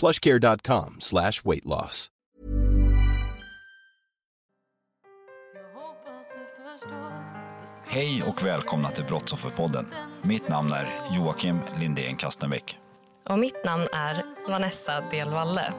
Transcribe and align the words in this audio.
plushcare.com 0.00 0.96
slash 0.98 1.44
weight 1.44 1.64
loss. 1.64 2.10
Hej 7.86 8.22
och 8.22 8.42
välkomna 8.42 8.88
till 8.88 9.04
Brottsofferpodden. 9.04 9.86
Mitt 10.22 10.48
namn 10.48 10.72
är 10.72 10.88
Joakim 11.16 11.60
Lindén 11.80 12.16
Kastenbäck. 12.16 12.78
Och 13.28 13.38
mitt 13.38 13.64
namn 13.64 13.86
är 13.92 14.22
Vanessa 14.48 15.00
Delvalle. 15.10 15.72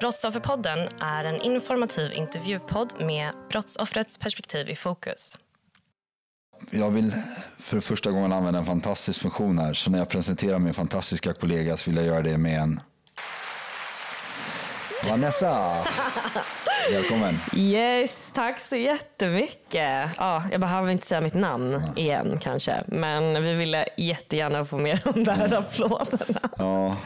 Brottsofferpodden 0.00 0.88
är 1.00 1.24
en 1.24 1.40
informativ 1.40 2.12
intervjupodd 2.12 2.92
med 3.00 3.34
brottsoffrets 3.50 4.18
perspektiv 4.18 4.68
i 4.68 4.74
fokus. 4.74 5.38
Jag 6.70 6.90
vill 6.90 7.14
för 7.58 7.80
första 7.80 8.10
gången 8.10 8.32
använda 8.32 8.58
en 8.58 8.66
fantastisk 8.66 9.20
funktion 9.20 9.58
här. 9.58 9.74
Så 9.74 9.90
när 9.90 9.98
jag 9.98 10.08
presenterar 10.08 10.58
min 10.58 10.74
fantastiska 10.74 11.32
kollega 11.32 11.76
så 11.76 11.90
vill 11.90 11.96
jag 11.96 12.06
göra 12.06 12.22
det 12.22 12.38
med 12.38 12.60
en 12.60 12.80
Vanessa! 15.08 15.76
Välkommen! 16.92 17.38
Yes, 17.56 18.32
tack 18.32 18.60
så 18.60 18.76
jättemycket. 18.76 20.10
Ja, 20.16 20.44
jag 20.50 20.60
behöver 20.60 20.90
inte 20.90 21.06
säga 21.06 21.20
mitt 21.20 21.34
namn 21.34 21.82
igen 21.96 22.38
kanske, 22.42 22.82
men 22.86 23.42
vi 23.42 23.54
ville 23.54 23.86
jättegärna 23.96 24.64
få 24.64 24.78
med 24.78 25.00
de 25.04 25.24
där 25.24 25.54
applåderna. 25.54 26.40
Ja, 26.58 26.96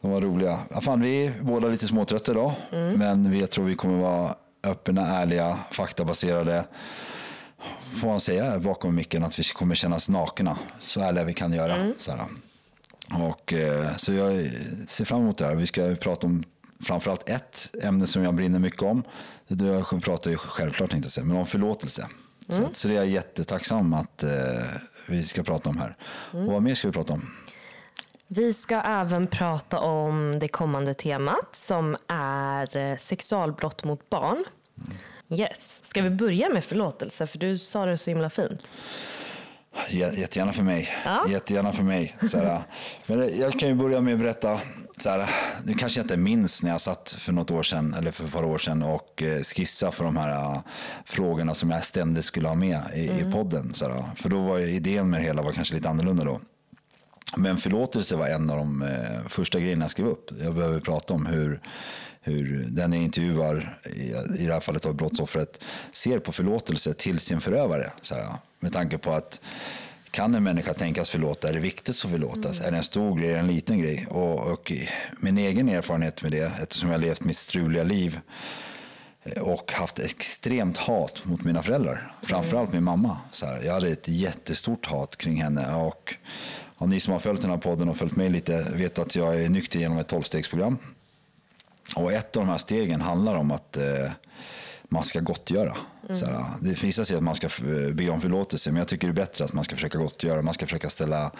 de 0.00 0.10
var 0.10 0.20
roliga. 0.20 0.58
Ja, 0.70 0.80
fan, 0.80 1.00
vi 1.00 1.26
är 1.26 1.32
båda 1.40 1.68
lite 1.68 1.86
småtrötta 1.88 2.32
idag, 2.32 2.52
men 2.70 3.30
vi, 3.30 3.40
jag 3.40 3.50
tror 3.50 3.64
vi 3.64 3.74
kommer 3.74 4.02
vara 4.02 4.34
öppna, 4.64 5.06
ärliga, 5.06 5.58
faktabaserade. 5.70 6.64
Får 8.00 8.08
man 8.08 8.20
säga 8.20 8.58
bakom 8.58 8.94
micken 8.94 9.24
att 9.24 9.38
vi 9.38 9.42
kommer 9.44 9.74
kännas 9.74 10.08
nakna, 10.08 10.58
så 10.80 11.00
ärliga 11.00 11.24
vi 11.24 11.34
kan 11.34 11.52
göra. 11.52 11.92
Så, 11.98 12.12
här. 12.12 12.20
Och, 13.22 13.52
eh, 13.52 13.96
så 13.96 14.12
jag 14.12 14.50
ser 14.88 15.04
fram 15.04 15.20
emot 15.20 15.38
det 15.38 15.46
här. 15.46 15.54
Vi 15.54 15.66
ska 15.66 15.94
prata 16.00 16.26
om 16.26 16.44
framförallt 16.80 17.28
ett 17.28 17.70
ämne 17.82 18.06
som 18.06 18.22
jag 18.24 18.34
brinner 18.34 18.58
mycket 18.58 18.82
om. 18.82 19.02
Jag 19.46 20.02
pratar 20.02 20.30
ju 20.30 20.36
självklart 20.36 20.92
inte 20.92 21.10
säga, 21.10 21.24
men 21.24 21.36
om 21.36 21.46
förlåtelse. 21.46 22.08
Så, 22.48 22.64
att, 22.64 22.76
så 22.76 22.88
det 22.88 22.94
är 22.94 22.98
jag 22.98 23.06
jättetacksam 23.08 23.94
att 23.94 24.22
eh, 24.22 24.30
vi 25.06 25.22
ska 25.22 25.42
prata 25.42 25.68
om 25.68 25.76
här. 25.78 25.96
Och 26.32 26.44
vad 26.52 26.62
mer 26.62 26.74
ska 26.74 26.88
vi 26.88 26.92
prata 26.92 27.12
om? 27.12 27.30
Vi 28.28 28.52
ska 28.52 28.80
även 28.80 29.26
prata 29.26 29.78
om 29.80 30.38
det 30.38 30.48
kommande 30.48 30.94
temat 30.94 31.48
som 31.56 31.96
är 32.08 32.76
eh, 32.76 32.96
sexualbrott 32.96 33.84
mot 33.84 34.10
barn. 34.10 34.44
Yes. 35.30 35.84
Ska 35.84 36.02
vi 36.02 36.10
börja 36.10 36.48
med 36.48 36.64
förlåtelse? 36.64 37.26
För 37.26 37.38
du 37.38 37.58
sa 37.58 37.86
det 37.86 37.98
så 37.98 38.10
himla 38.10 38.30
fint. 38.30 38.70
Jä- 39.88 40.14
Jättegärna 40.20 40.52
för 40.52 40.62
mig. 40.62 40.88
Ja. 41.04 41.26
Jättegärna 41.28 41.72
för 41.72 41.82
mig. 41.82 42.16
Så 42.30 42.38
men 43.06 43.38
jag 43.40 43.52
kan 43.60 43.68
ju 43.68 43.74
börja 43.74 44.00
med 44.00 44.14
att 44.14 44.20
berätta. 44.20 44.60
Så 44.98 45.10
här, 45.10 45.30
nu 45.64 45.74
kanske 45.74 46.00
jag 46.00 46.04
inte 46.04 46.16
minns 46.16 46.62
när 46.62 46.70
jag 46.70 46.80
satt 46.80 47.16
för 47.18 47.32
något 47.32 47.50
år 47.50 47.62
sedan 47.62 47.94
eller 47.94 48.10
för 48.10 48.24
ett 48.24 48.32
par 48.32 48.44
år 48.44 48.58
sedan 48.58 48.82
och 48.82 49.22
eh, 49.22 49.42
skissade 49.42 49.92
för 49.92 50.04
de 50.04 50.16
här 50.16 50.30
eh, 50.30 50.60
frågorna 51.04 51.54
som 51.54 51.70
jag 51.70 51.84
ständigt 51.84 52.24
skulle 52.24 52.48
ha 52.48 52.54
med 52.54 52.80
i, 52.94 53.00
i 53.00 53.32
podden. 53.32 53.74
Så 53.74 53.88
här, 53.88 54.04
för 54.16 54.28
då 54.28 54.40
var 54.40 54.58
idén 54.58 55.10
med 55.10 55.20
det 55.20 55.24
hela 55.24 55.42
var 55.42 55.52
kanske 55.52 55.74
lite 55.74 55.88
annorlunda 55.88 56.24
då. 56.24 56.40
Men 57.36 57.56
förlåtelse 57.56 58.16
var 58.16 58.28
en 58.28 58.50
av 58.50 58.56
de 58.56 58.82
eh, 58.82 59.28
första 59.28 59.60
grejerna 59.60 59.84
jag 59.84 59.90
skrev 59.90 60.06
upp. 60.06 60.30
Jag 60.42 60.54
behöver 60.54 60.80
prata 60.80 61.14
om 61.14 61.26
hur, 61.26 61.60
hur 62.20 62.66
den 62.68 62.92
jag 62.92 63.02
intervjuar, 63.02 63.78
i, 63.84 64.14
i 64.38 64.46
det 64.46 64.52
här 64.52 64.60
fallet 64.60 64.86
av 64.86 64.94
brottsoffret, 64.94 65.64
ser 65.92 66.18
på 66.18 66.32
förlåtelse 66.32 66.94
till 66.94 67.20
sin 67.20 67.40
förövare. 67.40 67.92
Så 68.02 68.14
här, 68.14 68.26
med 68.60 68.72
tanke 68.72 68.98
på 68.98 69.12
att 69.12 69.40
kan 70.10 70.34
en 70.34 70.44
människa 70.44 70.74
tänkas 70.74 71.10
förlåta? 71.10 71.48
Är 71.48 71.52
det 71.52 71.60
viktigt 71.60 72.04
att 72.04 72.10
förlåtas? 72.10 72.60
Är 72.60 72.70
det 72.70 72.76
en 72.76 72.82
stor 72.82 73.18
grej 73.18 73.28
eller 73.28 73.38
en 73.38 73.46
liten 73.46 73.78
grej? 73.78 74.06
Och, 74.10 74.52
och 74.52 74.72
min 75.20 75.38
egen 75.38 75.68
erfarenhet 75.68 76.22
med 76.22 76.32
det, 76.32 76.52
eftersom 76.62 76.90
jag 76.90 76.98
har 76.98 77.04
levt 77.04 77.24
mitt 77.24 77.36
struliga 77.36 77.84
liv 77.84 78.20
eh, 79.22 79.42
och 79.42 79.72
haft 79.72 79.98
extremt 79.98 80.76
hat 80.76 81.24
mot 81.24 81.44
mina 81.44 81.62
föräldrar. 81.62 82.12
Framförallt 82.22 82.72
min 82.72 82.84
mamma. 82.84 83.18
Så 83.30 83.46
här, 83.46 83.62
jag 83.62 83.72
hade 83.72 83.88
ett 83.88 84.08
jättestort 84.08 84.86
hat 84.86 85.16
kring 85.16 85.42
henne. 85.42 85.74
Och, 85.74 86.14
och 86.76 86.88
ni 86.88 87.00
som 87.00 87.12
har 87.12 87.20
följt 87.20 87.42
den 87.42 87.50
här 87.50 87.58
podden 87.58 87.88
och 87.88 87.96
följt 87.96 88.16
mig 88.16 88.30
lite 88.30 88.72
vet 88.74 88.98
att 88.98 89.16
jag 89.16 89.40
är 89.44 89.48
nykter 89.48 89.78
genom 89.78 89.98
ett 89.98 90.08
tolvstegsprogram. 90.08 90.78
Och 91.96 92.12
ett 92.12 92.36
av 92.36 92.42
de 92.42 92.50
här 92.50 92.58
stegen 92.58 93.00
handlar 93.00 93.34
om 93.34 93.50
att 93.50 93.76
eh, 93.76 94.10
man 94.88 95.04
ska 95.04 95.20
gottgöra. 95.20 95.76
Så 96.14 96.26
här, 96.26 96.44
det 96.60 96.76
sig 97.04 97.16
att 97.16 97.22
man 97.22 97.34
ska 97.34 97.48
be 97.92 98.08
om 98.08 98.20
förlåtelse, 98.20 98.70
men 98.70 98.78
jag 98.78 98.88
tycker 98.88 99.06
det 99.06 99.12
är 99.12 99.26
bättre 99.26 99.44
att 99.44 99.52
man 99.52 99.64
ska 99.64 99.74
försöka 99.74 99.98
gottgöra. 99.98 100.42
Man 100.42 100.54
ska 100.54 100.66
försöka 100.66 100.90
ställa, 100.90 101.30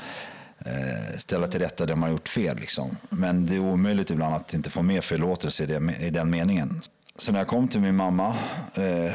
eh, 0.59 1.19
ställa 1.19 1.47
till 1.47 1.61
rätta 1.61 1.87
det 1.87 1.97
man 1.97 2.03
har 2.03 2.11
gjort 2.11 2.29
fel. 2.29 2.57
Liksom. 2.57 2.97
Men 3.09 3.47
det 3.47 3.55
är 3.55 3.59
omöjligt 3.59 4.11
ibland 4.11 4.35
att 4.35 4.55
inte 4.55 4.71
få 4.71 4.83
med 4.83 5.05
förlåtelse 5.05 5.63
i, 5.63 5.67
det, 5.67 5.97
i 6.01 6.11
den 6.11 6.31
meningen. 6.31 6.81
Så 7.19 7.33
när 7.33 7.39
jag 7.39 7.49
kom 7.49 7.69
till 7.69 7.81
min 7.81 7.97
mamma, 7.97 8.29
eh, 8.75 9.13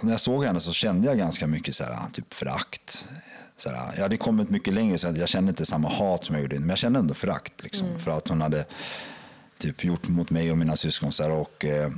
när 0.00 0.10
jag 0.10 0.20
såg 0.20 0.44
henne 0.44 0.60
så 0.60 0.72
kände 0.72 1.06
jag 1.06 1.18
ganska 1.18 1.46
mycket 1.46 1.74
så 1.74 1.84
här, 1.84 1.98
typ 2.12 2.34
förakt. 2.34 3.06
Så 3.56 3.70
här, 3.70 3.92
jag 3.94 4.02
hade 4.02 4.16
kommit 4.16 4.50
mycket 4.50 4.74
längre 4.74 4.98
så 4.98 5.14
jag 5.16 5.28
kände 5.28 5.50
inte 5.50 5.66
samma 5.66 5.88
hat 5.88 6.24
som 6.24 6.34
jag 6.34 6.42
gjorde, 6.42 6.58
men 6.58 6.68
jag 6.68 6.78
kände 6.78 6.98
ändå 6.98 7.14
förakt. 7.14 7.62
Liksom, 7.62 7.98
För 7.98 8.10
att 8.10 8.28
hon 8.28 8.40
hade 8.40 8.64
typ 9.58 9.84
gjort 9.84 10.08
mot 10.08 10.30
mig 10.30 10.50
och 10.50 10.58
mina 10.58 10.76
syskon. 10.76 11.12
Så 11.12 11.22
här, 11.22 11.30
och, 11.30 11.64
eh, 11.64 11.90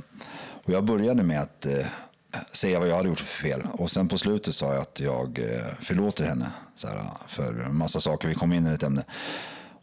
och 0.65 0.73
jag 0.73 0.83
började 0.83 1.23
med 1.23 1.41
att 1.41 1.65
eh, 1.65 1.85
säga 2.51 2.79
vad 2.79 2.87
jag 2.87 2.95
hade 2.95 3.09
gjort 3.09 3.19
för 3.19 3.47
fel. 3.47 3.61
Och 3.73 3.91
sen 3.91 4.07
på 4.07 4.17
slutet 4.17 4.55
sa 4.55 4.73
jag 4.73 4.81
att 4.81 4.99
jag 4.99 5.39
eh, 5.39 5.65
förlåter 5.81 6.25
henne 6.25 6.51
så 6.75 6.87
här, 6.87 7.01
för 7.27 7.59
en 7.59 7.75
massa 7.75 8.01
saker. 8.01 8.27
Vi 8.27 8.35
kom 8.35 8.53
in 8.53 8.67
i 8.67 8.69
ett 8.69 8.83
ämne. 8.83 9.03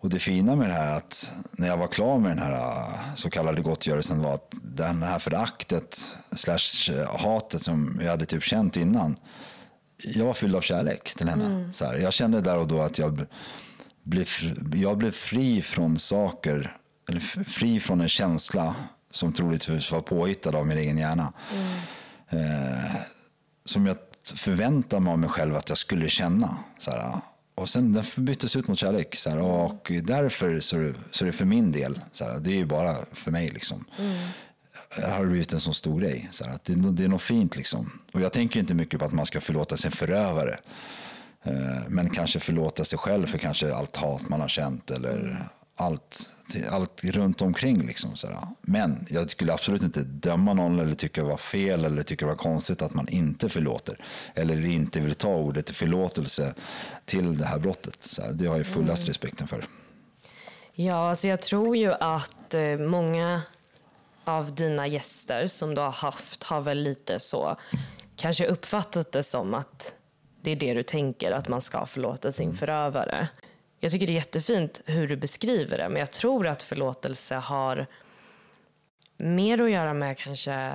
Och 0.00 0.08
det 0.08 0.18
fina 0.18 0.56
med 0.56 0.68
det 0.68 0.74
här 0.74 0.96
att 0.96 1.32
när 1.58 1.68
jag 1.68 1.76
var 1.76 1.88
klar 1.88 2.18
med 2.18 2.30
den 2.30 2.38
här 2.38 2.52
eh, 2.52 3.14
så 3.14 3.30
kallade 3.30 3.62
gottgörelsen 3.62 4.22
var 4.22 4.34
att 4.34 4.54
den 4.62 5.02
här 5.02 5.18
föraktet 5.18 6.16
slash 6.32 6.94
eh, 6.94 7.16
hatet 7.16 7.62
som 7.62 8.00
jag 8.02 8.10
hade 8.10 8.26
typ 8.26 8.42
känt 8.42 8.76
innan. 8.76 9.16
Jag 10.04 10.24
var 10.24 10.32
fylld 10.32 10.56
av 10.56 10.60
kärlek 10.60 11.14
till 11.14 11.28
henne. 11.28 11.70
Så 11.72 11.84
här, 11.84 11.94
jag 11.94 12.12
kände 12.12 12.40
där 12.40 12.58
och 12.58 12.68
då 12.68 12.80
att 12.80 12.98
jag 12.98 13.26
blev, 14.02 14.26
jag 14.74 14.98
blev 14.98 15.10
fri 15.10 15.62
från 15.62 15.98
saker, 15.98 16.76
eller 17.08 17.20
fri 17.44 17.80
från 17.80 18.00
en 18.00 18.08
känsla 18.08 18.74
som 19.12 19.32
troligtvis 19.32 19.90
var 19.92 20.00
påhittad 20.00 20.56
av 20.56 20.66
min 20.66 20.78
egen 20.78 20.98
hjärna. 20.98 21.32
Eh, 22.28 22.94
som 23.64 23.86
jag 23.86 23.96
förväntade 24.34 25.00
mig 25.02 25.10
av 25.12 25.18
mig 25.18 25.28
själv 25.30 25.56
att 25.56 25.68
jag 25.68 25.78
skulle 25.78 26.08
känna. 26.08 26.56
Så 26.78 26.90
här, 26.90 27.14
och 27.54 27.68
sen 27.68 27.92
den 27.92 28.04
byttes 28.16 28.56
ut 28.56 28.68
mot 28.68 28.78
kärlek. 28.78 29.16
Så 29.16 29.30
här, 29.30 29.38
och 29.38 29.92
därför 30.02 30.60
så, 30.60 30.76
är 30.76 30.80
det- 30.80 30.94
så 31.10 31.24
är 31.24 31.26
det 31.26 31.32
för 31.32 31.44
min 31.44 31.72
del, 31.72 32.00
så 32.12 32.24
här, 32.24 32.38
det 32.38 32.50
är 32.50 32.56
ju 32.56 32.66
bara 32.66 32.96
för 33.12 33.30
mig 33.30 33.50
liksom. 33.50 33.84
Det 34.96 35.10
har 35.10 35.26
blivit 35.26 35.52
en 35.52 35.60
sån 35.60 35.74
stor 35.74 36.00
grej. 36.00 36.28
Så 36.32 36.44
här, 36.44 36.54
att 36.54 36.64
det, 36.64 36.74
det 36.74 37.04
är 37.04 37.08
något 37.08 37.22
fint 37.22 37.56
liksom. 37.56 38.00
Och 38.12 38.20
jag 38.20 38.32
tänker 38.32 38.60
inte 38.60 38.74
mycket 38.74 39.00
på 39.00 39.06
att 39.06 39.12
man 39.12 39.26
ska 39.26 39.40
förlåta 39.40 39.76
sin 39.76 39.90
förövare. 39.90 40.58
Eh, 41.44 41.52
Men 41.88 42.10
kanske 42.10 42.40
förlåta 42.40 42.84
sig 42.84 42.98
själv 42.98 43.26
för 43.26 43.38
kanske 43.38 43.74
allt 43.74 43.96
hat 43.96 44.28
man 44.28 44.40
har 44.40 44.48
känt 44.48 44.90
eller 44.90 45.46
allt, 45.76 46.30
allt 46.70 47.04
runt 47.04 47.42
omkring. 47.42 47.86
Liksom, 47.86 48.16
sådär. 48.16 48.38
Men 48.62 49.06
jag 49.10 49.30
skulle 49.30 49.52
absolut 49.52 49.82
inte 49.82 50.02
döma 50.02 50.54
någon 50.54 50.78
eller 50.78 50.94
tycka 50.94 51.22
det 51.22 51.28
var 51.28 51.36
fel 51.36 51.84
eller 51.84 52.02
tycka 52.02 52.24
det 52.24 52.30
var 52.30 52.36
konstigt 52.36 52.82
att 52.82 52.94
man 52.94 53.08
inte 53.08 53.48
förlåter. 53.48 54.04
Eller 54.34 54.64
inte 54.64 55.00
vill 55.00 55.14
ta 55.14 55.34
ordet 55.34 55.70
förlåtelse 55.70 56.54
till 57.04 57.38
det 57.38 57.44
här 57.44 57.58
brottet. 57.58 57.96
Så 58.00 58.22
det 58.32 58.46
har 58.46 58.56
jag 58.56 58.66
fullast 58.66 59.08
respekten 59.08 59.46
för. 59.46 59.64
Ja, 60.74 61.08
alltså 61.10 61.28
jag 61.28 61.42
tror 61.42 61.76
ju 61.76 61.92
att 61.92 62.54
eh, 62.54 62.76
många 62.78 63.42
av 64.24 64.54
dina 64.54 64.86
gäster 64.86 65.46
som 65.46 65.74
du 65.74 65.80
har 65.80 65.90
haft 65.90 66.42
har 66.42 66.60
väl 66.60 66.78
lite 66.78 67.20
så 67.20 67.56
kanske 68.16 68.46
uppfattat 68.46 69.12
det 69.12 69.22
som 69.22 69.54
att 69.54 69.94
det 70.42 70.50
är 70.50 70.56
det 70.56 70.74
du 70.74 70.82
tänker, 70.82 71.32
att 71.32 71.48
man 71.48 71.60
ska 71.60 71.86
förlåta 71.86 72.32
sin 72.32 72.56
förövare. 72.56 73.28
Jag 73.84 73.92
tycker 73.92 74.06
det 74.06 74.12
är 74.12 74.14
jättefint 74.14 74.80
hur 74.86 75.08
du 75.08 75.16
beskriver 75.16 75.78
det, 75.78 75.88
men 75.88 76.00
jag 76.00 76.10
tror 76.10 76.46
att 76.46 76.62
förlåtelse 76.62 77.34
har 77.34 77.86
mer 79.16 79.62
att 79.62 79.70
göra 79.70 79.94
med 79.94 80.18
kanske 80.18 80.70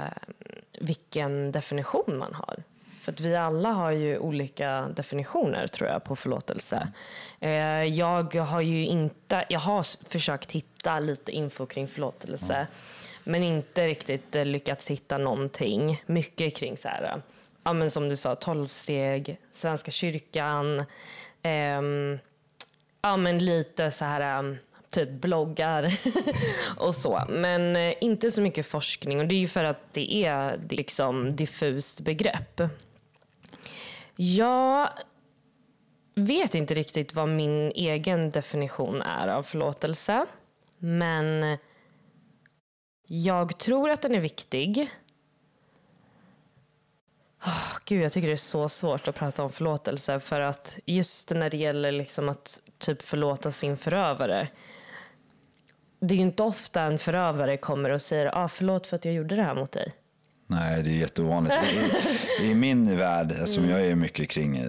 vilken 0.80 1.52
definition 1.52 2.18
man 2.18 2.34
har. 2.34 2.64
För 3.02 3.12
att 3.12 3.20
vi 3.20 3.36
alla 3.36 3.72
har 3.72 3.92
ju 3.92 4.18
olika 4.18 4.90
definitioner 4.96 5.68
tror 5.68 5.90
jag 5.90 6.04
på 6.04 6.16
förlåtelse. 6.16 6.88
Eh, 7.40 7.84
jag 7.84 8.36
har 8.36 8.62
ju 8.62 8.86
inte, 8.86 9.46
jag 9.50 9.60
har 9.60 10.10
försökt 10.10 10.52
hitta 10.52 11.00
lite 11.00 11.32
info 11.32 11.66
kring 11.66 11.88
förlåtelse 11.88 12.68
men 13.24 13.44
inte 13.44 13.88
riktigt 13.88 14.36
eh, 14.36 14.46
lyckats 14.46 14.92
hitta 14.92 15.18
någonting. 15.18 16.04
Mycket 16.06 16.56
kring 16.56 16.78
så 16.78 16.88
här, 16.88 17.22
ja 17.64 17.74
men 17.74 17.92
som 17.92 18.10
du 18.10 18.16
sa, 18.16 18.36
tolvsteg, 18.36 19.40
Svenska 19.52 19.92
kyrkan, 19.92 20.84
ehm, 21.42 22.20
ja 23.02 23.18
men 23.18 23.46
lite 23.46 23.92
så 23.92 24.06
här 24.06 24.40
um, 24.40 24.58
typ 24.90 25.10
bloggar 25.10 25.94
och 26.78 26.96
så. 26.96 27.24
Men 27.30 27.76
eh, 27.76 27.94
inte 28.02 28.32
så 28.32 28.42
mycket 28.42 28.66
forskning 28.66 29.20
och 29.20 29.28
det 29.28 29.36
är 29.36 29.40
ju 29.40 29.48
för 29.48 29.64
att 29.64 29.94
det 29.94 30.26
är 30.26 30.60
liksom 30.70 31.36
diffust 31.36 32.02
begrepp. 32.02 32.62
Jag 34.16 34.90
vet 36.16 36.56
inte 36.56 36.74
riktigt 36.74 37.14
vad 37.14 37.30
min 37.30 37.72
egen 37.76 38.32
definition 38.32 39.02
är 39.02 39.28
av 39.28 39.44
förlåtelse. 39.44 40.26
Men 40.78 41.58
jag 43.08 43.58
tror 43.58 43.90
att 43.90 44.02
den 44.02 44.16
är 44.16 44.20
viktig. 44.20 44.90
Oh, 47.46 47.78
Gud, 47.86 48.04
jag 48.04 48.12
tycker 48.12 48.28
det 48.28 48.34
är 48.34 48.38
så 48.38 48.70
svårt 48.70 49.08
att 49.08 49.16
prata 49.16 49.44
om 49.44 49.50
förlåtelse 49.50 50.20
för 50.20 50.42
att 50.42 50.80
just 50.86 51.30
när 51.30 51.50
det 51.50 51.58
gäller 51.58 51.92
liksom 51.92 52.30
att 52.30 52.62
typ 52.80 53.02
förlåta 53.02 53.52
sin 53.52 53.78
förövare. 53.78 54.48
Det 56.00 56.14
är 56.14 56.18
ju 56.18 56.24
inte 56.24 56.44
ofta 56.44 56.82
en 56.82 57.00
förövare 57.00 57.58
kommer 57.58 57.90
och 57.90 58.02
säger 58.02 58.38
ah, 58.44 58.48
förlåt 58.48 58.88
för 58.88 58.96
att 58.96 59.06
jag 59.06 59.14
gjorde 59.14 59.36
det 59.36 59.44
här 59.44 59.56
mot 59.56 59.72
dig. 59.72 59.94
Nej, 60.50 60.84
det 60.84 60.90
är 60.90 60.98
jätteovanligt. 60.98 61.56
I, 62.42 62.46
I 62.46 62.56
min 62.56 62.98
värld, 62.98 63.34
som 63.46 63.64
mm. 63.64 63.76
jag 63.76 63.88
är 63.88 63.96
mycket 63.96 64.30
kring 64.30 64.58
eh, 64.58 64.66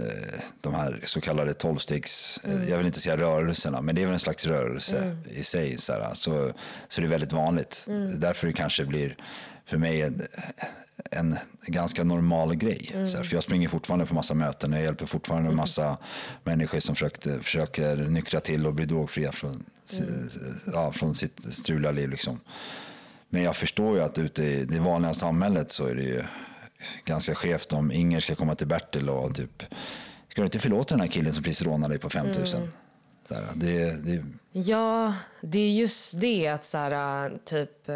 de 0.61 0.75
här 0.75 1.01
så 1.05 1.21
kallade 1.21 1.55
tolvstegs, 1.55 2.41
eh, 2.45 2.51
mm. 2.51 2.69
jag 2.69 2.77
vill 2.77 2.87
inte 2.87 3.01
säga 3.01 3.17
rörelserna, 3.17 3.81
men 3.81 3.95
det 3.95 4.03
är 4.03 4.07
väl 4.07 4.15
en 4.15 4.21
slags 4.21 4.47
rörelse 4.47 4.99
mm. 4.99 5.19
i 5.31 5.43
sig. 5.43 5.79
Så, 5.79 5.93
här, 5.93 6.15
så, 6.15 6.53
så 6.89 7.01
det 7.01 7.07
är 7.07 7.11
väldigt 7.11 7.33
vanligt. 7.33 7.85
Mm. 7.89 8.21
Därför 8.21 8.47
det 8.47 8.53
kanske 8.53 8.85
blir 8.85 9.17
för 9.69 9.79
mig 9.79 10.03
en, 10.03 10.23
en 11.11 11.37
ganska 11.67 12.05
normal 12.05 12.55
grej. 12.55 12.91
Mm. 12.95 13.07
Här, 13.07 13.23
för 13.23 13.35
jag 13.35 13.43
springer 13.43 13.69
fortfarande 13.69 14.07
på 14.07 14.15
massa 14.15 14.35
möten, 14.35 14.73
jag 14.73 14.83
hjälper 14.83 15.07
fortfarande 15.07 15.47
mm. 15.47 15.57
massa 15.57 15.97
människor 16.45 16.81
som 16.81 16.95
försökte, 16.95 17.41
försöker 17.41 17.97
nyktra 17.97 18.41
till 18.41 18.67
och 18.67 18.75
bli 18.75 18.85
drogfria 18.85 19.33
från, 19.33 19.65
mm. 19.99 20.29
ja, 20.73 20.93
från 20.93 21.15
sitt 21.15 21.55
struliga 21.55 21.91
liv. 21.91 22.11
Liksom. 22.11 22.41
Men 23.29 23.43
jag 23.43 23.57
förstår 23.57 23.97
ju 23.97 24.03
att 24.03 24.19
ute 24.19 24.45
i 24.45 24.65
det 24.65 24.81
vanliga 24.81 25.15
samhället 25.15 25.71
så 25.71 25.87
är 25.87 25.95
det 25.95 26.03
ju 26.03 26.23
ganska 27.05 27.35
skevt 27.35 27.73
om 27.73 27.93
Inger 27.93 28.21
ska 28.21 28.35
komma 28.35 28.55
till 28.55 28.67
Bertil 28.67 29.09
och 29.09 29.35
typ, 29.35 29.63
ska 30.29 30.41
du 30.41 30.45
inte 30.45 30.59
förlåta 30.59 30.95
den 30.95 31.01
här 31.01 31.09
killen 31.09 31.35
som 31.35 31.43
precis 31.43 31.63
rånade 31.63 31.95
dig 31.95 32.01
på 32.01 32.11
5000? 32.11 32.61
Mm. 33.31 33.45
det, 33.55 34.05
det... 34.05 34.25
Ja, 34.53 35.15
det 35.41 35.61
är 35.61 35.71
just 35.71 36.21
det 36.21 36.49
att 36.49 36.65
så 36.65 36.79
här, 36.79 37.39
typ, 37.45 37.89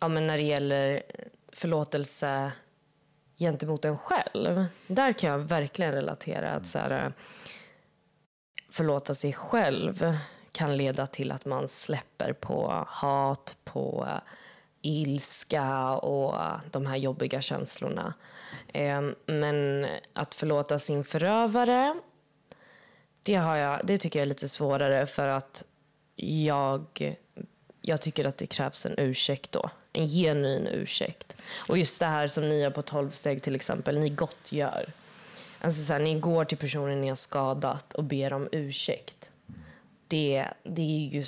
ja 0.00 0.08
men 0.08 0.26
när 0.26 0.36
det 0.36 0.42
gäller 0.42 0.94
eh, 0.94 1.24
förlåtelse 1.52 2.52
gentemot 3.38 3.84
en 3.84 3.98
själv. 3.98 4.64
Där 4.86 5.12
kan 5.12 5.30
jag 5.30 5.38
verkligen 5.38 5.92
relatera 5.92 6.50
att 6.50 6.66
så 6.66 6.78
här, 6.78 6.90
eh, 6.90 7.12
förlåta 8.70 9.14
sig 9.14 9.32
själv 9.32 10.16
kan 10.52 10.76
leda 10.76 11.06
till 11.06 11.32
att 11.32 11.44
man 11.44 11.68
släpper 11.68 12.32
på 12.32 12.84
hat, 12.88 13.56
på 13.64 14.06
eh, 14.10 14.20
ilska 14.82 15.90
och 15.90 16.40
de 16.70 16.86
här 16.86 16.96
jobbiga 16.96 17.40
känslorna. 17.40 18.14
Ehm, 18.72 19.14
men 19.26 19.86
att 20.12 20.34
förlåta 20.34 20.78
sin 20.78 21.04
förövare, 21.04 21.94
det, 23.22 23.34
har 23.34 23.56
jag, 23.56 23.80
det 23.84 23.98
tycker 23.98 24.18
jag 24.18 24.22
är 24.24 24.28
lite 24.28 24.48
svårare 24.48 25.06
för 25.06 25.28
att 25.28 25.64
jag, 26.16 27.14
jag 27.80 28.02
tycker 28.02 28.24
att 28.24 28.38
det 28.38 28.46
krävs 28.46 28.86
en 28.86 28.94
ursäkt 28.98 29.52
då. 29.52 29.70
En 29.92 30.08
genuin 30.08 30.66
ursäkt. 30.66 31.36
Och 31.68 31.78
just 31.78 32.00
det 32.00 32.06
här 32.06 32.28
som 32.28 32.48
ni 32.48 32.60
gör 32.60 32.70
på 32.70 32.82
12 32.82 33.10
steg 33.10 33.42
till 33.42 33.54
exempel, 33.54 33.98
ni 33.98 34.08
gottgör. 34.08 34.92
Alltså 35.60 35.82
så 35.82 35.92
här, 35.92 36.00
ni 36.00 36.20
går 36.20 36.44
till 36.44 36.58
personen 36.58 37.00
ni 37.00 37.08
har 37.08 37.16
skadat 37.16 37.94
och 37.94 38.04
ber 38.04 38.32
om 38.32 38.48
ursäkt 38.52 39.18
det, 40.08 40.46
det 40.62 40.82
är 40.82 41.08
ju 41.08 41.26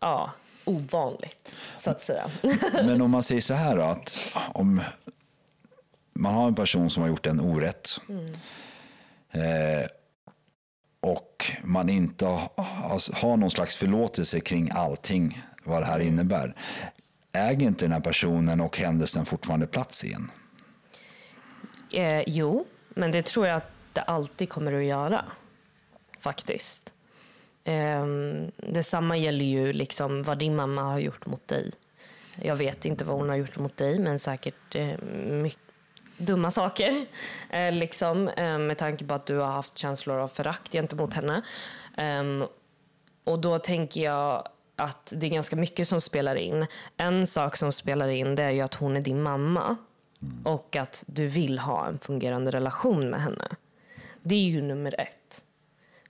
ja, 0.00 0.30
ovanligt, 0.64 1.54
så 1.78 1.90
att 1.90 2.02
säga. 2.02 2.30
Men 2.72 3.02
om 3.02 3.10
man 3.10 3.22
säger 3.22 3.40
så 3.40 3.54
här 3.54 3.76
då, 3.76 3.82
att 3.82 4.36
om 4.52 4.82
man 6.12 6.34
har 6.34 6.48
en 6.48 6.54
person 6.54 6.90
som 6.90 7.02
har 7.02 7.10
gjort 7.10 7.26
en 7.26 7.40
orätt 7.40 8.00
mm. 8.08 8.24
eh, 9.30 9.86
och 11.00 11.50
man 11.64 11.88
inte 11.88 12.26
har, 12.26 13.20
har 13.20 13.36
någon 13.36 13.50
slags 13.50 13.76
förlåtelse 13.76 14.40
kring 14.40 14.70
allting, 14.74 15.42
vad 15.64 15.82
det 15.82 15.86
här 15.86 16.00
innebär. 16.00 16.54
Äger 17.32 17.66
inte 17.66 17.84
den 17.84 17.92
här 17.92 18.00
personen 18.00 18.60
och 18.60 18.78
händelsen 18.78 19.24
fortfarande 19.24 19.66
plats 19.66 20.04
igen? 20.04 20.30
Eh, 21.90 22.22
jo, 22.26 22.66
men 22.88 23.10
det 23.12 23.26
tror 23.26 23.46
jag 23.46 23.56
att 23.56 23.70
det 23.92 24.00
alltid 24.00 24.48
kommer 24.48 24.72
att 24.72 24.84
göra. 24.84 25.24
Faktiskt. 26.20 26.92
Eh, 27.64 28.06
detsamma 28.56 29.16
gäller 29.16 29.44
ju 29.44 29.72
liksom 29.72 30.22
vad 30.22 30.38
din 30.38 30.56
mamma 30.56 30.82
har 30.82 30.98
gjort 30.98 31.26
mot 31.26 31.48
dig. 31.48 31.70
Jag 32.42 32.56
vet 32.56 32.84
inte 32.84 33.04
vad 33.04 33.16
hon 33.16 33.28
har 33.28 33.36
gjort 33.36 33.58
mot 33.58 33.76
dig, 33.76 33.98
men 33.98 34.18
säkert 34.18 34.74
eh, 34.74 34.98
mycket 35.28 35.60
dumma 36.16 36.50
saker. 36.50 37.06
Eh, 37.52 37.72
liksom, 37.72 38.28
eh, 38.28 38.58
med 38.58 38.78
tanke 38.78 39.04
på 39.04 39.14
att 39.14 39.26
du 39.26 39.36
har 39.36 39.52
haft 39.52 39.78
känslor 39.78 40.18
av 40.18 40.28
förakt 40.28 40.72
gentemot 40.72 41.14
henne. 41.14 41.42
Eh, 41.96 42.48
och 43.24 43.38
då 43.40 43.58
tänker 43.58 44.00
jag 44.00 44.48
att 44.80 45.12
det 45.16 45.26
är 45.26 45.30
ganska 45.30 45.56
mycket 45.56 45.88
som 45.88 46.00
spelar 46.00 46.34
in. 46.34 46.66
En 46.96 47.26
sak 47.26 47.56
som 47.56 47.72
spelar 47.72 48.08
in 48.08 48.34
det 48.34 48.42
är 48.42 48.50
ju 48.50 48.60
att 48.60 48.74
hon 48.74 48.96
är 48.96 49.02
din 49.02 49.22
mamma. 49.22 49.76
Mm. 50.22 50.46
Och 50.46 50.76
att 50.76 51.04
du 51.06 51.26
vill 51.26 51.58
ha 51.58 51.86
en 51.86 51.98
fungerande 51.98 52.50
relation 52.50 53.10
med 53.10 53.22
henne. 53.22 53.48
Det 54.22 54.34
är 54.34 54.48
ju 54.48 54.62
nummer 54.62 55.00
ett. 55.00 55.44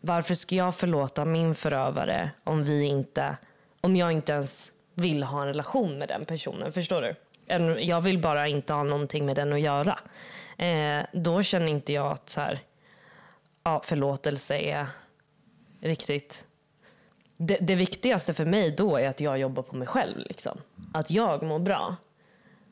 Varför 0.00 0.34
ska 0.34 0.56
jag 0.56 0.74
förlåta 0.74 1.24
min 1.24 1.54
förövare 1.54 2.30
om, 2.44 2.64
vi 2.64 2.84
inte, 2.84 3.36
om 3.80 3.96
jag 3.96 4.12
inte 4.12 4.32
ens 4.32 4.72
vill 4.94 5.22
ha 5.22 5.42
en 5.42 5.46
relation 5.46 5.98
med 5.98 6.08
den 6.08 6.24
personen? 6.24 6.72
Förstår 6.72 7.02
du? 7.02 7.14
Jag 7.80 8.00
vill 8.00 8.18
bara 8.18 8.48
inte 8.48 8.72
ha 8.72 8.82
någonting 8.82 9.26
med 9.26 9.36
den 9.36 9.52
att 9.52 9.60
göra. 9.60 9.98
Eh, 10.58 11.04
då 11.12 11.42
känner 11.42 11.66
inte 11.66 11.92
jag 11.92 12.12
att 12.12 12.28
så 12.28 12.40
här, 12.40 12.58
ja, 13.64 13.80
förlåtelse 13.84 14.56
är 14.58 14.86
riktigt... 15.80 16.46
Det, 17.42 17.58
det, 17.60 17.74
viktigaste 17.74 18.34
för 18.34 18.44
mig 18.44 18.70
då 18.70 18.96
är 18.96 19.08
att 19.08 19.20
jag 19.20 19.38
jobbar 19.38 19.62
på 19.62 19.76
mig 19.76 19.86
själv. 19.86 20.18
Liksom. 20.18 20.58
Att 20.92 21.10
jag 21.10 21.42
mår 21.42 21.58
bra. 21.58 21.96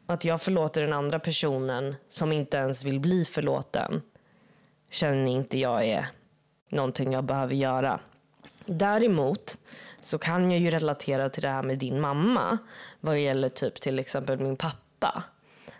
Att 0.07 0.25
jag 0.25 0.43
förlåter 0.43 0.81
den 0.81 0.93
andra 0.93 1.19
personen 1.19 1.97
som 2.09 2.33
inte 2.33 2.57
ens 2.57 2.85
vill 2.85 3.01
bli 3.01 3.25
förlåten 3.25 4.03
känner 4.91 5.33
inte 5.33 5.59
jag 5.59 5.85
är 5.85 6.07
någonting 6.69 7.13
jag 7.13 7.25
behöver 7.25 7.55
göra. 7.55 8.01
Däremot 8.67 9.59
så 10.01 10.19
kan 10.19 10.51
jag 10.51 10.61
ju 10.61 10.71
relatera 10.71 11.29
till 11.29 11.43
det 11.43 11.49
här 11.49 11.63
med 11.63 11.79
din 11.79 12.01
mamma 12.01 12.59
vad 13.01 13.15
det 13.15 13.21
gäller 13.21 13.49
typ 13.49 13.81
till 13.81 13.99
exempel 13.99 14.39
min 14.39 14.57
pappa. 14.57 15.25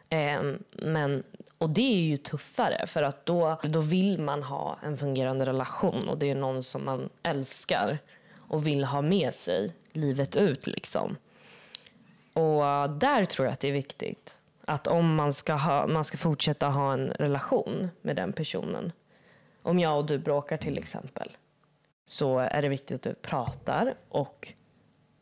Eh, 0.09 0.43
men, 0.73 1.23
och 1.59 1.71
det 1.71 1.95
är 1.95 2.01
ju 2.01 2.17
tuffare 2.17 2.87
för 2.87 3.03
att 3.03 3.27
då, 3.27 3.61
då 3.63 3.81
vill 3.81 4.21
man 4.21 4.43
ha 4.43 4.79
en 4.83 4.99
fungerande 4.99 5.47
relation 5.47 6.09
och 6.09 6.19
det 6.19 6.31
är 6.31 6.35
någon 6.35 6.63
som 6.63 6.85
man 6.85 7.09
älskar 7.23 7.99
och 8.49 8.67
vill 8.67 8.85
ha 8.85 9.03
med 9.03 9.35
sig 9.35 9.73
livet 9.93 10.37
ut. 10.37 10.67
Liksom. 10.67 11.17
Och 12.33 12.91
där 12.91 13.25
tror 13.25 13.47
jag 13.47 13.53
att 13.53 13.61
det 13.61 13.69
är 13.69 13.73
viktigt 13.73 14.39
att 14.65 14.87
om 14.87 15.15
man 15.15 15.33
ska, 15.33 15.55
ha, 15.55 15.87
man 15.87 16.05
ska 16.05 16.17
fortsätta 16.17 16.69
ha 16.69 16.93
en 16.93 17.09
relation 17.09 17.91
med 18.03 18.17
den 18.17 18.33
personen 18.33 18.93
om 19.63 19.79
jag 19.79 19.99
och 19.99 20.07
du 20.07 20.19
bråkar 20.19 20.57
till 20.57 20.79
exempel 20.79 21.29
så 22.07 22.39
är 22.39 22.63
det 22.63 22.69
viktigt 22.69 22.95
att 22.95 23.03
du 23.03 23.15
pratar 23.15 23.95
och 24.09 24.53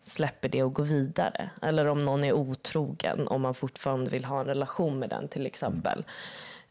släpper 0.03 0.49
det 0.49 0.63
och 0.63 0.75
går 0.75 0.85
vidare. 0.85 1.51
Eller 1.63 1.87
om 1.87 1.99
någon 1.99 2.25
är 2.25 2.33
otrogen, 2.33 3.29
om 3.29 3.43
man 3.43 3.55
fortfarande 3.55 4.11
vill 4.11 4.25
ha 4.25 4.41
en 4.41 4.47
relation 4.47 4.99
med 4.99 5.11
den 5.11 5.29
till 5.29 5.47
exempel. 5.47 6.05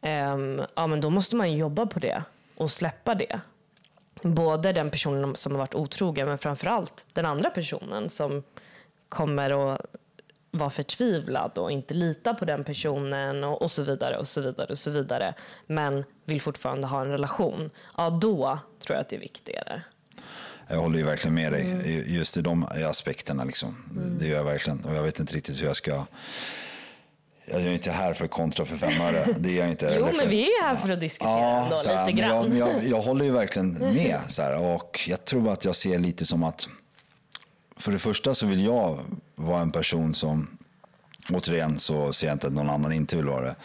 Um, 0.01 0.61
ja, 0.75 0.87
men 0.87 1.01
då 1.01 1.09
måste 1.09 1.35
man 1.35 1.53
jobba 1.53 1.85
på 1.85 1.99
det 1.99 2.23
och 2.57 2.71
släppa 2.71 3.15
det. 3.15 3.39
Både 4.21 4.71
den 4.71 4.91
personen 4.91 5.35
som 5.35 5.51
har 5.51 5.59
varit 5.59 5.75
otrogen 5.75 6.27
men 6.27 6.37
framförallt 6.37 7.05
den 7.13 7.25
andra 7.25 7.49
personen 7.49 8.09
som 8.09 8.43
kommer 9.09 9.53
och 9.53 9.77
vara 10.51 10.69
förtvivlad 10.69 11.57
och 11.57 11.71
inte 11.71 11.93
lita 11.93 12.33
på 12.33 12.45
den 12.45 12.63
personen 12.63 13.43
och, 13.43 13.61
och 13.61 13.71
så 13.71 13.83
vidare 13.83 14.17
och 14.17 14.27
så 14.27 14.41
vidare 14.41 14.67
och 14.71 14.79
så 14.79 14.91
vidare. 14.91 15.33
Men 15.67 16.03
vill 16.25 16.41
fortfarande 16.41 16.87
ha 16.87 17.01
en 17.01 17.07
relation. 17.07 17.69
Ja, 17.97 18.09
då 18.09 18.59
tror 18.79 18.95
jag 18.95 19.01
att 19.01 19.09
det 19.09 19.15
är 19.15 19.19
viktigare. 19.19 19.83
Jag 20.67 20.77
håller 20.77 20.97
ju 20.97 21.03
verkligen 21.03 21.35
med 21.35 21.51
dig 21.51 21.71
mm. 21.71 22.03
just 22.07 22.37
i 22.37 22.41
de 22.41 22.63
aspekterna. 22.89 23.43
Liksom. 23.43 23.85
Mm. 23.95 24.17
Det 24.17 24.27
gör 24.27 24.37
jag 24.37 24.43
verkligen. 24.43 24.85
Och 24.85 24.95
jag 24.95 25.03
vet 25.03 25.19
inte 25.19 25.35
riktigt 25.35 25.61
hur 25.61 25.65
jag 25.65 25.75
ska... 25.75 26.05
Jag 27.45 27.61
är 27.61 27.71
inte 27.71 27.91
här 27.91 28.13
för 28.13 28.27
kontra 28.27 28.65
för 28.65 28.77
fem 28.77 29.01
öre. 29.01 29.25
Det 29.37 29.49
är 29.49 29.59
jag 29.59 29.69
inte. 29.69 29.95
jo, 29.99 30.07
för... 30.07 30.17
men 30.17 30.29
vi 30.29 30.43
är 30.43 30.63
här 30.63 30.75
för 30.75 30.89
att 30.89 30.99
diskutera 30.99 31.31
ja, 31.31 31.63
ändå, 31.63 31.75
lite 31.75 32.21
grann. 32.21 32.57
Jag, 32.57 32.69
jag, 32.69 32.87
jag, 32.87 33.01
håller 33.01 33.25
ju 33.25 33.31
verkligen 33.31 33.71
med. 33.93 34.19
Så 34.27 34.41
här, 34.41 34.75
och 34.75 34.99
jag 35.07 35.25
tror 35.25 35.51
att 35.51 35.65
jag 35.65 35.75
ser 35.75 35.99
lite 35.99 36.25
som 36.25 36.43
att... 36.43 36.67
För 37.77 37.91
det 37.91 37.99
första 37.99 38.33
så 38.33 38.45
vill 38.45 38.65
jag 38.65 38.99
vara 39.35 39.61
en 39.61 39.71
person 39.71 40.13
som... 40.13 40.57
Återigen 41.33 41.79
så 41.79 42.13
ser 42.13 42.27
jag 42.27 42.35
inte 42.35 42.47
att 42.47 42.53
någon 42.53 42.69
annan 42.69 42.91
inte 42.91 43.15
vill 43.15 43.25
vara 43.25 43.45
det. 43.45 43.55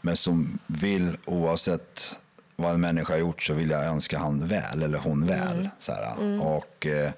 Men 0.00 0.16
som 0.16 0.58
vill 0.66 1.16
oavsett 1.24 2.14
vad 2.56 2.74
en 2.74 2.80
människa 2.80 3.12
har 3.12 3.18
gjort 3.18 3.42
så 3.42 3.54
vill 3.54 3.70
jag 3.70 3.84
önska 3.84 4.18
han 4.18 4.46
väl 4.46 4.82
eller 4.82 4.98
hon 4.98 5.26
väl. 5.26 5.58
Mm. 5.58 5.68
Så 5.78 5.92
mm. 5.92 6.40
Och, 6.40 6.86
eh, 6.86 7.10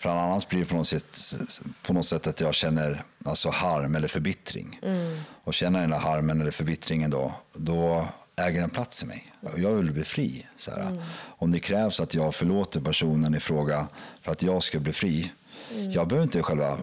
för 0.00 0.08
annars 0.08 0.48
blir 0.48 0.60
det 0.60 0.66
på 0.66 0.76
något, 0.76 0.86
sätt, 0.86 1.34
på 1.82 1.92
något 1.92 2.06
sätt 2.06 2.26
att 2.26 2.40
jag 2.40 2.54
känner 2.54 3.04
alltså 3.26 3.50
harm 3.50 3.94
eller 3.94 4.08
förbittring. 4.08 4.78
Mm. 4.82 5.20
Och 5.44 5.54
känner 5.54 5.80
den 5.80 5.90
där 5.90 5.98
harmen 5.98 6.40
eller 6.40 6.50
förbittringen 6.50 7.10
då, 7.10 7.34
då 7.54 8.08
äger 8.36 8.60
den 8.60 8.70
plats 8.70 9.02
i 9.02 9.06
mig. 9.06 9.32
Jag 9.56 9.72
vill 9.72 9.92
bli 9.92 10.04
fri. 10.04 10.46
Så 10.56 10.70
mm. 10.70 11.02
Om 11.38 11.52
det 11.52 11.60
krävs 11.60 12.00
att 12.00 12.14
jag 12.14 12.34
förlåter 12.34 12.80
personen 12.80 13.34
i 13.34 13.40
fråga 13.40 13.88
för 14.22 14.32
att 14.32 14.42
jag 14.42 14.62
ska 14.62 14.80
bli 14.80 14.92
fri. 14.92 15.32
Mm. 15.72 15.90
Jag 15.90 16.08
behöver 16.08 16.24
inte 16.24 16.42
själva 16.42 16.78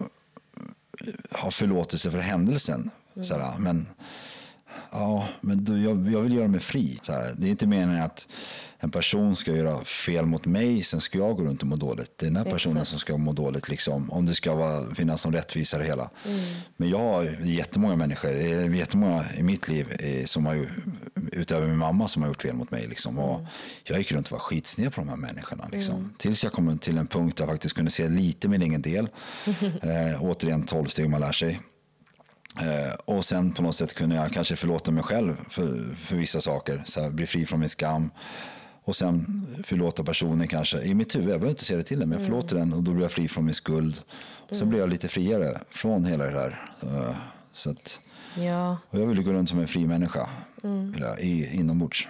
ha 1.30 1.50
förlåtelse 1.50 2.10
för 2.10 2.18
händelsen. 2.18 2.90
Så 3.22 3.54
men 3.58 3.86
Ja, 4.94 5.28
men 5.40 5.64
då, 5.64 5.78
jag, 5.78 6.12
jag, 6.12 6.20
vill 6.20 6.34
göra 6.34 6.48
mig 6.48 6.60
fri. 6.60 7.00
Det 7.36 7.46
är 7.46 7.50
inte 7.50 7.66
meningen 7.66 8.02
att 8.02 8.28
en 8.78 8.90
person 8.90 9.36
ska 9.36 9.52
göra 9.52 9.84
fel 9.84 10.26
mot 10.26 10.46
mig, 10.46 10.82
sen 10.82 11.00
ska 11.00 11.18
jag 11.18 11.36
gå 11.36 11.44
runt 11.44 11.60
och 11.60 11.66
må 11.66 11.76
dåligt. 11.76 12.18
Det 12.18 12.26
är 12.26 12.30
den 12.30 12.36
här 12.36 12.50
personen 12.50 12.76
Exakt. 12.76 12.90
som 12.90 12.98
ska 12.98 13.16
må 13.16 13.32
dåligt, 13.32 13.68
liksom, 13.68 14.10
om 14.10 14.26
det 14.26 14.34
ska 14.34 14.54
vara, 14.54 14.94
finnas 14.94 15.24
någon 15.24 15.34
rättvisa 15.34 15.76
i 15.76 15.80
det 15.80 15.86
hela. 15.86 16.10
Mm. 16.26 16.40
Men 16.76 16.88
jag 16.88 16.98
har 16.98 17.22
jättemånga 17.42 17.96
människor, 17.96 18.30
jättemånga 18.74 19.24
i 19.36 19.42
mitt 19.42 19.68
liv 19.68 19.86
som 20.26 20.46
har, 20.46 20.66
utöver 21.32 21.66
min 21.66 21.76
mamma, 21.76 22.08
som 22.08 22.22
har 22.22 22.28
gjort 22.28 22.42
fel 22.42 22.54
mot 22.54 22.70
mig. 22.70 22.86
Liksom. 22.88 23.18
Och 23.18 23.34
mm. 23.38 23.46
Jag 23.84 23.98
gick 23.98 24.12
runt 24.12 24.26
och 24.26 24.32
var 24.32 24.38
skitsned 24.38 24.94
på 24.94 25.00
de 25.00 25.08
här 25.08 25.16
människorna. 25.16 25.68
Liksom. 25.72 25.94
Mm. 25.94 26.12
Tills 26.18 26.44
jag 26.44 26.52
kom 26.52 26.78
till 26.78 26.98
en 26.98 27.06
punkt 27.06 27.36
där 27.36 27.44
jag 27.44 27.50
faktiskt 27.50 27.74
kunde 27.74 27.90
se 27.90 28.08
lite 28.08 28.48
min 28.48 28.62
egen 28.62 28.82
del. 28.82 29.08
eh, 29.82 30.22
återigen, 30.22 30.62
tolv 30.62 30.86
steg 30.86 31.10
man 31.10 31.20
lär 31.20 31.32
sig. 31.32 31.60
Eh, 32.60 32.94
och 33.04 33.24
sen 33.24 33.52
på 33.52 33.62
något 33.62 33.74
sätt 33.74 33.94
kunde 33.94 34.16
jag 34.16 34.32
kanske 34.32 34.56
förlåta 34.56 34.90
mig 34.90 35.02
själv 35.02 35.34
för, 35.48 35.94
för 35.94 36.16
vissa 36.16 36.40
saker. 36.40 36.82
Så 36.86 37.00
här, 37.00 37.10
bli 37.10 37.26
fri 37.26 37.46
från 37.46 37.60
min 37.60 37.68
skam. 37.68 38.10
Och 38.84 38.96
sen 38.96 39.46
förlåta 39.64 40.04
personen 40.04 40.48
kanske 40.48 40.80
i 40.80 40.94
mitt 40.94 41.14
huvud. 41.14 41.28
Jag 41.28 41.40
behöver 41.40 41.50
inte 41.50 41.64
säga 41.64 41.76
det 41.76 41.82
till 41.84 41.98
den, 41.98 42.08
men 42.08 42.18
jag 42.18 42.26
förlåter 42.26 42.56
den 42.56 42.72
och 42.72 42.82
då 42.82 42.92
blir 42.92 43.04
jag 43.04 43.12
fri 43.12 43.28
från 43.28 43.44
min 43.44 43.54
skuld. 43.54 44.00
Och 44.48 44.56
sen 44.56 44.62
mm. 44.62 44.68
blir 44.68 44.80
jag 44.80 44.88
lite 44.88 45.08
friare 45.08 45.60
från 45.70 46.04
hela 46.04 46.24
det 46.24 46.30
där. 46.30 46.72
Uh, 46.84 47.16
så 47.52 47.70
att, 47.70 48.00
ja. 48.34 48.78
och 48.90 48.98
jag 49.00 49.06
vill 49.06 49.22
gå 49.22 49.32
runt 49.32 49.48
som 49.48 49.58
en 49.58 49.68
fri 49.68 49.86
människa 49.86 50.28
mm. 50.64 50.94
i, 51.18 51.54
inombords. 51.54 52.08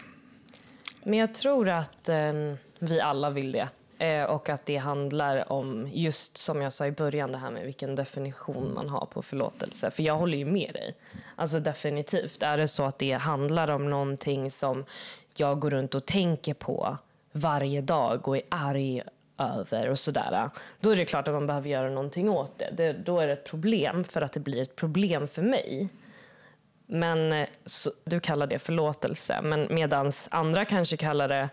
Men 1.05 1.19
jag 1.19 1.35
tror 1.35 1.69
att 1.69 2.09
um, 2.09 2.57
vi 2.79 3.01
alla 3.01 3.31
vill 3.31 3.53
det. 3.53 3.69
Eh, 3.99 4.25
och 4.25 4.49
att 4.49 4.67
det 4.67 4.77
handlar 4.77 5.53
om, 5.53 5.89
just 5.93 6.37
som 6.37 6.63
jag 6.63 6.73
sa 6.73 6.87
i 6.87 6.93
början, 6.93 7.33
det 7.33 7.39
här 7.39 7.51
med 7.51 7.65
vilken 7.65 7.95
definition 7.95 8.75
man 8.75 8.89
har 8.89 9.07
på 9.07 9.23
förlåtelse. 9.23 9.91
För 9.91 10.03
jag 10.03 10.17
håller 10.17 10.39
ju 10.39 10.45
med 10.45 10.71
dig. 10.75 10.95
Alltså 11.37 11.61
definitivt. 11.61 12.43
Är 12.43 12.57
det 12.57 12.69
så 12.69 12.85
att 12.85 12.99
det 12.99 13.13
handlar 13.13 13.71
om 13.71 13.91
någonting 13.91 14.51
som 14.51 14.85
jag 15.37 15.61
går 15.61 15.71
runt 15.71 15.95
och 15.95 16.07
tänker 16.07 16.55
på 16.55 16.99
varje 17.33 17.81
dag 17.81 18.29
och 18.29 18.37
är 18.37 18.43
arg 18.49 19.03
över 19.39 19.89
och 19.89 19.99
sådär. 19.99 20.51
Då 20.81 20.91
är 20.91 20.97
det 20.97 21.05
klart 21.05 21.29
att 21.29 21.35
man 21.35 21.47
behöver 21.47 21.69
göra 21.69 21.89
någonting 21.89 22.31
åt 22.31 22.59
det. 22.59 22.71
det 22.77 22.93
då 22.93 23.21
är 23.21 23.27
det 23.27 23.33
ett 23.33 23.45
problem 23.45 24.05
för 24.05 24.21
att 24.23 24.33
det 24.33 24.41
blir 24.41 24.63
ett 24.63 24.77
problem 24.77 25.29
för 25.29 25.43
mig. 25.43 25.89
Men 26.87 27.47
så, 27.65 27.91
du 28.05 28.21
kallar 28.21 28.47
det 28.47 28.59
förlåtelse, 28.59 29.41
men 29.43 29.67
medans 29.71 30.29
andra 30.31 30.65
kanske 30.65 30.97
kallar 30.97 31.29
det 31.29 31.49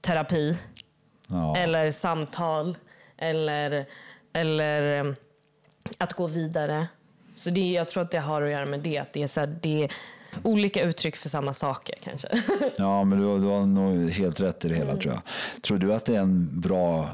terapi 0.00 0.58
Ja. 1.26 1.56
Eller 1.56 1.90
samtal. 1.90 2.76
Eller, 3.18 3.86
eller 4.32 5.00
um, 5.00 5.16
att 5.98 6.12
gå 6.12 6.26
vidare. 6.26 6.86
Så 7.34 7.50
det, 7.50 7.72
jag 7.72 7.88
tror 7.88 8.02
att 8.02 8.10
det 8.10 8.18
har 8.18 8.42
att 8.42 8.50
göra 8.50 8.66
med 8.66 8.80
det. 8.80 8.98
Att 8.98 9.12
det 9.12 9.22
är, 9.22 9.26
så 9.26 9.40
här, 9.40 9.58
det 9.62 9.84
är 9.84 9.92
olika 10.42 10.82
uttryck 10.82 11.16
för 11.16 11.28
samma 11.28 11.52
saker 11.52 11.98
kanske. 12.02 12.42
Ja, 12.76 13.04
men 13.04 13.18
du, 13.18 13.24
du 13.24 13.46
har 13.46 13.66
nog 13.66 14.10
helt 14.10 14.40
rätt 14.40 14.64
i 14.64 14.68
det 14.68 14.74
hela 14.74 14.90
mm. 14.90 15.00
tror 15.00 15.14
jag. 15.14 15.22
Tror 15.62 15.78
du 15.78 15.94
att 15.94 16.04
det 16.04 16.16
är 16.16 16.20
en 16.20 16.60
bra, 16.60 17.08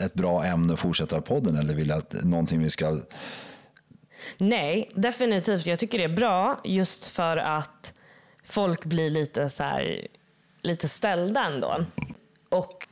ett 0.00 0.14
bra 0.14 0.44
ämne 0.44 0.72
att 0.72 0.78
fortsätta 0.78 1.20
podden 1.20 1.56
eller 1.56 1.74
vill 1.74 1.92
att 1.92 2.12
någonting 2.24 2.62
vi 2.62 2.70
ska... 2.70 2.98
Nej, 4.38 4.90
definitivt. 4.94 5.66
Jag 5.66 5.78
tycker 5.78 5.98
det 5.98 6.04
är 6.04 6.16
bra 6.16 6.60
just 6.64 7.06
för 7.06 7.36
att 7.36 7.92
folk 8.44 8.84
blir 8.84 9.10
lite 9.10 9.50
så 9.50 9.62
här, 9.62 10.06
lite 10.62 10.88
ställda 10.88 11.44
ändå. 11.44 11.84
Och 12.48 12.87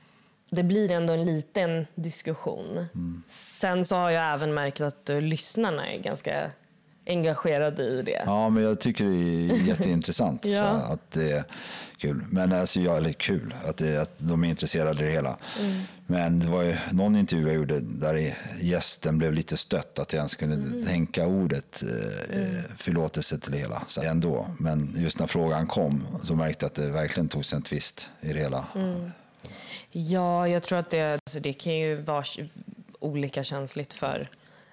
det 0.50 0.62
blir 0.62 0.91
ändå 0.91 1.12
en 1.12 1.25
liten 1.25 1.87
diskussion. 1.95 2.87
Mm. 2.95 3.23
Sen 3.29 3.85
så 3.85 3.97
har 3.97 4.11
jag 4.11 4.35
även 4.35 4.55
märkt 4.55 4.81
att 4.81 5.11
uh, 5.11 5.21
lyssnarna 5.21 5.91
är 5.93 5.99
ganska 5.99 6.50
engagerade 7.07 7.83
i 7.83 8.03
det. 8.03 8.23
Ja, 8.26 8.49
men 8.49 8.62
jag 8.62 8.81
tycker 8.81 9.05
det 9.05 9.11
är 9.11 9.57
jätteintressant. 9.69 10.45
ja. 10.45 10.69
att 10.69 11.11
det 11.11 11.33
är 11.33 11.45
kul. 11.97 12.25
Men 12.31 12.53
alltså, 12.53 12.81
ja, 12.81 12.97
eller 12.97 13.12
kul, 13.12 13.55
att, 13.65 13.76
det, 13.76 14.03
att 14.03 14.19
de 14.19 14.45
är 14.45 14.49
intresserade 14.49 15.03
i 15.03 15.07
det 15.07 15.12
hela. 15.12 15.37
Mm. 15.61 15.83
Men 16.07 16.38
det 16.38 16.49
var 16.49 16.62
ju 16.62 16.76
någon 16.93 17.17
intervju 17.17 17.47
jag 17.47 17.55
gjorde 17.55 17.81
där 17.81 18.35
gästen 18.61 19.19
blev 19.19 19.33
lite 19.33 19.57
stött 19.57 19.99
att 19.99 20.12
jag 20.12 20.19
ens 20.19 20.35
kunde 20.35 20.55
mm. 20.55 20.87
tänka 20.87 21.26
ordet 21.26 21.83
eh, 21.83 22.38
mm. 22.38 22.62
förlåtelse 22.76 23.38
till 23.38 23.53
det 23.53 23.59
hela. 23.59 23.83
Så 23.87 24.03
ändå. 24.03 24.47
Men 24.59 24.95
just 24.97 25.19
när 25.19 25.26
frågan 25.26 25.67
kom 25.67 26.07
så 26.23 26.35
märkte 26.35 26.65
jag 26.65 26.69
att 26.69 26.75
det 26.75 26.91
verkligen 26.91 27.29
togs 27.29 27.53
en 27.53 27.62
twist 27.62 28.09
i 28.21 28.33
det 28.33 28.38
hela. 28.38 28.67
Mm. 28.75 29.11
Ja, 29.90 30.49
jag 30.49 30.62
tror 30.62 30.78
att 30.78 30.90
det, 30.90 31.12
alltså 31.12 31.40
det 31.40 31.52
kan 31.52 31.75
ju 31.75 31.95
vara 31.95 32.25
olika 33.00 33.45
känsligt 33.45 33.95
för 33.95 34.28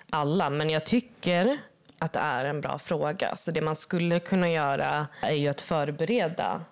alla. 0.10 0.50
Men 0.50 0.70
jag 0.70 0.86
tycker 0.86 1.58
att 2.00 2.14
det 2.14 2.20
är 2.20 2.46
en 2.46 2.62
bra 2.62 2.80
fråga. 2.80 3.36
Så 3.36 3.52
det 3.52 3.62
man 3.62 3.76
skulle 3.76 4.20
kunna 4.20 4.50
göra 4.50 5.08
är 5.22 5.34
ju 5.34 5.48
att 5.48 5.62
förbereda 5.62 6.66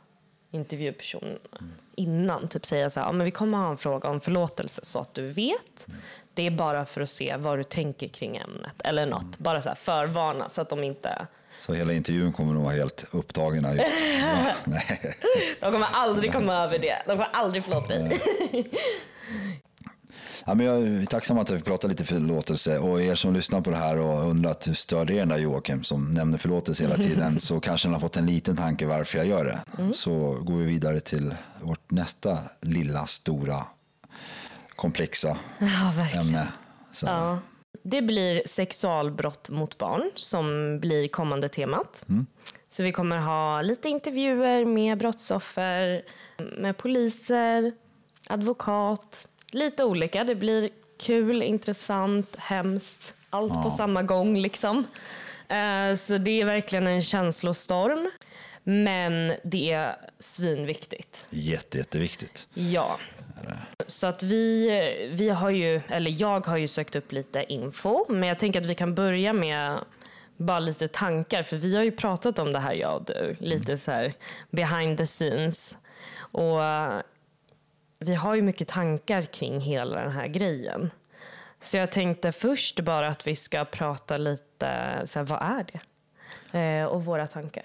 intervjupersonen 0.51 1.39
mm. 1.60 1.71
innan. 1.95 2.48
Typ 2.48 2.65
säga 2.65 2.89
så 2.89 3.00
här, 3.00 3.07
ja, 3.07 3.12
men 3.12 3.25
vi 3.25 3.31
kommer 3.31 3.57
ha 3.57 3.69
en 3.69 3.77
fråga 3.77 4.10
om 4.10 4.21
förlåtelse 4.21 4.81
så 4.83 5.00
att 5.00 5.13
du 5.13 5.27
vet. 5.27 5.88
Mm. 5.88 6.01
Det 6.33 6.48
är 6.48 6.51
bara 6.51 6.86
för 6.86 7.01
att 7.01 7.10
se 7.10 7.36
vad 7.38 7.60
du 7.60 7.63
tänker 7.63 8.07
kring 8.07 8.38
ämnet 8.38 8.81
eller 8.83 9.05
något. 9.05 9.21
Mm. 9.21 9.36
Bara 9.38 9.62
så 9.62 9.69
här 9.69 9.75
förvarna 9.75 10.50
så 10.50 10.62
att 10.62 10.69
de 10.69 10.83
inte 10.83 11.27
så 11.61 11.73
hela 11.73 11.93
intervjun 11.93 12.31
kommer 12.31 12.53
nog 12.53 12.63
vara 12.63 12.73
helt 12.73 13.05
upptagna. 13.11 13.73
Just. 13.73 13.93
Ja, 14.19 14.53
nej. 14.63 15.15
De 15.59 15.71
kommer 15.71 15.87
aldrig 15.91 16.33
komma 16.33 16.53
över 16.53 16.79
det. 16.79 16.95
De 17.05 17.11
kommer 17.11 17.29
aldrig 17.33 17.63
förlåta 17.63 17.87
dig. 17.87 18.21
Ja, 20.45 20.53
men 20.53 20.65
jag 20.65 20.81
är 20.81 21.05
tacksam 21.05 21.37
att 21.37 21.49
vi 21.49 21.59
pratar 21.59 21.89
lite 21.89 22.05
förlåtelse 22.05 22.79
och 22.79 23.01
er 23.01 23.15
som 23.15 23.33
lyssnar 23.33 23.61
på 23.61 23.69
det 23.69 23.75
här 23.75 23.97
och 23.99 24.29
undrat 24.29 24.67
hur 24.67 24.73
störde 24.73 25.13
er 25.13 25.25
där 25.25 25.37
Joakim 25.37 25.83
som 25.83 26.13
nämner 26.13 26.37
förlåtelse 26.37 26.83
hela 26.83 26.97
tiden 26.97 27.39
så 27.39 27.59
kanske 27.59 27.87
ni 27.87 27.93
har 27.93 28.01
fått 28.01 28.17
en 28.17 28.25
liten 28.25 28.57
tanke 28.57 28.85
varför 28.85 29.17
jag 29.17 29.27
gör 29.27 29.45
det. 29.45 29.59
Mm. 29.77 29.93
Så 29.93 30.37
går 30.41 30.55
vi 30.55 30.65
vidare 30.65 30.99
till 30.99 31.35
vårt 31.61 31.91
nästa 31.91 32.37
lilla, 32.61 33.07
stora, 33.07 33.65
komplexa 34.75 35.37
ja, 35.59 36.19
ämne. 36.19 36.47
Så. 36.91 37.05
Ja. 37.05 37.39
Det 37.83 38.01
blir 38.01 38.41
sexualbrott 38.45 39.50
mot 39.50 39.77
barn 39.77 40.11
som 40.15 40.79
blir 40.79 41.07
kommande 41.07 41.50
temat. 41.50 42.05
Mm. 42.09 42.25
Så 42.67 42.83
vi 42.83 42.91
kommer 42.91 43.17
ha 43.17 43.61
lite 43.61 43.89
intervjuer 43.89 44.65
med 44.65 44.97
brottsoffer, 44.97 46.01
med 46.57 46.77
poliser, 46.77 47.71
advokat, 48.27 49.27
lite 49.51 49.83
olika. 49.83 50.23
Det 50.23 50.35
blir 50.35 50.69
kul, 51.00 51.43
intressant, 51.43 52.35
hemskt, 52.35 53.13
allt 53.29 53.53
ja. 53.55 53.63
på 53.63 53.69
samma 53.69 54.03
gång 54.03 54.38
liksom. 54.38 54.85
Eh, 55.47 55.95
så 55.95 56.17
det 56.17 56.41
är 56.41 56.45
verkligen 56.45 56.88
en 56.88 57.01
känslostorm. 57.01 58.09
Men 58.63 59.33
det 59.43 59.71
är 59.71 59.95
svinviktigt. 60.19 61.27
Jätte, 61.29 61.77
jätteviktigt. 61.77 62.47
Ja. 62.53 62.97
Så 63.86 64.07
att 64.07 64.24
vi, 64.24 64.69
vi 65.13 65.29
har 65.29 65.50
ju, 65.50 65.81
eller 65.88 66.21
jag 66.21 66.48
har 66.48 66.57
ju 66.57 66.67
sökt 66.67 66.95
upp 66.95 67.12
lite 67.12 67.43
info, 67.53 68.05
men 68.10 68.29
jag 68.29 68.39
tänker 68.39 68.62
att 68.62 68.65
vi 68.65 68.75
kan 68.75 68.95
börja 68.95 69.33
med 69.33 69.79
bara 70.38 70.60
lite 70.60 70.88
tankar, 70.88 71.43
för 71.43 71.57
vi 71.57 71.75
har 71.75 71.83
ju 71.83 71.91
pratat 71.91 72.39
om 72.39 72.51
det 72.51 72.60
här 72.60 72.74
jag 72.74 72.95
och 72.95 73.05
du, 73.05 73.36
lite 73.39 73.77
så 73.77 73.91
här 73.91 74.13
behind 74.50 74.98
the 74.98 75.05
scenes. 75.05 75.77
Och 76.17 76.60
vi 78.00 78.15
har 78.15 78.36
ju 78.36 78.41
mycket 78.41 78.67
tankar 78.67 79.21
kring 79.21 79.60
hela 79.60 80.01
den 80.01 80.12
här 80.12 80.27
grejen. 80.27 80.91
Så 81.60 81.77
jag 81.77 81.91
tänkte 81.91 82.31
först 82.31 82.79
bara 82.79 83.07
att 83.07 83.27
vi 83.27 83.36
ska 83.36 83.65
prata 83.65 84.17
lite, 84.17 85.01
så 85.05 85.19
här, 85.19 85.25
vad 85.25 85.41
är 85.41 85.65
det? 85.71 85.79
Eh, 86.60 86.86
och 86.86 87.05
våra 87.05 87.27
tankar. 87.27 87.63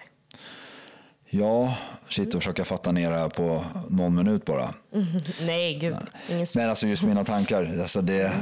Ja, 1.39 1.77
shit 2.09 2.35
och 2.35 2.43
försöka 2.43 2.65
fatta 2.65 2.93
ner 2.93 3.11
det 3.11 3.17
här 3.17 3.29
på 3.29 3.65
någon 3.89 4.15
minut 4.15 4.45
bara. 4.45 4.75
Nej, 5.47 5.75
gud. 5.79 5.97
Ingen 6.31 6.47
Men 6.55 6.71
alltså 6.71 6.87
just 6.87 7.03
mina 7.03 7.25
tankar, 7.25 7.73
alltså 7.83 8.01
det, 8.03 8.33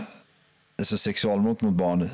alltså 0.79 0.97
sexualbrott 0.99 1.61
mot 1.61 1.75
barn, 1.75 2.09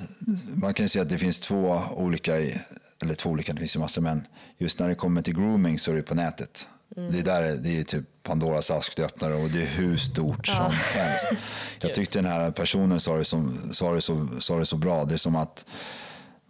man 0.54 0.74
kan 0.74 0.84
ju 0.84 0.88
säga 0.88 1.02
att 1.02 1.08
det 1.08 1.18
finns 1.18 1.40
två 1.40 1.82
olika, 1.96 2.40
i- 2.40 2.60
eller 3.02 3.14
två 3.14 3.30
olika, 3.30 3.52
det 3.52 3.58
finns 3.58 3.76
ju 3.76 3.80
massor, 3.80 4.02
men 4.02 4.26
just 4.58 4.78
när 4.78 4.88
det 4.88 4.94
kommer 4.94 5.22
till 5.22 5.34
grooming 5.34 5.78
så 5.78 5.90
är 5.90 5.94
det 5.96 6.02
på 6.02 6.14
nätet. 6.14 6.68
Det 6.94 7.18
är 7.18 7.22
där 7.22 7.42
det 7.56 7.78
är 7.78 7.82
typ 7.82 8.04
Pandoras 8.22 8.70
ask 8.70 8.96
du 8.96 9.04
öppnar 9.04 9.30
och 9.30 9.50
det 9.50 9.62
är 9.62 9.66
hur 9.66 9.96
stort 9.96 10.46
som 10.46 10.70
helst. 10.70 11.28
Jag 11.80 11.94
tyckte 11.94 12.18
den 12.18 12.30
här 12.32 12.50
personen 12.50 13.00
sa 13.00 13.16
det, 13.16 13.24
som, 13.24 13.58
sa, 13.72 13.92
det 13.94 14.00
så, 14.00 14.28
sa 14.40 14.58
det 14.58 14.66
så 14.66 14.76
bra, 14.76 15.04
det 15.04 15.14
är 15.14 15.18
som 15.18 15.36
att 15.36 15.66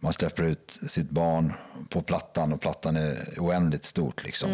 man 0.01 0.13
släpper 0.13 0.43
ut 0.43 0.79
sitt 0.87 1.11
barn 1.11 1.53
på 1.89 2.03
plattan 2.03 2.53
och 2.53 2.61
plattan 2.61 2.97
är 2.97 3.35
oändligt 3.39 3.85
stort. 3.85 4.25
Liksom. 4.25 4.51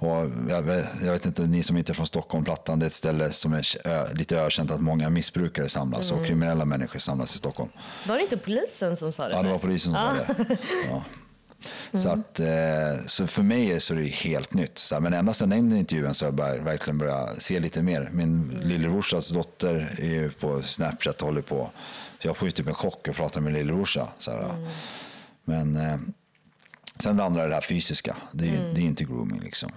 Och 0.00 0.26
jag, 0.48 0.62
vet, 0.62 1.02
jag 1.02 1.12
vet 1.12 1.26
inte, 1.26 1.42
ni 1.42 1.62
som 1.62 1.76
inte 1.76 1.92
är 1.92 1.94
från 1.94 2.06
Stockholm, 2.06 2.44
Plattan 2.44 2.78
det 2.78 2.84
är 2.84 2.86
ett 2.86 2.92
ställe 2.92 3.30
som 3.30 3.52
är 3.52 3.86
ö, 3.86 4.04
lite 4.14 4.40
ökänt 4.40 4.70
att 4.70 4.80
många 4.80 5.10
missbrukare 5.10 5.68
samlas 5.68 6.12
och 6.12 6.26
kriminella 6.26 6.64
människor 6.64 6.98
samlas 6.98 7.34
i 7.34 7.38
Stockholm. 7.38 7.70
Var 8.06 8.16
det 8.16 8.22
inte 8.22 8.36
polisen 8.36 8.96
som 8.96 9.12
sa 9.12 9.28
det? 9.28 9.34
Ja, 9.34 9.42
det 9.42 9.50
var 9.50 9.58
polisen 9.58 9.94
som 9.94 10.02
sa 10.02 10.34
det. 10.34 10.56
Ja. 10.90 11.04
Så, 11.92 12.08
att, 12.08 12.40
eh, 12.40 13.06
så 13.06 13.26
för 13.26 13.42
mig 13.42 13.72
är 13.72 13.78
så 13.78 13.94
är 13.94 13.98
det 13.98 14.06
helt 14.06 14.54
nytt. 14.54 14.78
Så 14.78 14.94
här, 14.94 15.00
men 15.02 15.14
ända 15.14 15.32
sedan 15.32 15.50
den 15.50 15.76
intervjun 15.76 16.14
så 16.14 16.24
har 16.24 16.28
jag 16.28 16.34
börjat, 16.34 16.66
verkligen 16.66 16.98
börjat 16.98 17.42
se 17.42 17.60
lite 17.60 17.82
mer. 17.82 18.08
Min 18.12 18.60
lillebrorsas 18.62 19.28
dotter 19.28 19.94
är 19.98 20.08
ju 20.08 20.30
på 20.30 20.62
Snapchat 20.62 21.20
och 21.20 21.26
håller 21.26 21.42
på. 21.42 21.70
Så 22.18 22.28
jag 22.28 22.36
får 22.36 22.48
ju 22.48 22.52
typ 22.52 22.66
en 22.66 22.74
chock 22.74 23.08
att 23.08 23.16
prata 23.16 23.40
med 23.40 23.52
lillebrorsa. 23.52 24.08
Så 24.18 24.30
här, 24.30 24.68
Men 25.44 25.76
eh, 25.76 25.96
sen 26.98 27.16
det 27.16 27.24
andra 27.24 27.42
är 27.42 27.48
det 27.48 27.54
här 27.54 27.62
fysiska. 27.62 28.16
Det 28.32 28.48
är, 28.48 28.74
det 28.74 28.80
är 28.80 28.84
inte 28.84 29.04
grooming 29.04 29.40
liksom. 29.40 29.72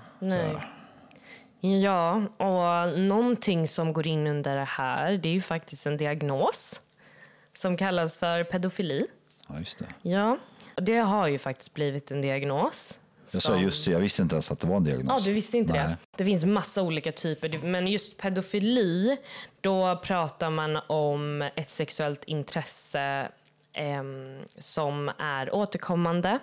Ja, 1.59 2.15
och 2.37 2.99
någonting 2.99 3.67
som 3.67 3.93
går 3.93 4.07
in 4.07 4.27
under 4.27 4.55
det 4.55 4.67
här, 4.69 5.11
det 5.17 5.29
är 5.29 5.33
ju 5.33 5.41
faktiskt 5.41 5.85
en 5.85 5.97
diagnos 5.97 6.81
som 7.53 7.77
kallas 7.77 8.17
för 8.17 8.43
pedofili. 8.43 9.05
Ja, 9.47 9.59
just 9.59 9.79
det. 9.79 10.09
Ja, 10.09 10.37
det 10.75 10.97
har 10.97 11.27
ju 11.27 11.37
faktiskt 11.37 11.73
blivit 11.73 12.11
en 12.11 12.21
diagnos. 12.21 12.99
Jag 13.33 13.41
sa 13.41 13.57
just 13.57 13.85
det, 13.85 13.91
jag 13.91 13.99
visste 13.99 14.21
inte 14.21 14.35
ens 14.35 14.51
att 14.51 14.59
det 14.59 14.67
var 14.67 14.75
en 14.77 14.85
Ja, 14.85 14.91
diagnos. 14.95 15.25
du 15.25 15.33
visste 15.33 15.57
inte 15.57 15.73
Nej. 15.73 15.87
det? 15.87 15.97
Det 16.17 16.25
finns 16.25 16.45
massa 16.45 16.81
olika 16.81 17.11
typer, 17.11 17.59
men 17.63 17.87
just 17.87 18.17
pedofili, 18.17 19.17
då 19.61 20.01
pratar 20.03 20.49
man 20.49 20.75
om 20.87 21.41
ett 21.55 21.69
sexuellt 21.69 22.23
intresse 22.23 23.27
ehm, 23.73 24.39
som 24.57 25.11
är 25.19 25.55
återkommande, 25.55 26.39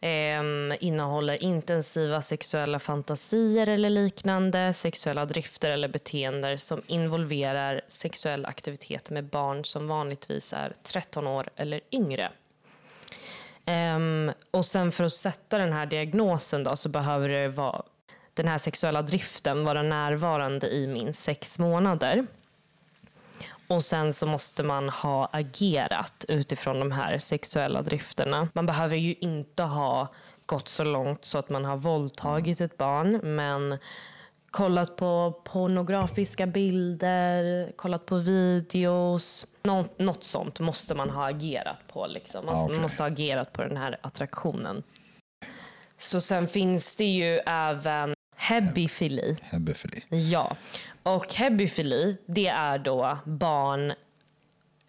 ehm, 0.00 0.74
innehåller 0.80 1.42
intensiva 1.42 2.22
sexuella 2.22 2.78
fantasier 2.78 3.68
eller 3.68 3.90
liknande, 3.90 4.72
sexuella 4.72 5.24
drifter 5.24 5.70
eller 5.70 5.88
beteenden 5.88 6.58
som 6.58 6.82
involverar 6.86 7.80
sexuell 7.88 8.46
aktivitet 8.46 9.10
med 9.10 9.24
barn 9.24 9.64
som 9.64 9.88
vanligtvis 9.88 10.52
är 10.52 10.72
13 10.82 11.26
år 11.26 11.48
eller 11.56 11.80
yngre. 11.92 12.32
Um, 13.66 14.32
och 14.50 14.66
sen 14.66 14.92
för 14.92 15.04
att 15.04 15.12
sätta 15.12 15.58
den 15.58 15.72
här 15.72 15.86
diagnosen 15.86 16.64
då, 16.64 16.76
så 16.76 16.88
behöver 16.88 17.28
det 17.28 17.48
vara 17.48 17.82
den 18.34 18.48
här 18.48 18.58
sexuella 18.58 19.02
driften 19.02 19.64
vara 19.64 19.82
närvarande 19.82 20.68
i 20.68 20.86
minst 20.86 21.22
sex 21.22 21.58
månader. 21.58 22.26
Och 23.68 23.84
sen 23.84 24.12
så 24.12 24.26
måste 24.26 24.62
man 24.62 24.88
ha 24.88 25.28
agerat 25.32 26.24
utifrån 26.28 26.78
de 26.78 26.92
här 26.92 27.18
sexuella 27.18 27.82
drifterna. 27.82 28.48
Man 28.52 28.66
behöver 28.66 28.96
ju 28.96 29.14
inte 29.20 29.62
ha 29.62 30.08
gått 30.46 30.68
så 30.68 30.84
långt 30.84 31.24
så 31.24 31.38
att 31.38 31.50
man 31.50 31.64
har 31.64 31.76
våldtagit 31.76 32.60
ett 32.60 32.76
barn, 32.76 33.20
men 33.22 33.78
kollat 34.50 34.96
på 34.96 35.40
pornografiska 35.44 36.46
bilder, 36.46 37.72
kollat 37.76 38.06
på 38.06 38.16
videos. 38.18 39.46
Nå- 39.62 39.88
något 39.96 40.24
sånt 40.24 40.60
måste 40.60 40.94
man 40.94 41.10
ha 41.10 41.28
agerat 41.28 41.78
på. 41.92 42.06
Liksom. 42.06 42.48
Alltså, 42.48 42.62
Ah, 42.62 42.64
okej. 42.64 42.74
Man 42.76 42.82
måste 42.82 43.02
ha 43.02 43.10
agerat 43.10 43.52
på 43.52 43.62
den 43.62 43.76
här 43.76 43.98
attraktionen. 44.02 44.82
Så 45.98 46.20
sen 46.20 46.48
finns 46.48 46.96
det 46.96 47.04
ju 47.04 47.38
även 47.46 48.14
hebifili. 48.36 49.36
Hebefili. 49.42 50.02
Ja, 50.08 50.56
och 51.02 51.34
hebifili 51.34 52.16
det 52.26 52.46
är 52.48 52.78
då 52.78 53.18
barn 53.24 53.92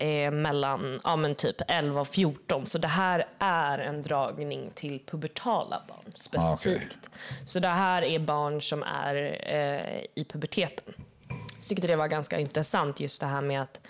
eh, 0.01 0.31
mellan 0.31 0.99
ja, 1.03 1.15
men 1.15 1.35
typ 1.35 1.61
11 1.67 2.01
och 2.01 2.07
14. 2.07 2.65
Så 2.65 2.77
det 2.77 2.87
här 2.87 3.27
är 3.39 3.79
en 3.79 4.01
dragning 4.01 4.71
till 4.73 4.99
pubertala 5.05 5.81
barn 5.87 5.97
Ah, 6.35 6.57
specifikt. 6.57 7.09
Så 7.45 7.59
det 7.59 7.67
här 7.67 8.01
är 8.01 8.19
barn 8.19 8.61
som 8.61 8.83
är 8.83 9.15
eh, 9.45 10.03
i 10.15 10.25
puberteten. 10.29 10.93
Jag 11.27 11.67
tyckte 11.69 11.87
det 11.87 11.95
var 11.95 12.07
ganska 12.07 12.39
intressant 12.39 12.99
just 12.99 13.21
det 13.21 13.27
här 13.27 13.41
med 13.41 13.61
att 13.61 13.87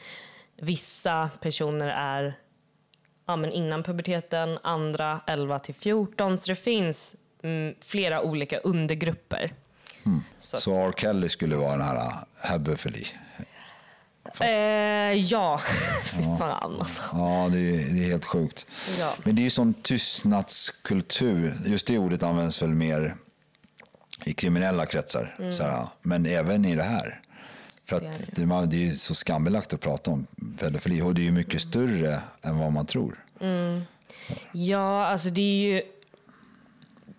vissa 0.61 1.29
personer 1.41 1.87
är 1.87 2.33
ja, 3.25 3.35
men 3.35 3.51
innan 3.51 3.83
puberteten, 3.83 4.59
andra 4.63 5.21
11 5.27 5.59
till 5.59 5.75
14. 5.75 6.37
Så 6.37 6.51
det 6.51 6.55
finns 6.55 7.15
mm, 7.43 7.75
flera 7.81 8.21
olika 8.21 8.57
undergrupper. 8.59 9.53
Så 10.39 10.57
att 10.57 10.63
Så 10.63 10.87
R. 10.87 10.93
Kelly 10.97 11.29
skulle 11.29 11.55
vara 11.55 11.71
den 11.71 11.81
här 11.81 11.95
äh, 11.95 12.49
hebefili. 12.49 13.05
Eh, 14.39 15.13
ja, 15.13 15.61
fy 16.05 16.23
fan 16.23 16.79
alltså. 16.79 17.01
Ja, 17.13 17.49
det 17.51 17.59
är, 17.59 17.93
det 17.93 18.05
är 18.05 18.09
helt 18.09 18.25
sjukt. 18.25 18.65
Ja. 18.99 19.13
Men 19.23 19.35
det 19.35 19.41
är 19.41 19.43
ju 19.43 19.49
sån 19.49 19.73
tystnadskultur. 19.73 21.53
Just 21.65 21.87
det 21.87 21.97
ordet 21.97 22.23
används 22.23 22.61
väl 22.61 22.69
mer 22.69 23.15
i 24.25 24.33
kriminella 24.33 24.85
kretsar. 24.85 25.35
Mm. 25.39 25.53
Så 25.53 25.63
här, 25.63 25.87
men 26.01 26.25
även 26.25 26.65
i 26.65 26.75
det 26.75 26.83
här. 26.83 27.21
För 27.85 27.95
att 27.95 28.01
Det 28.01 28.07
är 28.07 28.35
det, 28.35 28.45
man, 28.45 28.69
det 28.69 28.75
är 28.75 28.85
ju 28.85 28.95
så 28.95 29.15
skambelagt 29.15 29.73
att 29.73 29.81
prata 29.81 30.11
om 30.11 30.27
pedofili. 30.59 31.01
Och 31.01 31.15
det 31.15 31.21
är 31.21 31.25
ju 31.25 31.31
mycket 31.31 31.61
större 31.61 32.21
än 32.41 32.57
vad 32.57 32.71
man 32.71 32.85
tror. 32.85 33.25
Ja, 34.51 35.05
alltså 35.05 35.29
det 35.29 35.41
är 35.41 35.73
ju... 35.73 35.81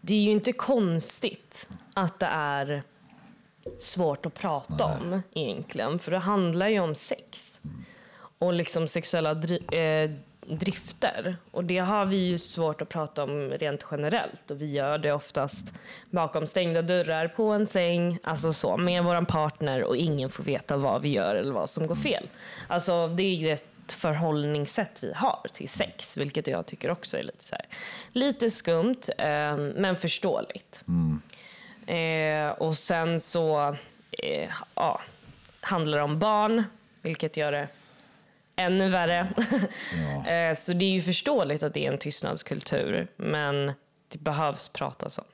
Det 0.00 0.14
är 0.14 0.22
ju 0.22 0.30
inte 0.30 0.52
konstigt 0.52 1.68
att 1.94 2.18
det 2.18 2.26
är 2.26 2.82
svårt 3.79 4.27
att 4.27 4.35
prata 4.35 4.85
om 4.85 5.22
egentligen. 5.35 5.98
För 5.98 6.11
det 6.11 6.18
handlar 6.18 6.68
ju 6.68 6.81
om 6.81 6.94
sex. 6.94 7.61
Och 8.38 8.53
liksom 8.53 8.88
sexuella 8.88 9.35
dri- 9.35 10.03
eh, 10.05 10.11
drifter. 10.46 11.37
Och 11.51 11.64
det 11.64 11.79
har 11.79 12.07
vi 12.07 12.16
ju 12.16 12.38
svårt 12.38 12.83
att 12.83 12.88
prata 12.88 13.22
om 13.22 13.51
rent 13.51 13.87
generellt. 13.90 14.51
Och 14.51 14.61
vi 14.62 14.70
gör 14.70 14.98
det 14.98 15.12
oftast 15.12 15.72
bakom 16.11 16.46
stängda 16.46 16.83
dörrar, 16.83 17.29
på 17.29 17.44
en 17.44 17.66
säng, 17.66 18.18
alltså 18.22 18.53
så, 18.53 18.77
med 18.77 19.05
vår 19.05 19.25
partner 19.25 19.85
och 19.85 19.96
ingen 19.96 20.31
får 20.31 20.42
veta 20.44 20.77
vad 20.77 21.03
vi 21.03 21.09
gör 21.09 21.35
eller 21.35 21.53
vad 21.53 21.70
som 21.70 21.87
går 21.87 21.94
fel. 21.94 22.29
Alltså 22.68 23.09
det 23.09 23.22
är 23.22 23.35
ju 23.35 23.51
ett 23.51 23.64
förhållningssätt 23.88 24.90
vi 25.01 25.12
har 25.12 25.46
till 25.53 25.68
sex, 25.68 26.16
vilket 26.16 26.46
jag 26.46 26.66
tycker 26.66 26.90
också 26.90 27.18
är 27.18 27.22
lite, 27.22 27.44
så 27.44 27.55
här, 27.55 27.66
lite 28.12 28.51
skumt, 28.51 29.01
eh, 29.18 29.57
men 29.57 29.96
förståeligt. 29.96 30.85
Eh, 31.86 32.48
och 32.50 32.76
sen 32.76 33.20
så 33.20 33.76
eh, 34.22 34.50
ja, 34.74 35.00
handlar 35.60 35.98
det 35.98 36.04
om 36.04 36.18
barn, 36.18 36.64
vilket 37.02 37.36
gör 37.36 37.52
det 37.52 37.68
ännu 38.56 38.88
värre. 38.88 39.18
eh, 40.50 40.56
så 40.56 40.72
det 40.72 40.84
är 40.84 40.90
ju 40.90 41.02
förståeligt 41.02 41.62
att 41.62 41.74
det 41.74 41.86
är 41.86 41.92
en 41.92 41.98
tystnadskultur, 41.98 43.08
men 43.16 43.66
det 44.08 44.18
behövs 44.18 44.68
pratas 44.68 45.18
om. 45.18 45.24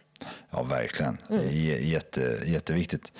Ja, 0.50 0.62
verkligen. 0.62 1.18
Det 1.28 1.34
är 1.36 1.50
j- 1.50 1.90
jätte, 1.90 2.38
jätteviktigt. 2.46 3.12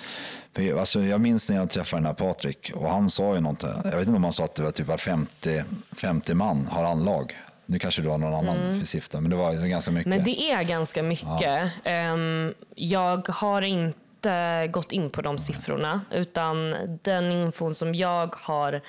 För 0.55 0.79
alltså, 0.79 1.01
jag 1.01 1.21
minns 1.21 1.49
när 1.49 1.55
jag 1.55 1.69
träffade 1.69 1.99
den 2.01 2.05
här 2.07 2.13
Patrik 2.13 2.71
och 2.75 2.89
han 2.89 3.09
sa 3.09 3.35
ju 3.35 3.41
något. 3.41 3.63
Jag 3.63 3.83
vet 3.97 4.07
inte 4.07 4.11
om 4.11 4.23
han 4.23 4.33
sa 4.33 4.43
att 4.43 4.55
det 4.55 4.63
var 4.63 4.71
typ 4.71 4.87
var 4.87 4.97
femte, 4.97 5.65
femte 5.91 6.35
man 6.35 6.67
har 6.67 6.83
anlag. 6.83 7.37
Nu 7.69 7.79
kanske 7.79 8.01
du 8.01 8.09
har 8.09 8.17
någon 8.17 8.33
annan 8.33 8.79
för 8.79 8.85
siffra, 8.85 9.21
men 9.21 9.31
det 9.31 9.37
var, 9.37 9.51
det 9.53 9.59
var 9.59 9.67
ganska 9.67 9.91
mycket. 9.91 10.07
Men 10.09 10.23
det 10.23 10.41
är 10.51 10.63
ganska 10.63 11.03
mycket. 11.03 11.71
Ehm, 11.83 12.53
jag 12.75 13.27
har 13.27 13.61
inte 13.61 14.67
gått 14.71 14.91
in 14.91 15.09
på 15.09 15.21
de 15.21 15.37
siffrorna, 15.37 16.01
utan 16.11 16.75
den 17.03 17.31
infon 17.31 17.75
som 17.75 17.95
jag 17.95 18.35
har 18.35 18.81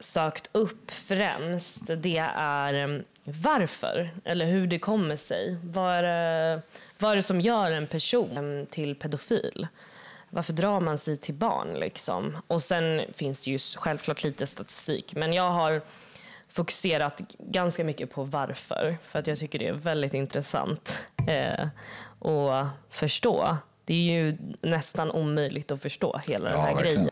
sökt 0.00 0.50
upp 0.52 0.90
främst, 0.90 1.82
det 1.96 2.26
är 2.36 2.74
em, 2.74 3.04
varför, 3.24 4.10
eller 4.24 4.46
hur 4.46 4.66
det 4.66 4.78
kommer 4.78 5.16
sig. 5.16 5.56
Vad 5.64 5.94
är 5.94 6.02
det, 6.02 6.62
vad 6.98 7.12
är 7.12 7.16
det 7.16 7.22
som 7.22 7.40
gör 7.40 7.70
en 7.70 7.86
person 7.86 8.66
till 8.70 8.94
pedofil? 8.94 9.66
Varför 10.30 10.52
drar 10.52 10.80
man 10.80 10.98
sig 10.98 11.16
till 11.16 11.34
barn? 11.34 11.74
Liksom? 11.74 12.36
Och 12.46 12.62
sen 12.62 13.02
finns 13.14 13.44
det 13.44 13.50
ju 13.50 13.58
självklart 13.76 14.24
lite 14.24 14.46
statistik, 14.46 15.14
men 15.16 15.32
jag 15.32 15.50
har 15.50 15.82
fokuserat 16.56 17.20
ganska 17.38 17.84
mycket 17.84 18.10
på 18.12 18.24
varför. 18.24 18.96
För 19.08 19.18
att 19.18 19.26
jag 19.26 19.38
tycker 19.38 19.58
det 19.58 19.68
är 19.68 19.72
väldigt 19.72 20.14
intressant 20.14 20.98
eh, 21.28 21.66
att 22.30 22.66
förstå. 22.90 23.56
Det 23.84 23.94
är 23.94 24.12
ju 24.22 24.36
nästan 24.62 25.10
omöjligt 25.10 25.70
att 25.70 25.82
förstå 25.82 26.20
hela 26.26 26.44
den 26.50 26.58
Ja, 26.58 26.64
här 26.66 26.74
verkligen. 26.74 26.96
grejen. 26.96 27.10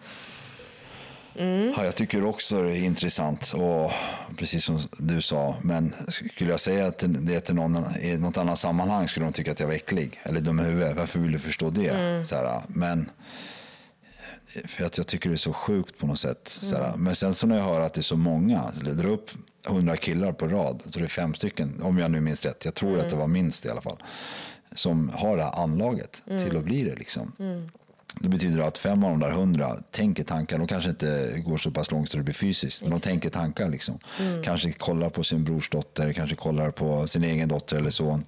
Ja, 1.77 1.85
jag 1.85 1.97
tycker 1.97 2.25
också 2.25 2.63
det 2.63 2.77
är 2.77 2.85
intressant 2.85 3.53
och 3.57 3.91
precis 4.39 4.65
som 4.65 4.79
du 4.99 5.23
sa, 5.23 5.55
men 5.63 5.93
skulle 6.35 6.51
jag 6.51 6.61
säga 6.61 6.87
att 6.87 7.05
det 7.07 7.41
till 7.41 7.55
någon 7.55 7.85
i 8.03 8.19
något 8.19 8.37
annat 8.39 8.59
sammanhang 8.59 9.09
skulle 9.09 9.27
de 9.27 9.33
tycka 9.33 9.53
att 9.53 9.61
jag 9.61 9.67
var 9.67 9.75
äcklig 9.75 10.21
eller 10.23 10.41
dum 10.41 10.61
i 10.61 10.63
huvudet. 10.63 10.97
Varför 10.97 11.19
vill 11.19 11.33
du 11.33 11.39
förstå 11.39 11.71
det? 11.71 12.25
Så 12.29 12.37
här, 12.37 12.63
men 12.69 13.11
för 14.65 14.85
att 14.85 14.99
jag 14.99 15.07
tycker 15.07 15.29
det 15.29 15.35
är 15.35 15.37
så 15.37 15.53
sjukt 15.53 15.99
på 15.99 16.07
något 16.07 16.19
sätt. 16.19 16.49
Så 16.49 16.77
här, 16.77 16.97
men 16.97 17.17
sen 17.17 17.35
så 17.35 17.47
när 17.47 17.57
jag 17.57 17.65
hör 17.65 17.81
att 17.81 17.95
det 17.95 18.01
är 18.01 18.03
så 18.03 18.17
många, 18.17 18.63
dra 18.71 19.09
upp 19.09 19.31
hundra 19.67 19.97
killar 19.97 20.33
på 20.33 20.49
rad, 20.49 20.83
tror 20.93 21.01
det 21.01 21.07
är 21.07 21.09
fem 21.09 21.35
stycken, 21.35 21.83
om 21.83 21.99
jag 21.99 22.11
nu 22.11 22.21
minns 22.21 22.45
rätt, 22.45 22.65
jag 22.65 22.75
tror 22.75 22.99
att 22.99 23.11
det 23.11 23.17
var 23.17 23.27
minst 23.27 23.67
i 23.67 23.71
alla 23.71 23.81
fall, 23.81 24.03
som 24.75 25.11
har 25.15 25.37
det 25.37 25.43
här 25.43 25.63
anlaget 25.63 26.23
till 26.27 26.57
att 26.57 26.65
bli 26.65 26.85
det. 26.85 26.95
Liksom. 26.95 27.33
Det 28.21 28.29
betyder 28.29 28.63
att 28.63 28.79
fem 28.79 29.05
av 29.05 29.11
de 29.11 29.21
där 29.21 29.31
hundra 29.31 29.77
tänker 29.91 30.25
tankar. 30.25 30.59
De 30.59 30.67
kanske 30.67 30.91
inte 30.91 31.43
går 31.47 31.59
så 31.59 31.71
pass 31.71 31.91
långt 31.91 32.11
så 32.11 32.17
det 32.17 32.23
blir 32.23 32.35
fysiskt, 32.35 32.83
men 32.83 32.91
de 32.91 33.01
tänker 33.01 33.31
tankar. 33.31 33.69
Liksom. 33.69 33.99
Kanske 34.45 34.73
kollar 34.73 35.11
på 35.11 35.23
sin 35.23 35.45
brors 35.45 35.71
dotter, 35.71 36.13
kanske 36.13 36.37
kollar 36.37 36.71
på 36.71 37.07
sin 37.07 37.25
egen 37.25 37.49
dotter 37.49 37.77
eller 37.77 37.91
son. 37.91 38.25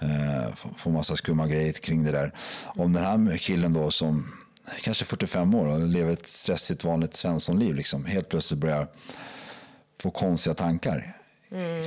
Eh, 0.00 0.54
får 0.76 0.90
massa 0.90 1.16
skumma 1.16 1.46
grejer 1.46 1.72
kring 1.72 2.04
det 2.04 2.12
där. 2.12 2.32
Om 2.64 2.92
den 2.92 3.04
här 3.04 3.36
killen 3.36 3.72
då 3.72 3.90
som 3.90 4.32
kanske 4.82 5.04
45 5.04 5.54
år 5.54 5.66
och 5.66 5.80
lever 5.80 6.12
ett 6.12 6.26
stressigt 6.26 6.84
vanligt 6.84 7.14
svenssonliv, 7.16 7.74
liksom, 7.74 8.04
helt 8.04 8.28
plötsligt 8.28 8.60
börjar 8.60 8.88
få 10.00 10.10
konstiga 10.10 10.54
tankar 10.54 11.16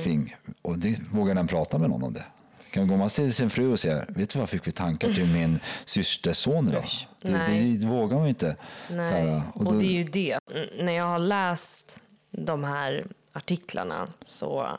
kring. 0.04 0.36
Och 0.62 0.78
det, 0.78 0.98
vågar 1.12 1.34
den 1.34 1.46
prata 1.46 1.78
med 1.78 1.90
någon 1.90 2.02
om 2.02 2.12
det? 2.12 2.24
Kan 2.70 2.88
gå 2.88 2.96
man 2.96 3.08
till 3.08 3.34
sin 3.34 3.50
fru 3.50 3.72
och 3.72 3.80
säga, 3.80 4.04
vet 4.08 4.30
du 4.30 4.38
vad 4.38 4.50
fick 4.50 4.66
vi 4.66 4.72
tankar 4.72 5.08
till 5.10 5.26
min 5.26 5.60
systers 5.84 6.36
son 6.36 6.68
idag? 6.68 6.84
Det, 7.22 7.30
det, 7.30 7.76
det 7.76 7.86
vågar 7.86 8.18
man 8.18 8.28
inte. 8.28 8.56
Här, 8.88 9.42
och, 9.54 9.64
då- 9.64 9.70
det 9.78 9.84
är 9.86 9.92
ju 9.92 10.02
det. 10.02 10.38
Mm, 10.54 10.86
När 10.86 10.92
jag 10.92 11.04
har 11.04 11.18
läst 11.18 12.00
de 12.30 12.64
här 12.64 13.04
artiklarna 13.32 14.06
så 14.22 14.78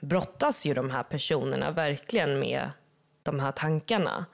brottas 0.00 0.66
ju 0.66 0.74
de 0.74 0.90
här 0.90 1.02
personerna 1.02 1.70
verkligen 1.70 2.38
med 2.38 2.70
de 3.22 3.40
här 3.40 3.52
tankarna. 3.52 4.26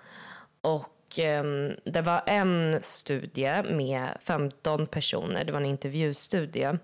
Och 0.60 0.86
Ehm, 1.18 1.76
det 1.84 2.00
var 2.00 2.22
en 2.26 2.80
studie 2.82 3.62
med 3.62 4.16
15 4.20 4.86
personer, 4.86 5.44
det 5.44 5.52
var 5.52 5.60
en 5.60 5.66
intervjustudie. 5.66 6.78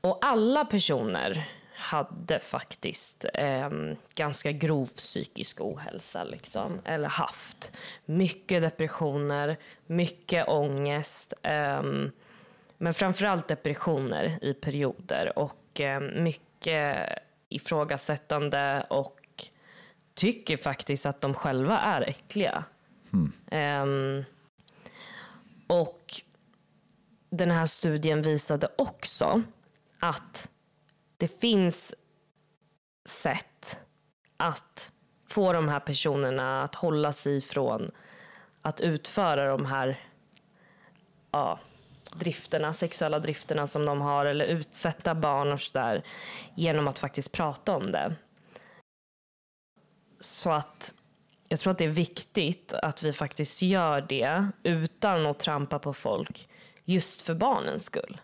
Och 0.00 0.18
alla 0.22 0.64
personer 0.64 1.48
hade 1.74 2.38
faktiskt 2.38 3.26
eh, 3.34 3.70
ganska 4.14 4.52
grov 4.52 4.86
psykisk 4.86 5.60
ohälsa, 5.60 6.24
liksom, 6.24 6.80
eller 6.84 7.08
haft. 7.08 7.72
Mycket 8.04 8.62
depressioner, 8.62 9.56
mycket 9.86 10.48
ångest, 10.48 11.34
eh, 11.42 11.82
men 12.78 12.94
framförallt 12.94 13.48
depressioner 13.48 14.38
i 14.44 14.54
perioder 14.54 15.38
och 15.38 15.80
eh, 15.80 16.00
mycket 16.00 17.08
ifrågasättande 17.48 18.86
och 18.90 19.20
tycker 20.14 20.56
faktiskt 20.56 21.06
att 21.06 21.20
de 21.20 21.34
själva 21.34 21.78
är 21.78 22.02
äckliga. 22.02 22.64
Ehm, 23.50 24.24
och 25.66 26.02
den 27.30 27.50
här 27.50 27.66
studien 27.66 28.22
visade 28.22 28.68
också 28.76 29.42
att 30.00 30.50
det 31.16 31.40
finns 31.40 31.94
sätt 33.04 33.80
att 34.36 34.92
få 35.28 35.52
de 35.52 35.68
här 35.68 35.80
personerna 35.80 36.62
att 36.62 36.74
hålla 36.74 37.12
sig 37.12 37.36
ifrån 37.36 37.90
att 38.62 38.80
utföra 38.80 39.46
de 39.46 39.66
här 39.66 40.00
ja, 41.30 41.58
drifterna, 42.12 42.74
sexuella 42.74 43.18
drifterna 43.18 43.66
som 43.66 43.84
de 43.84 44.00
har 44.00 44.26
eller 44.26 44.44
utsätta 44.44 45.14
barn 45.14 45.52
och 45.52 45.60
sådär 45.60 46.02
genom 46.54 46.88
att 46.88 46.98
faktiskt 46.98 47.32
prata 47.32 47.76
om 47.76 47.92
det. 47.92 48.14
Så 50.20 50.50
att 50.50 50.94
jag 51.48 51.60
tror 51.60 51.70
att 51.70 51.78
det 51.78 51.84
är 51.84 51.88
viktigt 51.88 52.72
att 52.72 53.02
vi 53.02 53.12
faktiskt 53.12 53.62
gör 53.62 54.00
det 54.00 54.46
utan 54.62 55.26
att 55.26 55.38
trampa 55.38 55.78
på 55.78 55.92
folk 55.92 56.48
just 56.84 57.22
för 57.22 57.34
barnens 57.34 57.84
skull. 57.84 58.20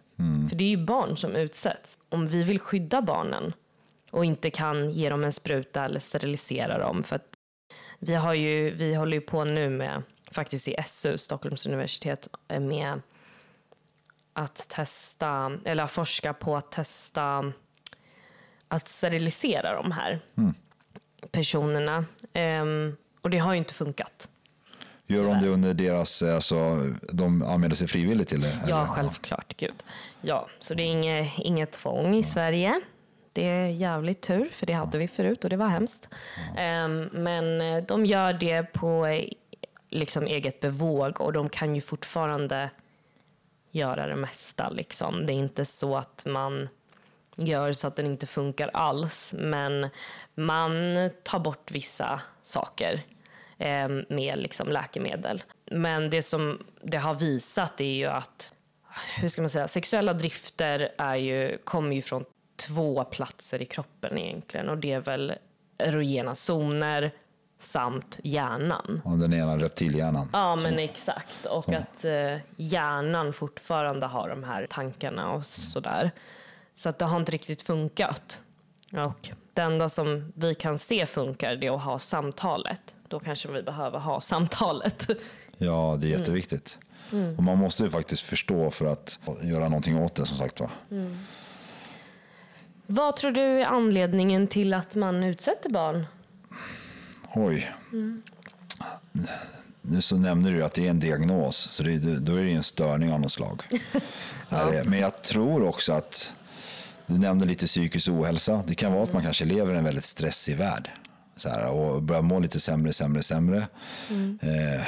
För 0.48 0.56
det 0.56 0.64
är 0.64 0.68
ju 0.68 0.84
barn 0.84 1.16
som 1.16 1.36
utsätts. 1.36 1.98
Om 2.08 2.28
vi 2.28 2.42
vill 2.42 2.60
skydda 2.60 3.02
barnen 3.02 3.52
och 4.10 4.24
inte 4.24 4.50
kan 4.50 4.90
ge 4.90 5.08
dem 5.08 5.24
en 5.24 5.32
spruta 5.32 5.84
eller 5.84 6.00
sterilisera 6.00 6.78
dem. 6.78 7.02
För 7.02 7.16
att 7.16 7.26
vi, 7.98 8.14
har 8.14 8.34
ju, 8.34 8.70
vi 8.70 8.94
håller 8.94 9.16
ju 9.16 9.20
på 9.20 9.44
nu 9.44 9.70
med, 9.70 10.02
faktiskt 10.30 10.68
i 10.68 10.76
SU, 10.86 11.18
Stockholms 11.18 11.66
universitet, 11.66 12.28
med 12.48 13.00
att 14.32 14.68
testa, 14.68 15.58
eller 15.64 15.86
forska 15.86 16.34
på 16.34 16.56
att 16.56 16.72
testa 16.72 17.52
att 18.68 18.88
sterilisera 18.88 19.82
de 19.82 19.92
här 19.92 20.20
personerna. 21.30 22.04
Ehm, 22.32 22.96
och 23.22 23.30
det 23.30 23.38
har 23.38 23.52
ju 23.52 23.58
inte 23.58 23.74
funkat. 23.74 24.28
Gör 25.06 25.24
de 25.24 25.40
det 25.40 25.48
under 25.48 25.74
deras, 25.74 26.22
eh, 26.22 26.34
alltså, 26.34 26.90
de 27.12 27.42
anmäler 27.42 27.74
sig 27.74 27.88
frivilligt 27.88 28.28
till 28.28 28.40
det? 28.40 28.58
Ja, 28.68 28.76
eller? 28.76 28.86
självklart. 28.86 29.56
Gud. 29.56 29.74
Ja, 30.20 30.48
så 30.58 30.74
det 30.74 30.82
är 30.82 30.86
inget, 30.90 31.38
inget 31.38 31.72
tvång 31.72 32.14
i 32.14 32.22
Sverige. 32.22 32.80
Det 33.32 33.44
är 33.44 33.66
jävligt 33.66 34.22
tur, 34.22 34.48
för 34.52 34.66
det 34.66 34.72
hade 34.72 34.98
vi 34.98 35.08
förut 35.08 35.44
och 35.44 35.50
det 35.50 35.56
var 35.56 35.68
hemskt. 35.68 36.08
Ehm, 36.56 37.08
men 37.12 37.60
eh, 37.60 37.84
de 37.84 38.06
gör 38.06 38.32
det 38.32 38.62
på 38.62 39.06
eh, 39.06 39.28
liksom 39.88 40.26
eget 40.26 40.60
bevåg 40.60 41.20
och 41.20 41.32
de 41.32 41.48
kan 41.48 41.74
ju 41.74 41.80
fortfarande 41.80 42.70
göra 43.70 44.06
det 44.06 44.16
mesta. 44.16 44.68
Liksom. 44.68 45.26
Det 45.26 45.32
är 45.32 45.34
inte 45.34 45.64
så 45.64 45.96
att 45.96 46.24
man 46.26 46.68
gör 47.36 47.72
så 47.72 47.86
att 47.86 47.96
den 47.96 48.06
inte 48.06 48.26
funkar 48.26 48.70
alls, 48.74 49.34
men 49.38 49.88
man 50.34 50.72
tar 51.22 51.38
bort 51.38 51.70
vissa 51.70 52.20
saker 52.42 53.00
eh, 53.58 53.88
med 54.08 54.38
liksom 54.38 54.68
läkemedel. 54.68 55.42
Men 55.70 56.10
det 56.10 56.22
som 56.22 56.58
det 56.82 56.98
har 56.98 57.14
visat 57.14 57.80
är 57.80 57.84
ju 57.84 58.06
att 58.06 58.54
hur 59.20 59.28
ska 59.28 59.42
man 59.42 59.48
säga, 59.48 59.68
sexuella 59.68 60.12
drifter 60.12 60.92
är 60.98 61.16
ju, 61.16 61.58
kommer 61.64 61.96
ju 61.96 62.02
från 62.02 62.24
två 62.56 63.04
platser 63.04 63.62
i 63.62 63.66
kroppen 63.66 64.18
egentligen 64.18 64.68
och 64.68 64.78
det 64.78 64.92
är 64.92 65.00
väl 65.00 65.32
erogena 65.78 66.34
zoner 66.34 67.10
samt 67.58 68.20
hjärnan. 68.22 69.02
Ja, 69.04 69.10
den 69.10 69.32
ena 69.32 69.56
reptilhjärnan. 69.56 70.28
Ja, 70.32 70.56
men 70.56 70.78
exakt. 70.78 71.46
Och 71.46 71.68
att 71.68 72.04
eh, 72.04 72.36
hjärnan 72.56 73.32
fortfarande 73.32 74.06
har 74.06 74.28
de 74.28 74.44
här 74.44 74.66
tankarna 74.70 75.30
och 75.30 75.46
sådär. 75.46 76.10
Så 76.82 76.88
att 76.88 76.98
det 76.98 77.04
har 77.04 77.16
inte 77.16 77.32
riktigt 77.32 77.62
funkat. 77.62 78.42
Och 78.92 79.30
det 79.52 79.62
enda 79.62 79.88
som 79.88 80.32
vi 80.34 80.54
kan 80.54 80.78
se 80.78 81.06
funkar 81.06 81.56
det 81.56 81.66
är 81.66 81.74
att 81.76 81.82
ha 81.82 81.98
samtalet. 81.98 82.94
Då 83.08 83.20
kanske 83.20 83.52
vi 83.52 83.62
behöver 83.62 83.98
ha 83.98 84.20
samtalet. 84.32 85.06
Ja, 85.58 85.96
det 86.00 86.06
är 86.06 86.08
Mm. 86.08 86.20
jätteviktigt. 86.20 86.78
Och 87.36 87.42
man 87.42 87.58
måste 87.58 87.82
ju 87.82 87.90
faktiskt 87.90 88.22
förstå 88.22 88.70
för 88.70 88.86
att 88.86 89.18
göra 89.42 89.64
någonting 89.68 89.98
åt 89.98 90.14
det 90.14 90.26
som 90.26 90.38
sagt 90.38 90.60
var. 90.60 90.70
Vad 92.86 93.16
tror 93.16 93.30
du 93.30 93.40
är 93.40 93.64
anledningen 93.66 94.46
till 94.46 94.74
att 94.74 94.94
man 94.94 95.22
utsätter 95.24 95.70
barn? 95.70 96.06
Oj. 97.34 97.72
Nu 99.82 100.00
så 100.00 100.16
nämnde 100.16 100.50
du 100.50 100.64
att 100.64 100.74
det 100.74 100.86
är 100.86 100.90
en 100.90 101.00
diagnos, 101.00 101.56
så 101.56 101.82
det, 101.82 101.98
då 102.20 102.34
är 102.34 102.42
det 102.44 102.52
en 102.52 102.62
störning 102.62 103.12
av 103.12 103.20
något 103.20 103.32
slag. 103.32 103.62
Det- 104.50 104.84
Men 104.86 104.98
jag 104.98 105.22
tror 105.22 105.62
också 105.62 105.92
att, 105.92 106.34
du 107.12 107.18
nämnde 107.18 107.46
lite 107.46 107.66
psykisk 107.66 108.08
ohälsa. 108.08 108.62
Det 108.66 108.74
kan 108.74 108.92
vara 108.92 109.02
att 109.02 109.12
man 109.12 109.22
kanske 109.22 109.44
lever 109.44 109.74
i 109.74 109.78
en 109.78 109.84
väldigt 109.84 110.04
stressig 110.04 110.56
värld. 110.56 110.90
Så 111.36 111.48
här, 111.48 111.70
och 111.70 112.02
börjar 112.02 112.22
må 112.22 112.40
lite 112.40 112.60
sämre, 112.60 112.92
sämre, 112.92 113.22
sämre. 113.22 113.56
Eh, 114.42 114.82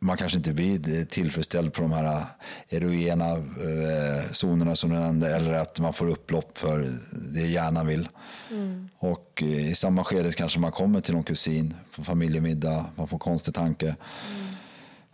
man 0.00 0.16
kanske 0.16 0.38
inte 0.38 0.52
blir 0.52 1.04
tillfredsställd 1.04 1.72
på 1.72 1.82
de 1.82 1.92
här 1.92 2.24
erogena 2.68 3.30
eh, 3.36 4.24
zonerna 4.32 4.76
som 4.76 4.90
du 4.90 4.96
nämnde, 4.96 5.36
eller 5.36 5.52
att 5.52 5.80
man 5.80 5.92
får 5.92 6.08
upplopp 6.10 6.58
för 6.58 6.88
det 7.12 7.46
hjärnan 7.46 7.86
vill. 7.86 8.08
Och 8.98 9.42
eh, 9.42 9.68
i 9.70 9.74
samma 9.74 10.04
skede 10.04 10.32
kanske 10.32 10.60
man 10.60 10.72
kommer 10.72 11.00
till 11.00 11.14
någon 11.14 11.24
kusin 11.24 11.74
på 11.96 12.04
familjemiddag, 12.04 12.86
man 12.96 13.08
får 13.08 13.18
konstig 13.18 13.54
tanke. 13.54 13.96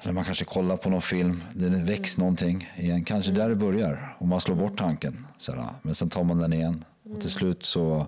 Eller 0.03 0.13
man 0.13 0.25
kanske 0.25 0.45
kollar 0.45 0.77
på 0.77 0.91
någon 0.91 1.03
film, 1.03 1.45
det 1.53 1.69
väcks 1.69 2.19
någonting 2.19 2.73
igen. 2.77 3.05
Kanske 3.05 3.33
där 3.33 3.49
det 3.49 3.57
börjar, 3.57 4.17
och 4.19 4.29
man 4.29 4.41
slår 4.41 4.55
bort 4.57 4.79
tanken. 4.79 5.27
Sådär. 5.39 5.69
Men 5.83 5.95
sen 5.95 6.11
tar 6.11 6.25
man 6.25 6.39
den 6.39 6.53
igen. 6.53 6.85
Och 7.15 7.21
till 7.21 7.31
slut 7.31 7.65
så 7.65 8.07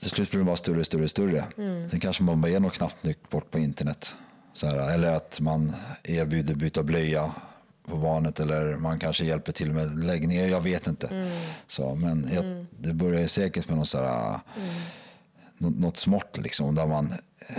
till 0.00 0.10
slut 0.10 0.30
blir 0.30 0.38
det 0.38 0.44
bara 0.44 0.56
större, 0.56 0.84
större, 0.84 1.08
större. 1.08 1.44
Sen 1.90 2.00
kanske 2.00 2.22
man 2.22 2.40
bara 2.40 2.50
ger 2.50 2.60
något 2.60 2.72
knapptryck 2.72 3.30
bort 3.30 3.50
på 3.50 3.58
internet. 3.58 4.14
Så 4.54 4.66
här, 4.66 4.94
eller 4.94 5.14
att 5.14 5.40
man 5.40 5.72
erbjuder 6.04 6.54
byta 6.54 6.82
blöja 6.82 7.34
på 7.86 7.96
barnet 7.96 8.40
eller 8.40 8.76
man 8.76 8.98
kanske 8.98 9.24
hjälper 9.24 9.52
till 9.52 9.72
med 9.72 10.04
läggning. 10.04 10.38
Jag 10.38 10.60
vet 10.60 10.86
inte. 10.86 11.30
Så, 11.66 11.94
men 11.94 12.30
jag, 12.34 12.66
det 12.70 12.92
börjar 12.92 13.26
säkert 13.26 13.68
med 13.68 13.76
någon 13.76 13.86
så 13.86 13.98
här, 13.98 14.40
något 15.58 15.96
smått 15.96 16.36
liksom, 16.36 16.74
där 16.74 16.86
man, 16.86 17.12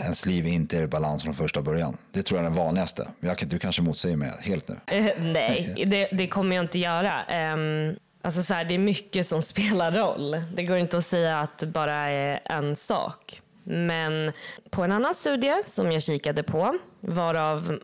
ens 0.03 0.25
liv 0.25 0.47
inte 0.47 0.77
är 0.77 0.81
i 0.81 0.87
balans 0.87 1.23
från 1.23 1.33
första 1.33 1.61
början. 1.61 1.97
Det 2.11 2.23
tror 2.23 2.39
jag 2.39 2.45
är 2.45 2.49
den 2.49 2.57
vanligaste. 2.57 3.07
Jag, 3.19 3.37
du 3.47 3.59
kanske 3.59 3.81
motsäger 3.81 4.15
mig 4.15 4.31
helt 4.41 4.67
nu. 4.67 4.75
Eh, 4.97 5.05
nej, 5.19 5.83
det, 5.87 6.09
det, 6.11 6.27
kommer 6.27 6.55
jag 6.55 6.65
inte 6.65 6.79
göra. 6.79 7.53
Um, 7.53 7.95
alltså 8.21 8.43
så 8.43 8.53
här, 8.53 8.65
det 8.65 8.73
är 8.73 8.79
mycket 8.79 9.27
som 9.27 9.41
spelar 9.53 9.91
roll. 9.91 10.41
Det 10.55 10.63
går 10.63 10.77
inte 10.77 10.97
att 10.97 11.05
säga 11.05 11.39
att 11.39 11.59
det 11.59 11.67
bara 11.67 11.93
är 11.93 12.39
en 12.45 12.75
sak. 12.75 13.41
Men 13.63 14.31
på 14.69 14.83
en 14.83 14.91
annan 14.91 15.13
studie 15.13 15.53
som 15.65 15.91
jag 15.91 16.01
kikade 16.01 16.43
på, 16.43 16.77
varav 16.99 17.79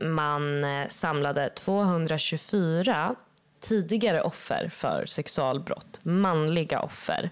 man 0.00 0.64
eh, 0.64 0.88
samlade 0.88 1.48
224 1.48 3.14
tidigare 3.60 4.22
offer 4.22 4.68
för 4.68 5.06
sexualbrott, 5.06 6.00
manliga 6.02 6.80
offer. 6.80 7.30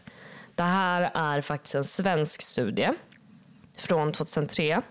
Det 0.55 0.63
här 0.63 1.11
är 1.15 1.41
faktiskt 1.41 1.75
en 1.75 1.85
svensk 1.85 2.43
studie 2.43 2.91
från 3.77 4.13
2003. 4.13 4.83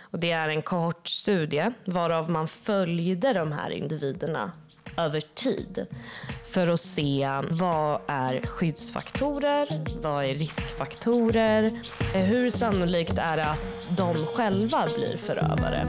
Och 0.00 0.18
det 0.18 0.30
är 0.30 0.48
en 0.48 0.62
kohortstudie 0.62 1.72
varav 1.84 2.30
man 2.30 2.48
följde 2.48 3.32
de 3.32 3.52
här 3.52 3.70
individerna 3.70 4.52
över 4.96 5.20
tid 5.20 5.86
för 6.44 6.68
att 6.68 6.80
se 6.80 7.28
vad 7.50 8.00
är 8.06 8.46
skyddsfaktorer, 8.46 9.84
vad 10.02 10.24
är 10.24 10.34
riskfaktorer, 10.34 11.80
hur 12.14 12.50
sannolikt 12.50 13.18
är 13.18 13.36
det 13.36 13.46
att 13.46 13.86
de 13.96 14.14
själva 14.14 14.88
blir 14.96 15.16
förövare. 15.16 15.88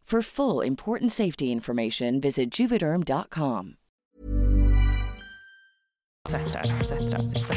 For 0.11 0.21
full 0.21 0.67
important 0.67 1.13
safety 1.13 1.45
information, 1.45 2.21
visit 2.21 2.59
juvederm.com. 2.59 3.75
Etc, 6.29 6.55
etc, 6.55 6.91
etc. 7.35 7.51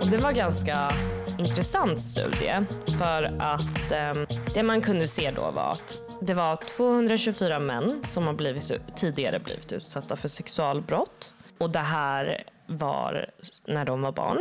Och 0.00 0.10
det 0.10 0.16
var 0.16 0.32
ganska 0.32 0.90
intressant 1.38 2.00
studie 2.00 2.64
för 2.98 3.22
att 3.38 3.92
eh, 3.92 4.38
det 4.54 4.62
man 4.62 4.80
kunde 4.80 5.08
se 5.08 5.30
då 5.30 5.50
var 5.50 5.72
att 5.72 5.98
det 6.20 6.34
var 6.34 6.56
224 6.56 7.58
män 7.58 8.04
som 8.04 8.26
har 8.26 8.34
blivit, 8.34 8.96
tidigare 8.96 9.38
blivit 9.38 9.72
utsatta 9.72 10.16
för 10.16 10.28
sexualbrott. 10.28 11.34
Och 11.58 11.70
det 11.70 11.78
här 11.78 12.44
var 12.66 13.30
när 13.66 13.84
de 13.84 14.02
var 14.02 14.12
barn. 14.12 14.38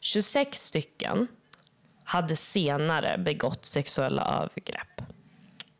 26 0.00 0.58
stycken 0.58 1.28
hade 2.04 2.36
senare 2.36 3.18
begått 3.18 3.64
sexuella 3.64 4.42
övergrepp 4.42 5.02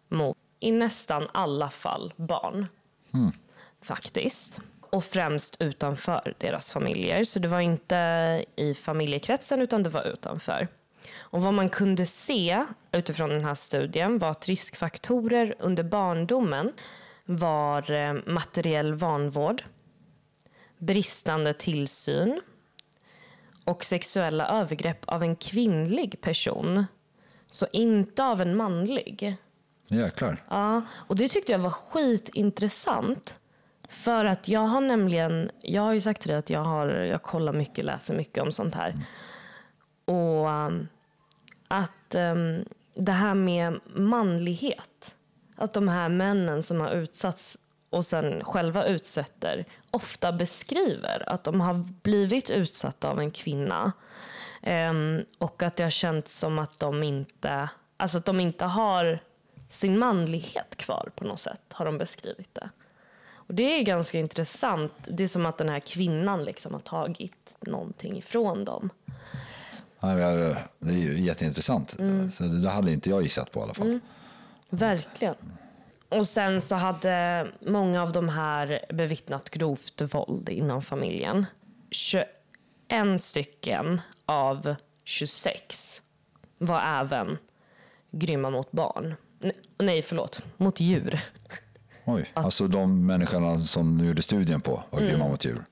mot 0.09 0.37
i 0.61 0.73
nästan 0.73 1.27
alla 1.33 1.71
fall 1.71 2.13
barn. 2.17 2.67
Mm. 3.15 3.33
Faktiskt. 3.83 4.61
Och 4.91 5.05
främst 5.05 5.57
utanför 5.61 6.35
deras 6.39 6.71
familjer. 6.71 7.25
Så 7.25 7.39
det 7.39 7.49
var 7.49 7.61
inte 7.61 7.97
i 8.57 8.75
familjekretsen 8.75 9.63
utan 9.63 9.83
det 9.83 9.91
var 9.91 10.07
utanför. 10.07 10.69
Och 11.19 11.43
vad 11.43 11.55
man 11.55 11.69
kunde 11.69 12.07
se 12.07 12.65
utifrån 12.93 13.31
den 13.31 13.45
här 13.45 13.55
studien 13.55 14.19
var 14.19 14.31
att 14.31 14.49
riskfaktorer 14.49 15.55
under 15.59 15.83
barndomen 15.83 16.73
var 17.25 17.91
eh, 17.91 18.15
materiell 18.27 18.95
vanvård, 18.95 19.63
bristande 20.79 21.53
tillsyn 21.53 22.41
och 23.65 23.85
sexuella 23.85 24.49
övergrepp 24.49 25.05
av 25.05 25.23
en 25.23 25.37
kvinnlig 25.37 26.21
person. 26.21 26.85
Så 27.47 27.67
inte 27.73 28.25
av 28.25 28.41
en 28.41 28.57
manlig. 28.57 29.37
Jäklar. 29.91 30.45
Ja, 30.49 30.83
och 30.93 31.17
det 31.17 31.29
tyckte 31.29 31.53
jag 31.53 31.59
var 31.59 31.71
skitintressant. 31.71 33.41
För 33.89 34.25
att 34.25 34.49
jag 34.49 34.61
har 34.61 34.81
nämligen, 34.81 35.51
jag 35.61 35.83
har 35.83 35.93
ju 35.93 36.01
sagt 36.01 36.23
till 36.23 36.29
dig 36.29 36.39
att 36.39 36.51
jag, 36.51 36.65
har, 36.65 36.89
jag 36.89 37.23
kollar 37.23 37.53
mycket, 37.53 37.85
läser 37.85 38.15
mycket 38.15 38.43
om 38.43 38.53
sånt 38.53 38.75
här. 38.75 38.91
Mm. 38.91 39.03
Och 40.05 40.49
um, 40.49 40.89
att 41.69 42.15
um, 42.15 42.65
det 42.95 43.13
här 43.13 43.35
med 43.35 43.81
manlighet, 43.95 45.15
att 45.57 45.73
de 45.73 45.89
här 45.89 46.09
männen 46.09 46.63
som 46.63 46.81
har 46.81 46.91
utsatts 46.91 47.59
och 47.91 48.05
sen 48.05 48.45
själva 48.45 48.85
utsätter 48.85 49.65
ofta 49.91 50.33
beskriver 50.33 51.29
att 51.29 51.45
de 51.45 51.61
har 51.61 52.03
blivit 52.03 52.51
utsatta 52.51 53.11
av 53.11 53.21
en 53.21 53.31
kvinna. 53.31 53.93
Um, 54.91 55.25
och 55.39 55.63
att 55.63 55.77
det 55.77 55.83
har 55.83 55.91
känts 55.91 56.39
som 56.39 56.59
att 56.59 56.79
de 56.79 57.03
inte, 57.03 57.69
alltså 57.97 58.19
att 58.19 58.25
de 58.25 58.41
inte 58.41 58.65
har 58.65 59.19
sin 59.71 59.99
manlighet 59.99 60.77
kvar 60.77 61.11
på 61.15 61.25
något 61.25 61.41
sätt, 61.41 61.63
har 61.69 61.85
de 61.85 61.99
beskrivit 61.99 62.55
det. 62.55 62.71
Och 63.33 63.55
Det 63.55 63.79
är 63.79 63.83
ganska 63.83 64.19
intressant. 64.19 64.93
Det 65.03 65.23
är 65.23 65.29
som 65.29 65.47
att 65.47 65.59
den 65.59 65.69
här 65.69 65.81
kvinnan 65.81 66.45
liksom 66.45 66.73
har 66.73 66.81
tagit 66.81 67.59
någonting 67.61 68.19
ifrån 68.19 68.65
dem. 68.65 68.91
Ja, 70.01 70.09
det 70.79 70.91
är 70.91 70.99
ju 70.99 71.21
jätteintressant. 71.21 71.99
Mm. 71.99 72.31
Så 72.31 72.43
det 72.43 72.69
hade 72.69 72.93
inte 72.93 73.11
jag 73.11 73.23
gissat 73.23 73.53
på 73.53 73.61
i 73.61 73.63
alla 73.63 73.75
fall. 73.75 73.87
Mm. 73.87 74.01
Verkligen. 74.71 75.35
Och 76.09 76.27
sen 76.27 76.61
så 76.61 76.75
hade 76.75 77.47
många 77.61 78.03
av 78.03 78.13
de 78.13 78.29
här 78.29 78.87
bevittnat 78.89 79.51
grovt 79.51 80.15
våld 80.15 80.49
inom 80.49 80.83
familjen. 80.83 81.47
21 81.91 82.27
stycken 83.19 84.01
av 84.27 84.75
26 85.05 86.01
var 86.59 86.81
även 86.81 87.39
grymma 88.11 88.51
mot 88.51 88.73
barn. 88.73 89.15
Nej, 89.79 90.03
förlåt. 90.03 90.41
Mot 90.57 90.81
djur. 90.81 91.21
Oj, 92.05 92.31
alltså 92.35 92.67
de 92.67 93.07
människorna 93.07 93.59
som 93.59 93.99
du 93.99 94.07
gjorde 94.07 94.23
studien 94.23 94.61
på 94.61 94.83
var 94.91 95.01
grymma 95.01 95.15
mm. 95.15 95.31
mot 95.31 95.45
djur? 95.45 95.65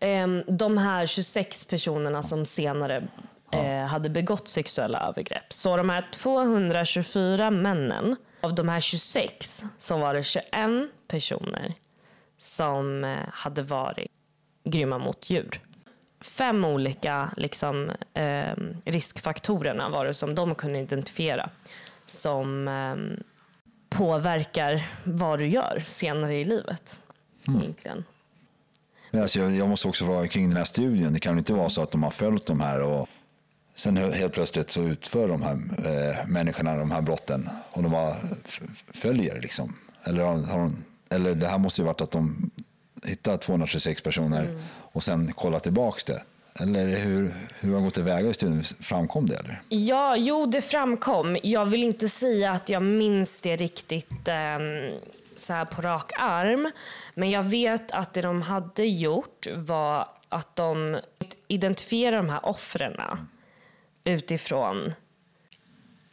Ehm, 0.00 0.42
de 0.46 0.78
här 0.78 1.06
26 1.06 1.64
personerna 1.64 2.22
som 2.22 2.46
senare 2.46 3.08
ja. 3.50 3.58
Eh, 3.58 3.86
hade 3.86 4.08
begått 4.08 4.48
sexuella 4.48 5.08
övergrepp. 5.08 5.52
Så 5.52 5.76
de 5.76 5.90
här 5.90 6.08
224 6.12 7.50
männen, 7.50 8.16
av 8.40 8.54
de 8.54 8.68
här 8.68 8.80
26 8.80 9.64
så 9.78 9.98
var 9.98 10.14
det 10.14 10.22
21 10.22 10.44
personer 11.08 11.74
som 12.38 13.04
eh, 13.04 13.16
hade 13.32 13.62
varit 13.62 14.10
grymma 14.64 14.98
mot 14.98 15.30
djur. 15.30 15.60
fem 16.20 16.64
olika 16.64 17.30
liksom, 17.36 17.90
eh, 18.14 18.52
riskfaktorerna 18.84 19.88
var 19.88 20.04
det 20.04 20.14
som 20.14 20.34
de 20.34 20.54
kunde 20.54 20.78
identifiera 20.78 21.50
som 22.10 22.68
eh, 22.68 23.24
påverkar 23.88 24.86
vad 25.04 25.38
du 25.38 25.46
gör 25.46 25.82
senare 25.86 26.38
i 26.38 26.44
livet. 26.44 26.98
Mm. 27.48 27.60
Egentligen. 27.60 28.04
Men 29.10 29.22
alltså, 29.22 29.38
jag, 29.38 29.52
jag 29.52 29.68
måste 29.68 29.88
också 29.88 30.04
fråga 30.04 30.28
kring 30.28 30.48
den 30.48 30.56
här 30.56 30.64
studien. 30.64 31.12
Det 31.14 31.20
kan 31.20 31.38
inte 31.38 31.52
vara 31.52 31.68
så 31.68 31.82
att 31.82 31.90
de 31.90 32.02
har 32.02 32.10
följt 32.10 32.46
de 32.46 32.60
här 32.60 32.82
och 32.82 33.08
sen 33.74 33.96
helt 33.96 34.32
plötsligt 34.32 34.70
så 34.70 34.82
utför 34.82 35.28
de 35.28 35.42
här 35.42 35.52
eh, 35.52 36.26
människorna 36.26 36.76
de 36.76 36.90
här 36.90 37.02
brotten 37.02 37.48
och 37.70 37.82
de 37.82 37.92
bara 37.92 38.14
följer 38.94 39.40
liksom. 39.40 39.76
Eller, 40.04 40.24
har, 40.24 40.52
har 40.52 40.58
de, 40.58 40.84
eller 41.08 41.34
det 41.34 41.46
här 41.46 41.58
måste 41.58 41.80
ju 41.80 41.86
varit 41.86 42.00
att 42.00 42.10
de 42.10 42.50
hittar 43.06 43.36
226 43.36 44.02
personer 44.02 44.58
och 44.70 45.04
sen 45.04 45.32
kollar 45.32 45.58
tillbaks 45.58 46.04
det. 46.04 46.22
Eller 46.60 46.86
hur, 46.86 47.34
hur 47.60 47.74
har 47.74 47.80
gått 47.80 47.94
tillväga 47.94 48.30
i 48.30 48.34
studien? 48.34 48.64
Framkom 48.80 49.26
det 49.26 49.36
eller? 49.36 49.62
Ja, 49.68 50.16
jo 50.16 50.46
det 50.46 50.62
framkom. 50.62 51.36
Jag 51.42 51.66
vill 51.66 51.82
inte 51.82 52.08
säga 52.08 52.52
att 52.52 52.68
jag 52.68 52.82
minns 52.82 53.40
det 53.40 53.56
riktigt 53.56 54.28
ehm, 54.28 54.92
så 55.36 55.52
här 55.52 55.64
på 55.64 55.82
rak 55.82 56.12
arm. 56.18 56.70
Men 57.14 57.30
jag 57.30 57.42
vet 57.42 57.90
att 57.90 58.14
det 58.14 58.22
de 58.22 58.42
hade 58.42 58.84
gjort 58.84 59.46
var 59.56 60.08
att 60.28 60.56
de 60.56 60.98
identifierade 61.48 62.16
de 62.16 62.28
här 62.28 62.48
offren 62.48 62.92
utifrån 64.04 64.92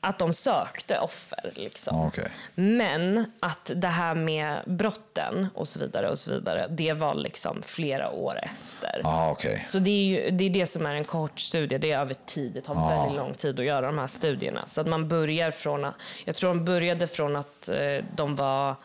att 0.05 0.19
de 0.19 0.33
sökte 0.33 0.99
offer. 0.99 1.51
Liksom. 1.55 1.97
Ja, 1.97 2.07
okej. 2.07 2.27
Men 2.55 3.31
att 3.39 3.71
det 3.75 3.87
här 3.87 4.15
med 4.15 4.61
brotten 4.65 5.47
och 5.55 5.67
så 5.67 5.79
vidare 5.79 6.09
och 6.09 6.19
så 6.19 6.31
vidare, 6.31 6.67
det 6.69 6.93
var 6.93 7.15
liksom 7.15 7.61
flera 7.61 8.11
år 8.11 8.37
efter. 8.41 8.99
Ja, 9.03 9.31
okej. 9.31 9.63
Så 9.67 9.79
det 9.79 9.89
är 9.91 10.05
ju 10.05 10.29
det, 10.31 10.43
är 10.45 10.49
det 10.49 10.65
som 10.65 10.85
är 10.85 10.95
en 10.95 11.03
kort 11.05 11.39
studie, 11.39 11.77
det 11.77 11.91
är 11.91 11.99
över 11.99 12.15
tid. 12.25 12.53
Det 12.53 12.61
tar 12.61 12.75
Ja. 12.75 12.87
väldigt 12.89 13.17
lång 13.17 13.33
tid 13.33 13.59
att 13.59 13.65
göra 13.65 13.85
de 13.85 13.97
här 13.97 14.07
studierna. 14.07 14.63
Så 14.67 14.81
att 14.81 14.87
man 14.87 15.07
börjar 15.07 15.51
från, 15.51 15.85
att- 15.85 15.95
jag 16.25 16.35
tror 16.35 16.47
de 16.49 16.65
började 16.65 17.07
från 17.07 17.35
att 17.35 17.69
eh, 17.69 18.03
de 18.15 18.35
var 18.35 18.75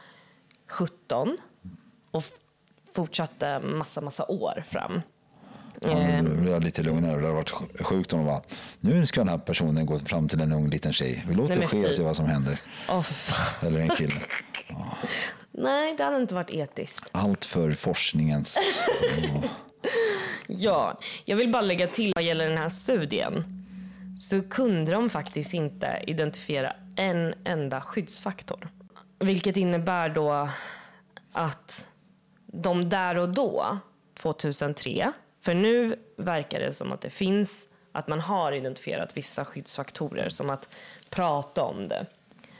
17 0.68 1.36
och 2.10 2.22
fortsatte 2.94 3.60
massa, 3.60 4.00
massa 4.00 4.24
år 4.28 4.64
fram. 4.68 5.02
Nu 5.82 6.36
blir 6.36 6.52
jag 6.52 6.64
lite 6.64 6.82
lugnare. 6.82 7.16
Det 7.16 7.22
hade 7.22 7.34
varit 7.34 7.52
sj- 7.52 7.82
sjukt 7.82 8.12
om 8.12 8.18
de 8.18 8.26
bara, 8.26 8.42
nu 8.80 9.06
ska 9.06 9.20
den 9.20 9.28
här 9.28 9.38
personen 9.38 9.86
gå 9.86 9.98
fram 9.98 10.28
till 10.28 10.40
en 10.40 10.52
ung 10.52 10.68
liten 10.70 10.92
tjej. 10.92 11.24
Vi 11.28 11.34
låter 11.34 11.54
Nej, 11.54 11.60
det 11.62 11.66
ske 11.68 11.80
och 11.80 11.86
fy. 11.86 11.92
se 11.92 12.02
vad 12.02 12.16
som 12.16 12.26
händer. 12.26 12.58
Fan. 13.02 13.68
Eller 13.68 13.80
en 13.80 13.88
kille. 13.88 14.14
Nej, 15.52 15.94
det 15.96 16.04
hade 16.04 16.16
inte 16.16 16.34
varit 16.34 16.50
etiskt. 16.50 17.08
Allt 17.12 17.44
för 17.44 17.72
forskningens... 17.72 18.58
Ja, 20.46 20.98
jag 21.24 21.36
vill 21.36 21.52
bara 21.52 21.62
lägga 21.62 21.86
till 21.86 22.12
vad 22.14 22.24
gäller 22.24 22.48
den 22.48 22.58
här 22.58 22.68
studien. 22.68 23.44
Så 24.18 24.42
kunde 24.42 24.92
de 24.92 25.10
faktiskt 25.10 25.54
inte 25.54 26.02
identifiera 26.06 26.72
en 26.96 27.34
enda 27.44 27.80
skyddsfaktor. 27.80 28.68
Vilket 29.18 29.56
innebär 29.56 30.08
då 30.08 30.48
att 31.32 31.86
de 32.46 32.88
där 32.88 33.16
och 33.16 33.28
då, 33.28 33.78
2003, 34.18 35.12
för 35.40 35.54
nu 35.54 35.96
verkar 36.16 36.60
det 36.60 36.72
som 36.72 36.92
att 36.92 37.00
det 37.00 37.10
finns, 37.10 37.68
att 37.92 38.08
man 38.08 38.20
har 38.20 38.52
identifierat 38.52 39.16
vissa 39.16 39.44
skyddsfaktorer 39.44 40.28
som 40.28 40.50
att 40.50 40.76
prata 41.10 41.62
om 41.62 41.88
det 41.88 42.06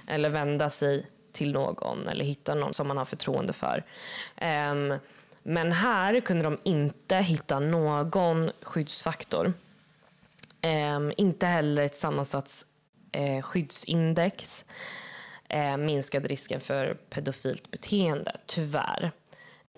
eller 0.07 0.31
vända 0.31 0.71
sig 0.71 1.07
till 1.33 1.53
någon 1.53 2.09
eller 2.09 2.25
hitta 2.25 2.55
någon 2.55 2.73
som 2.73 2.89
man 2.89 2.97
har 2.97 3.05
förtroende 3.05 3.53
för. 3.53 3.85
Um, 4.41 4.99
men 5.43 5.73
här 5.73 6.21
kunde 6.21 6.45
de 6.45 6.59
inte 6.65 7.17
hitta 7.17 7.61
någon 7.61 8.51
skyddsfaktor. 8.63 9.53
Um, 10.63 11.13
inte 11.17 11.47
heller 11.47 11.83
ett 11.83 11.97
sammansatt 11.97 12.67
uh, 13.17 13.23
eh, 13.23 13.43
skyddsindex 13.43 14.65
eh, 15.49 15.77
minskade 15.77 16.29
risken 16.29 16.61
för 16.61 16.95
pedofilt 16.95 17.71
beteende, 17.71 18.37
tyvärr. 18.47 19.11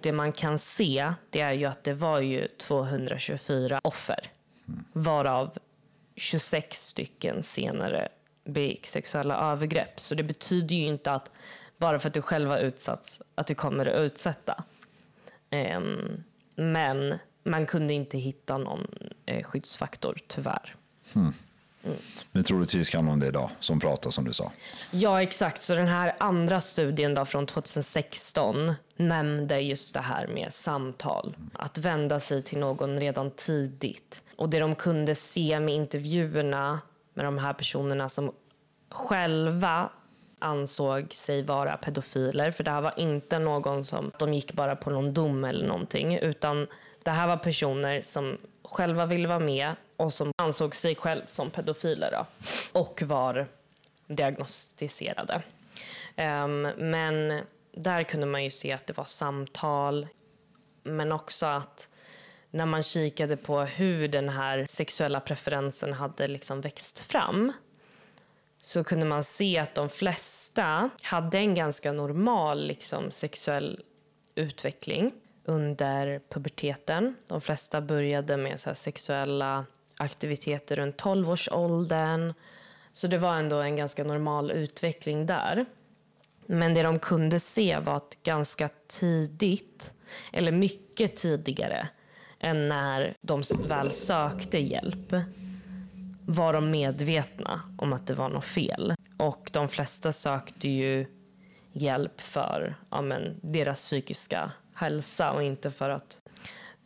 Det 0.02 0.12
man 0.12 0.32
kan 0.32 0.58
se 0.58 1.12
det 1.30 1.40
är 1.40 1.52
ju 1.52 1.64
att 1.64 1.84
det 1.84 1.92
var 1.92 2.20
ju 2.20 2.48
224 2.48 3.80
offer 3.84 4.30
varav 4.92 5.58
26 6.16 6.86
stycken 6.86 7.42
senare 7.42 8.08
begick 8.44 8.86
sexuella 8.86 9.52
övergrepp. 9.52 10.00
Så 10.00 10.14
det 10.14 10.22
betyder 10.22 10.76
ju 10.76 10.86
inte 10.86 11.12
att 11.12 11.30
bara 11.78 11.98
för 11.98 12.08
att 12.08 12.14
du 12.14 12.22
själv 12.22 12.50
har 12.50 12.58
utsatts 12.58 13.22
att 13.34 13.46
du 13.46 13.54
kommer 13.54 13.86
att 13.86 14.00
utsätta. 14.00 14.64
Um, 15.76 16.24
men 16.56 17.18
man 17.44 17.66
kunde 17.66 17.94
inte 17.94 18.18
hitta 18.18 18.58
någon 18.58 18.86
eh, 19.26 19.42
skyddsfaktor, 19.42 20.18
tyvärr. 20.26 20.74
Hmm. 21.12 21.32
Men 22.32 22.44
troligtvis 22.44 22.90
kan 22.90 23.06
de 23.06 23.20
det 23.20 23.26
idag, 23.26 23.50
som 23.60 23.80
pratar 23.80 24.10
som 24.10 24.24
du 24.24 24.32
sa. 24.32 24.52
Ja, 24.90 25.22
exakt. 25.22 25.62
Så 25.62 25.74
den 25.74 25.86
här 25.86 26.14
andra 26.18 26.60
studien 26.60 27.14
då 27.14 27.24
från 27.24 27.46
2016 27.46 28.74
nämnde 28.96 29.60
just 29.60 29.94
det 29.94 30.00
här 30.00 30.26
med 30.26 30.52
samtal. 30.52 31.36
Att 31.52 31.78
vända 31.78 32.20
sig 32.20 32.42
till 32.42 32.58
någon 32.58 33.00
redan 33.00 33.30
tidigt. 33.30 34.22
Och 34.36 34.50
det 34.50 34.58
de 34.58 34.74
kunde 34.74 35.14
se 35.14 35.60
med 35.60 35.74
intervjuerna 35.74 36.80
med 37.14 37.24
de 37.24 37.38
här 37.38 37.52
personerna 37.52 38.08
som 38.08 38.32
själva 38.90 39.90
ansåg 40.38 41.14
sig 41.14 41.42
vara 41.42 41.76
pedofiler. 41.76 42.50
För 42.50 42.64
det 42.64 42.70
här 42.70 42.80
var 42.80 42.94
inte 42.96 43.38
någon 43.38 43.84
som 43.84 44.10
de 44.18 44.34
gick 44.34 44.52
bara 44.52 44.76
på 44.76 44.90
någon 44.90 45.14
dom 45.14 45.44
eller 45.44 45.66
någonting. 45.66 46.18
Utan 46.18 46.66
det 47.02 47.10
här 47.10 47.28
var 47.28 47.36
personer 47.36 48.00
som 48.00 48.38
själva 48.64 49.06
ville 49.06 49.28
vara 49.28 49.38
med 49.38 49.74
och 50.02 50.12
som 50.12 50.32
ansåg 50.42 50.74
sig 50.74 50.94
själv 50.94 51.22
som 51.26 51.50
pedofiler. 51.50 52.10
Då, 52.10 52.26
och 52.80 53.02
var 53.02 53.46
diagnostiserade. 54.06 55.42
Um, 56.16 56.62
men 56.62 57.42
där 57.72 58.02
kunde 58.02 58.26
man 58.26 58.44
ju 58.44 58.50
se 58.50 58.72
att 58.72 58.86
det 58.86 58.96
var 58.96 59.04
samtal, 59.04 60.08
men 60.82 61.12
också 61.12 61.46
att 61.46 61.88
när 62.50 62.66
man 62.66 62.82
kikade 62.82 63.36
på 63.36 63.60
hur 63.60 64.08
den 64.08 64.28
här 64.28 64.66
sexuella 64.68 65.20
preferensen 65.20 65.92
hade 65.92 66.26
liksom 66.26 66.60
växt 66.60 67.00
fram 67.00 67.52
så 68.60 68.84
kunde 68.84 69.06
man 69.06 69.22
se 69.22 69.58
att 69.58 69.74
de 69.74 69.88
flesta 69.88 70.90
hade 71.02 71.38
en 71.38 71.54
ganska 71.54 71.92
normal 71.92 72.66
liksom, 72.66 73.10
sexuell 73.10 73.80
utveckling 74.34 75.12
under 75.44 76.20
puberteten. 76.28 77.14
De 77.26 77.40
flesta 77.40 77.80
började 77.80 78.36
med 78.36 78.60
så 78.60 78.68
här, 78.68 78.74
sexuella 78.74 79.66
aktiviteter 80.02 80.76
runt 80.76 81.02
12-årsåldern. 81.02 82.34
Så 82.92 83.06
det 83.06 83.18
var 83.18 83.34
ändå 83.34 83.56
en 83.56 83.76
ganska 83.76 84.04
normal 84.04 84.50
utveckling 84.50 85.26
där. 85.26 85.64
Men 86.46 86.74
det 86.74 86.82
de 86.82 86.98
kunde 86.98 87.40
se 87.40 87.78
var 87.78 87.96
att 87.96 88.18
ganska 88.22 88.68
tidigt, 88.86 89.92
eller 90.32 90.52
mycket 90.52 91.16
tidigare 91.16 91.88
än 92.40 92.68
när 92.68 93.14
de 93.20 93.42
väl 93.68 93.90
sökte 93.90 94.58
hjälp, 94.58 95.14
var 96.26 96.52
de 96.52 96.70
medvetna 96.70 97.60
om 97.78 97.92
att 97.92 98.06
det 98.06 98.14
var 98.14 98.28
något 98.28 98.44
fel. 98.44 98.94
Och 99.18 99.50
de 99.52 99.68
flesta 99.68 100.12
sökte 100.12 100.68
ju 100.68 101.06
hjälp 101.72 102.20
för 102.20 102.76
ja, 102.90 103.02
men, 103.02 103.40
deras 103.42 103.78
psykiska 103.78 104.52
hälsa 104.74 105.32
och 105.32 105.42
inte 105.42 105.70
för 105.70 105.90
att 105.90 106.21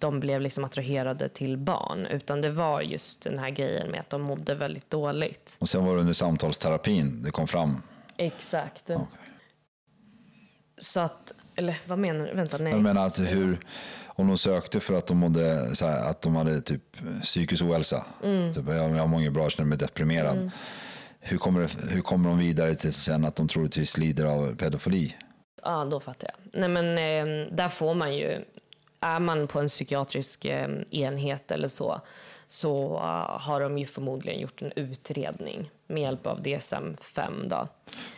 de 0.07 0.21
blev 0.21 0.41
liksom 0.41 0.65
attraherade 0.65 1.29
till 1.29 1.57
barn. 1.57 2.07
Utan 2.07 2.41
det 2.41 2.51
var 2.51 2.81
just 2.81 3.23
den 3.23 3.39
här 3.39 3.51
grejen 3.51 3.91
med 3.91 4.01
att 4.01 4.11
de 4.11 4.23
mådde 4.23 4.55
väldigt 4.55 4.91
dåligt. 4.91 5.57
Och 5.59 5.69
sen 5.69 5.85
var 5.85 5.95
det 5.95 6.01
under 6.01 6.13
samtalsterapin 6.13 7.23
det 7.23 7.31
kom 7.31 7.47
fram. 7.49 7.83
Exakt. 8.17 8.91
Så 10.79 11.01
att, 11.01 11.33
eller 11.57 11.81
vad 11.87 11.99
menar 11.99 12.27
du? 12.27 12.33
Vänta, 12.33 12.59
nej. 12.59 12.73
Jag 12.73 12.83
menar 12.83 13.07
att 13.07 13.19
hur, 13.19 13.59
om 14.07 14.29
de 14.29 14.39
sökte 14.39 14.81
för 14.81 14.95
att 14.99 15.07
de 15.07 15.17
mådde, 15.17 15.77
så 15.77 15.87
här, 15.87 16.11
att 16.11 16.23
de 16.23 16.37
hade 16.37 16.61
typ 16.61 16.83
psykisk 17.23 17.63
ohälsa. 17.65 18.05
Mm. 18.25 18.53
Typ, 18.53 18.65
jag, 18.69 18.91
jag 18.91 18.99
har 18.99 19.07
många 19.07 19.31
bra, 19.31 19.43
jag 19.43 19.53
känner 19.53 19.69
mig 19.69 19.79
deprimerad. 19.79 20.51
Hur, 21.21 21.39
kommer 21.39 21.61
det, 21.61 21.95
hur 21.95 22.01
kommer 22.01 22.29
de 22.29 22.39
vidare 22.39 22.75
till 22.75 22.93
sen 22.93 23.25
att 23.25 23.37
de 23.37 23.49
troligtvis 23.49 23.97
lider 23.97 24.25
av 24.25 24.57
pedofili? 24.57 25.17
Ja, 25.63 25.85
då 25.85 26.01
fattar 26.01 26.31
jag. 26.33 26.61
Nej, 26.61 26.69
men 26.69 26.87
eh, 26.87 27.55
där 27.57 27.69
får 27.69 27.95
man 27.95 28.17
ju... 28.17 28.45
Är 29.01 29.21
man 29.21 29.47
på 29.47 29.61
en 29.61 29.67
psykiatrisk 29.67 30.45
eh, 30.45 30.69
enhet 30.91 31.51
eller 31.51 31.69
så 31.69 32.01
så 32.49 32.97
eh, 32.97 33.41
har 33.41 33.61
de 33.61 33.79
ju 33.79 33.87
förmodligen 33.87 34.41
gjort 34.41 34.63
en 34.63 34.73
utredning 34.77 35.71
med 35.87 36.03
hjälp 36.03 36.27
av 36.27 36.43
DSM-5. 36.43 37.49
Då. 37.49 37.69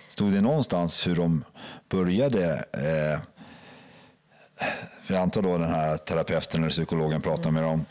Stod 0.09 0.33
det 0.33 0.41
någonstans 0.41 1.07
hur 1.07 1.16
de 1.16 1.45
började 1.89 2.55
eh, 2.72 3.20
för 5.03 5.14
jag 5.14 5.22
antar 5.22 5.43
då 5.43 5.59
den 5.59 5.70
här 5.70 5.97
terapeuten 5.97 6.61
eller 6.61 6.70
psykologen 6.70 7.22
pratar 7.22 7.51
med 7.51 7.62
dem 7.62 7.85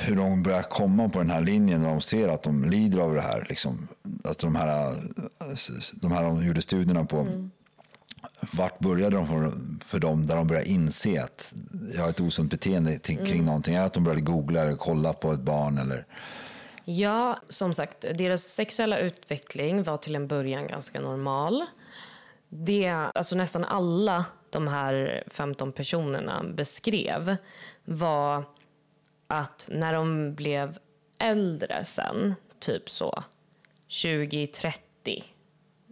hur 0.00 0.16
de 0.16 0.42
börjar 0.42 0.62
komma 0.62 1.08
på 1.08 1.18
den 1.18 1.30
här 1.30 1.40
linjen 1.40 1.82
när 1.82 1.88
de 1.88 2.00
ser 2.00 2.28
att 2.28 2.42
de 2.42 2.64
lider 2.64 2.98
av 2.98 3.14
det 3.14 3.20
här. 3.20 3.46
Liksom, 3.48 3.88
att 4.24 4.38
de 4.38 4.54
här, 4.54 4.94
de 6.00 6.12
här 6.12 6.22
de 6.22 6.46
gjorde 6.46 6.62
studierna 6.62 7.04
på 7.04 7.50
vart 8.52 8.78
började 8.78 9.16
de 9.16 9.26
för, 9.26 9.52
för 9.84 9.98
dem 9.98 10.26
där 10.26 10.36
de 10.36 10.46
började 10.46 10.68
inse 10.68 11.22
att 11.22 11.54
jag 11.94 12.02
har 12.02 12.08
ett 12.10 12.20
osunt 12.20 12.50
beteende 12.50 12.98
till, 12.98 13.16
kring 13.16 13.32
Mm. 13.32 13.44
någonting? 13.46 13.74
Är 13.74 13.80
det 13.80 13.86
att 13.86 13.92
de 13.92 14.04
började 14.04 14.22
googla 14.22 14.60
eller 14.60 14.76
kolla 14.76 15.12
på 15.12 15.32
ett 15.32 15.40
barn? 15.40 15.78
Eller? 15.78 16.06
Ja, 16.84 17.38
som 17.48 17.72
sagt, 17.74 18.00
deras 18.00 18.42
sexuella 18.42 18.98
utveckling 18.98 19.82
var 19.82 19.96
till 19.96 20.14
en 20.16 20.28
början 20.28 20.66
ganska 20.66 21.00
normal. 21.00 21.66
Det, 22.48 22.88
alltså 22.88 23.36
nästan 23.36 23.64
alla 23.64 24.24
de 24.50 24.68
här 24.68 25.24
15 25.26 25.72
personerna 25.72 26.44
beskrev 26.54 27.36
var 27.84 28.44
att 29.26 29.68
när 29.72 29.92
de 29.92 30.34
blev 30.34 30.76
äldre 31.18 31.84
sen, 31.84 32.34
typ 32.58 32.90
så 32.90 33.24
20-30, 33.88 34.72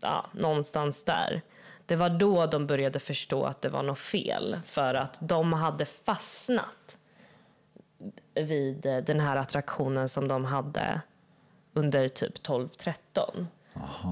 ja, 0.00 0.26
någonstans 0.34 1.04
där. 1.04 1.42
Det 1.88 1.96
var 1.96 2.10
då 2.10 2.46
de 2.46 2.66
började 2.66 2.98
förstå 2.98 3.44
att 3.44 3.62
det 3.62 3.68
var 3.68 3.82
något 3.82 3.98
fel 3.98 4.60
för 4.64 4.94
att 4.94 5.18
de 5.20 5.52
hade 5.52 5.84
fastnat 5.84 6.98
vid 8.34 8.86
eh, 8.86 8.96
den 8.96 9.20
här 9.20 9.36
attraktionen 9.36 10.08
som 10.08 10.28
de 10.28 10.44
hade 10.44 11.00
under 11.74 12.08
typ 12.08 12.46
12-13. 12.46 13.46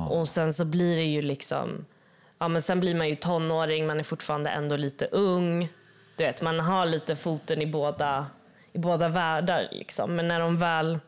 Och 0.08 0.28
sen 0.28 0.52
så 0.52 0.64
blir 0.64 0.96
det 0.96 1.04
ju 1.04 1.22
liksom, 1.22 1.84
ja 2.38 2.48
men 2.48 2.62
sen 2.62 2.80
blir 2.80 2.94
man 2.94 3.08
ju 3.08 3.14
tonåring, 3.14 3.86
man 3.86 3.98
är 3.98 4.04
fortfarande 4.04 4.50
ändå 4.50 4.76
lite 4.76 5.06
ung. 5.06 5.68
Du 6.16 6.24
vet, 6.24 6.42
man 6.42 6.60
har 6.60 6.86
lite 6.86 7.16
foten 7.16 7.62
i 7.62 7.66
båda, 7.66 8.26
i 8.72 8.78
båda 8.78 9.08
världar 9.08 9.68
liksom. 9.72 10.16
Men 10.16 10.28
när 10.28 10.40
de 10.40 10.58
väl 10.58 10.98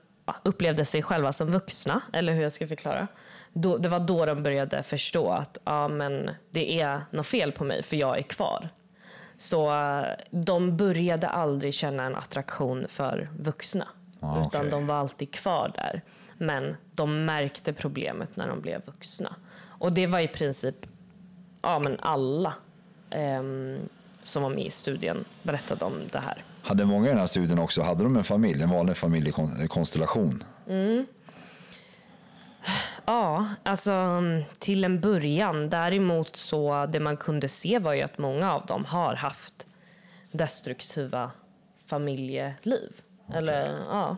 upplevde 0.43 0.85
sig 0.85 1.03
själva 1.03 1.33
som 1.33 1.51
vuxna, 1.51 2.01
eller 2.13 2.33
hur 2.33 2.43
jag 2.43 2.53
ska 2.53 2.67
förklara, 2.67 3.09
då, 3.53 3.79
det 3.79 3.89
var 3.89 4.01
då 4.01 4.27
de 4.27 4.43
började 4.43 4.83
förstå 4.83 5.31
att 5.31 5.59
ja, 5.65 5.89
men 5.89 6.31
det 6.51 6.81
är 6.81 7.01
något 7.11 7.27
fel 7.27 7.53
på 7.53 7.65
mig 7.65 7.83
för 7.83 7.97
jag 7.97 8.19
är 8.19 8.23
kvar. 8.23 8.69
Så 9.37 9.73
eh, 9.73 10.05
de 10.31 10.77
började 10.77 11.29
aldrig 11.29 11.75
känna 11.75 12.05
en 12.05 12.17
attraktion 12.17 12.87
för 12.89 13.31
vuxna. 13.39 13.89
Ah, 14.21 14.47
utan 14.47 14.71
de 14.71 14.87
var 14.87 14.95
alltid 14.95 15.31
kvar 15.31 15.73
där. 15.75 16.03
Men 16.39 16.77
de 16.95 17.25
märkte 17.25 17.73
problemet 17.73 18.37
när 18.37 18.49
de 18.49 18.61
blev 18.61 18.87
vuxna. 18.87 19.37
Och 19.79 19.95
det 19.95 20.07
var 20.07 20.21
i 20.21 20.29
princip 20.29 20.87
ja, 21.63 21.79
men 21.79 21.97
alla 22.01 22.55
ehm, 23.11 23.79
som 24.23 24.43
var 24.43 24.51
med 24.51 24.67
i 24.67 24.71
studien 24.71 25.25
berättade 25.43 25.85
om 25.85 25.95
det 26.13 26.19
här. 26.19 26.45
Hade 26.63 26.85
många 26.85 27.07
i 27.07 27.09
den 27.09 27.19
här 27.19 27.27
studien 27.27 27.59
också, 27.59 27.83
hade 27.83 28.03
de 28.03 28.17
en 28.17 28.25
familj, 28.25 28.63
en 28.63 28.71
vanlig 28.71 28.97
familjekonstellation? 28.97 30.45
Ja, 33.09 33.49
alltså 33.63 34.23
till 34.59 34.85
en 34.85 35.01
början. 35.01 35.71
Däremot 35.71 36.37
så 36.37 36.87
det 36.87 37.01
man 37.01 37.17
kunde 37.17 37.49
se 37.49 37.79
var 37.79 37.95
ju 37.95 38.03
att 38.03 38.19
många 38.19 38.53
av 38.53 38.67
dem 38.67 38.85
har 38.85 39.15
haft 39.15 39.67
destruktiva 40.33 41.31
familjeliv. 41.87 43.03
Eller 43.35 43.79
ja, 43.91 44.17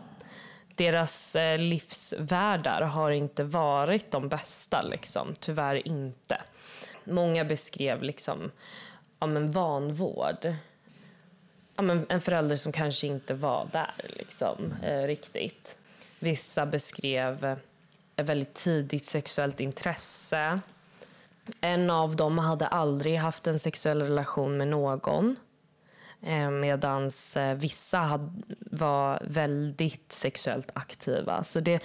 deras 0.75 1.35
eh, 1.35 1.57
livsvärldar 1.57 2.81
har 2.81 3.11
inte 3.11 3.43
varit 3.43 4.11
de 4.11 4.29
bästa 4.29 4.81
liksom, 4.81 5.33
tyvärr 5.39 5.87
inte. 5.87 6.41
Många 7.03 7.45
beskrev 7.45 8.03
liksom 8.03 8.51
ja, 9.19 9.27
men 9.27 9.51
vanvård. 9.51 10.55
Ja, 11.75 11.81
men 11.81 12.05
en 12.09 12.21
förälder 12.21 12.55
som 12.55 12.71
kanske 12.71 13.07
inte 13.07 13.33
var 13.33 13.67
där 13.71 14.05
liksom, 14.09 14.73
eh, 14.83 15.01
riktigt. 15.01 15.77
Vissa 16.19 16.65
beskrev 16.65 17.59
väldigt 18.23 18.53
tidigt 18.53 19.05
sexuellt 19.05 19.59
intresse. 19.59 20.59
En 21.61 21.89
av 21.89 22.15
dem 22.15 22.37
hade 22.37 22.67
aldrig 22.67 23.17
haft 23.17 23.47
en 23.47 23.59
sexuell 23.59 24.01
relation 24.01 24.57
med 24.57 24.67
någon. 24.67 25.35
Medan 26.61 27.09
vissa 27.55 27.97
had, 27.97 28.43
var 28.59 29.23
väldigt 29.29 30.11
sexuellt 30.11 30.71
aktiva. 30.73 31.43
Så 31.43 31.59
det, 31.59 31.83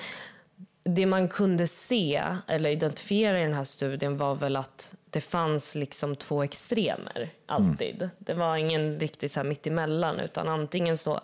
det 0.85 1.07
man 1.07 1.29
kunde 1.29 1.67
se 1.67 2.25
eller 2.47 2.71
identifiera 2.71 3.41
i 3.41 3.43
den 3.43 3.55
här 3.55 3.65
studien 3.65 4.17
var 4.17 4.35
väl 4.35 4.57
att 4.57 4.95
det 5.11 5.21
fanns 5.21 5.75
liksom 5.75 6.17
två 6.17 6.43
extremer 6.43 7.31
alltid. 7.47 8.11
Det 8.19 8.35
var 8.35 8.57
ingen 8.57 9.01
riktigt 9.01 9.33
så 9.33 9.41
här 9.41 9.49
mittemellan 9.49 10.21
utan 10.21 10.49
antingen 10.49 10.97
så 10.97 11.21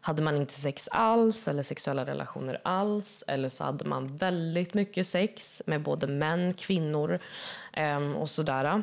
hade 0.00 0.22
man 0.22 0.36
inte 0.36 0.52
sex 0.52 0.88
alls 0.92 1.48
eller 1.48 1.62
sexuella 1.62 2.06
relationer 2.06 2.60
alls 2.64 3.24
eller 3.26 3.48
så 3.48 3.64
hade 3.64 3.84
man 3.84 4.16
väldigt 4.16 4.74
mycket 4.74 5.06
sex 5.06 5.62
med 5.66 5.82
både 5.82 6.06
män, 6.06 6.54
kvinnor 6.54 7.18
eh, 7.72 8.12
och 8.12 8.30
sådär. 8.30 8.82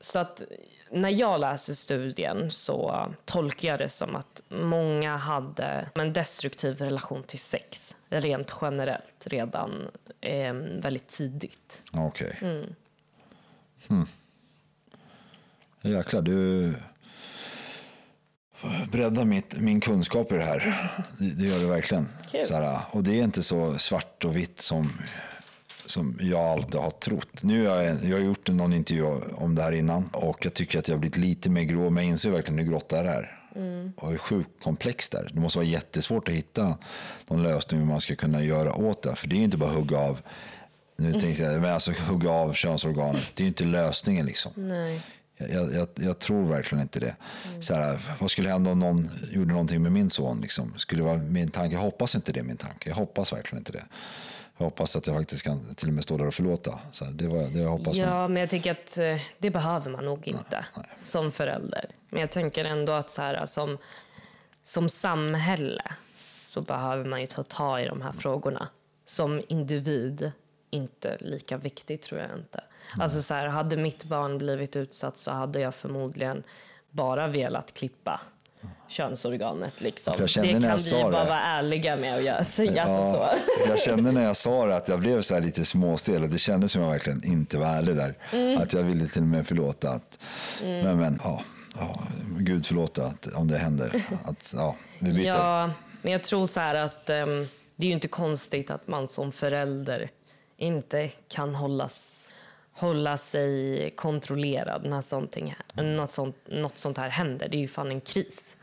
Så 0.00 0.18
att 0.18 0.42
när 0.90 1.10
jag 1.10 1.40
läser 1.40 1.72
studien 1.72 2.50
så 2.50 3.06
tolkar 3.24 3.68
jag 3.68 3.78
det 3.78 3.88
som 3.88 4.16
att 4.16 4.42
många 4.48 5.16
hade 5.16 5.88
en 5.94 6.12
destruktiv 6.12 6.76
relation 6.76 7.22
till 7.22 7.38
sex 7.38 7.96
rent 8.08 8.58
generellt 8.60 9.26
redan 9.26 9.88
eh, 10.20 10.52
väldigt 10.54 11.08
tidigt. 11.08 11.82
Okej. 11.92 12.38
Mm. 12.42 12.74
Hmm. 13.88 14.06
Jäklar, 15.80 16.22
du 16.22 16.74
breddar 18.90 19.24
mitt, 19.24 19.60
min 19.60 19.80
kunskap 19.80 20.32
i 20.32 20.34
det 20.34 20.42
här. 20.42 20.90
Det, 21.18 21.44
gör 21.44 21.60
det 21.60 21.66
verkligen. 21.66 22.08
Så 22.44 22.54
här, 22.54 22.78
och 22.90 23.02
det 23.02 23.20
är 23.20 23.24
inte 23.24 23.42
så 23.42 23.78
svart 23.78 24.24
och 24.24 24.36
vitt 24.36 24.60
som, 24.60 24.92
som 25.86 26.18
jag 26.20 26.40
alltid 26.40 26.80
har 26.80 26.90
trott. 26.90 27.42
Nu 27.42 27.66
har 27.66 27.82
jag, 27.82 28.04
jag 28.04 28.16
har 28.16 28.24
gjort 28.24 28.48
någon 28.48 28.72
intervju 28.72 29.04
om 29.34 29.54
det 29.54 29.62
här 29.62 29.72
innan 29.72 30.08
och 30.12 30.44
jag 30.44 30.54
tycker 30.54 30.78
att 30.78 30.88
jag 30.88 30.94
har 30.94 31.00
blivit 31.00 31.16
lite 31.16 31.50
mer 31.50 31.62
grå, 31.62 31.90
men 31.90 32.04
jag 32.04 32.10
inser 32.10 32.30
verkligen 32.30 32.58
hur 32.58 32.66
grått 32.66 32.88
det 32.88 32.98
är. 32.98 33.32
Och 33.96 34.10
hur 34.10 34.18
sjukt 34.18 34.50
komplext 34.62 35.12
det 35.12 35.18
är. 35.18 35.30
Det 35.32 35.40
måste 35.40 35.58
vara 35.58 35.66
jättesvårt 35.66 36.28
att 36.28 36.34
hitta 36.34 36.78
någon 37.30 37.42
lösning 37.42 37.80
hur 37.80 37.86
man 37.86 38.00
ska 38.00 38.16
kunna 38.16 38.42
göra 38.42 38.74
åt 38.74 39.02
det. 39.02 39.16
För 39.16 39.28
det 39.28 39.34
är 39.34 39.38
ju 39.38 39.44
inte 39.44 39.56
bara 39.56 39.70
hugga 39.70 39.98
av 39.98 40.20
nu 40.96 41.20
tänkte 41.20 41.42
jag, 41.42 41.60
men 41.60 41.72
alltså 41.72 41.92
hugga 42.08 42.30
av 42.30 42.52
könsorganet. 42.52 43.32
Det 43.34 43.42
är 43.42 43.44
ju 43.44 43.48
inte 43.48 43.64
lösningen 43.64 44.26
liksom. 44.26 44.52
Nej. 44.56 45.00
Jag, 45.36 45.74
jag, 45.74 45.88
jag 45.94 46.18
tror 46.18 46.46
verkligen 46.46 46.82
inte 46.82 47.00
det. 47.00 47.16
Så 47.60 47.74
här, 47.74 47.98
vad 48.20 48.30
skulle 48.30 48.48
hända 48.48 48.70
om 48.70 48.78
någon 48.78 49.08
gjorde 49.30 49.52
någonting 49.52 49.82
med 49.82 49.92
min 49.92 50.10
son? 50.10 50.40
Liksom? 50.40 50.74
Skulle 50.76 51.02
vara 51.02 51.16
min 51.16 51.50
tanke? 51.50 51.74
Jag 51.76 51.82
hoppas 51.82 52.14
inte 52.14 52.32
det 52.32 52.40
är 52.40 52.44
min 52.44 52.56
tanke. 52.56 52.88
Jag 52.88 52.96
hoppas 52.96 53.32
verkligen 53.32 53.58
inte 53.58 53.72
det. 53.72 53.84
Jag 54.58 54.64
hoppas 54.64 54.96
att 54.96 55.06
jag 55.06 55.16
faktiskt 55.16 55.42
kan 55.42 55.74
till 55.74 55.88
och 55.88 55.94
med 55.94 56.04
stå 56.04 56.16
där 56.16 56.26
och 56.26 56.34
förlåta. 56.34 56.78
Så 56.92 57.04
här, 57.04 57.12
det 57.12 57.28
var 57.28 57.42
det 57.42 57.58
jag 57.58 57.68
hoppas. 57.68 57.96
Ja, 57.96 58.28
men 58.28 58.40
jag 58.40 58.50
tycker 58.50 58.70
att 58.70 58.98
eh, 58.98 59.20
det 59.38 59.50
behöver 59.50 59.90
man 59.90 60.04
nog 60.04 60.28
inte 60.28 60.64
som 60.96 61.32
förälder. 61.32 61.84
Men 62.10 62.20
jag 62.20 62.30
tänker 62.30 62.64
ändå 62.64 62.92
att 62.92 63.10
så 63.10 63.22
här, 63.22 63.46
som, 63.46 63.78
som 64.64 64.88
samhälle 64.88 65.82
så 66.14 66.60
behöver 66.60 67.04
man 67.04 67.20
ju 67.20 67.26
ta 67.26 67.42
tag 67.42 67.82
i 67.82 67.88
de 67.88 68.02
här 68.02 68.12
frågorna. 68.12 68.68
Som 69.04 69.42
individ, 69.48 70.32
inte 70.70 71.16
lika 71.20 71.56
viktigt 71.56 72.02
tror 72.02 72.20
jag 72.20 72.38
inte. 72.38 72.64
Alltså 72.98 73.22
så 73.22 73.34
här, 73.34 73.48
hade 73.48 73.76
mitt 73.76 74.04
barn 74.04 74.38
blivit 74.38 74.76
utsatt 74.76 75.18
så 75.18 75.30
hade 75.30 75.60
jag 75.60 75.74
förmodligen 75.74 76.42
bara 76.90 77.26
velat 77.26 77.74
klippa 77.74 78.20
könsorganet. 78.88 79.80
Liksom. 79.80 80.28
Kände 80.28 80.52
det 80.52 80.60
kan 80.60 80.78
vi 80.78 80.92
bara 80.92 81.24
det. 81.24 81.28
vara 81.28 81.40
ärliga 81.40 81.96
med 81.96 82.16
att 82.16 82.22
göra. 82.22 82.44
Säga 82.44 82.82
alltså 82.82 83.18
så. 83.18 83.28
jag 83.68 83.80
kände 83.80 84.12
när 84.12 84.24
jag 84.24 84.36
sa 84.36 84.66
det 84.66 84.76
att 84.76 84.88
jag 84.88 85.00
blev 85.00 85.22
så 85.22 85.34
här 85.34 85.40
lite 85.40 85.64
småstel 85.64 86.22
och 86.22 86.28
det 86.28 86.38
kändes 86.38 86.72
som 86.72 86.82
jag 86.82 86.90
verkligen 86.90 87.24
inte 87.24 87.58
var 87.58 87.66
ärlig 87.66 87.96
där. 87.96 88.14
Mm. 88.32 88.62
Att 88.62 88.72
jag 88.72 88.82
ville 88.82 89.08
till 89.08 89.22
och 89.22 89.28
med 89.28 89.46
förlåta. 89.46 89.90
Att, 89.90 90.18
Men, 90.62 90.98
men 90.98 91.20
ja, 91.24 91.42
ja, 91.78 92.00
Gud 92.38 92.66
förlåta 92.66 93.06
att, 93.06 93.26
om 93.26 93.48
det 93.48 93.58
händer. 93.58 94.02
Att, 94.24 94.52
ja, 94.56 94.76
vi 94.98 95.12
byter. 95.12 95.26
Ja, 95.26 95.70
men 96.02 96.12
jag 96.12 96.22
tror 96.22 96.46
så 96.46 96.60
här 96.60 96.74
att 96.74 97.10
ehm, 97.10 97.48
det 97.76 97.84
är 97.84 97.88
ju 97.88 97.94
inte 97.94 98.08
konstigt 98.08 98.70
att 98.70 98.88
man 98.88 99.08
som 99.08 99.32
förälder 99.32 100.10
inte 100.56 101.08
kan 101.28 101.54
hållas, 101.54 102.34
hålla 102.72 103.16
sig 103.16 103.90
kontrollerad 103.96 104.86
när 104.86 105.00
sånting, 105.00 105.54
något, 105.74 106.10
sånt, 106.10 106.36
något 106.48 106.78
sånt 106.78 106.98
här 106.98 107.08
händer. 107.08 107.48
Det 107.48 107.56
är 107.56 107.60
ju 107.60 107.68
fan 107.68 107.90
en 107.90 108.00
kris. 108.00 108.56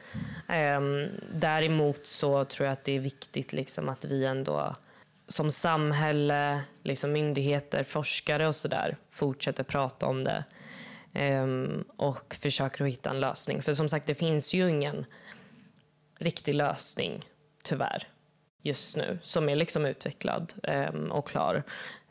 Ehm, 0.50 1.08
däremot 1.34 2.08
så 2.08 2.46
tror 2.46 2.66
jag 2.66 2.74
att 2.74 2.84
det 2.84 2.96
är 2.96 3.00
viktigt 3.00 3.54
liksom 3.54 3.90
att 3.90 4.06
vi 4.06 4.26
ändå 4.26 4.76
som 5.28 5.52
samhälle, 5.52 6.62
liksom 6.84 7.12
myndigheter, 7.12 7.84
forskare 7.84 8.48
och 8.48 8.56
sådär 8.56 8.98
fortsätter 9.12 9.64
prata 9.64 10.06
om 10.06 10.24
det 10.24 10.44
ehm, 11.14 11.84
och 11.98 12.36
försöker 12.36 12.86
hitta 12.86 13.10
en 13.10 13.20
lösning. 13.20 13.62
För 13.62 13.74
som 13.74 13.90
sagt, 13.90 14.08
det 14.08 14.16
finns 14.16 14.54
ju 14.54 14.70
ingen 14.70 15.06
riktig 16.20 16.56
lösning, 16.56 17.20
tyvärr, 17.64 18.08
just 18.64 18.98
nu 18.98 19.20
som 19.22 19.50
är 19.50 19.56
liksom 19.56 19.86
utvecklad 19.86 20.54
ehm, 20.64 21.12
och 21.12 21.28
klar. 21.28 21.64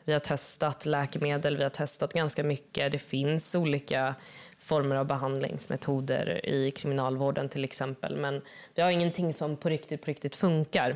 Vi 0.05 0.13
har 0.13 0.19
testat 0.19 0.85
läkemedel, 0.85 1.57
vi 1.57 1.63
har 1.63 1.69
testat 1.69 2.13
ganska 2.13 2.43
mycket. 2.43 2.91
Det 2.91 2.99
finns 2.99 3.55
olika 3.55 4.15
former 4.59 4.95
av 4.95 5.07
behandlingsmetoder 5.07 6.45
i 6.45 6.71
kriminalvården 6.71 7.49
till 7.49 7.63
exempel. 7.63 8.17
Men 8.17 8.41
vi 8.75 8.81
har 8.81 8.91
ingenting 8.91 9.33
som 9.33 9.57
på 9.57 9.69
riktigt, 9.69 10.01
på 10.01 10.07
riktigt 10.11 10.35
funkar. 10.35 10.95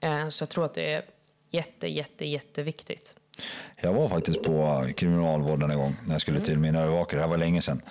Eh, 0.00 0.28
så 0.28 0.42
jag 0.42 0.48
tror 0.48 0.64
att 0.64 0.74
det 0.74 0.92
är 0.92 1.04
jätte, 1.50 1.88
jätte, 1.88 2.26
jätteviktigt 2.26 3.16
Jag 3.80 3.92
var 3.92 4.08
faktiskt 4.08 4.42
på 4.42 4.86
kriminalvården 4.96 5.70
en 5.70 5.78
gång 5.78 5.96
när 6.04 6.14
jag 6.14 6.20
skulle 6.20 6.40
till 6.40 6.58
min 6.58 6.76
övervakare. 6.76 7.18
Det 7.18 7.22
här 7.22 7.30
var 7.30 7.36
länge 7.36 7.62
sedan. 7.62 7.82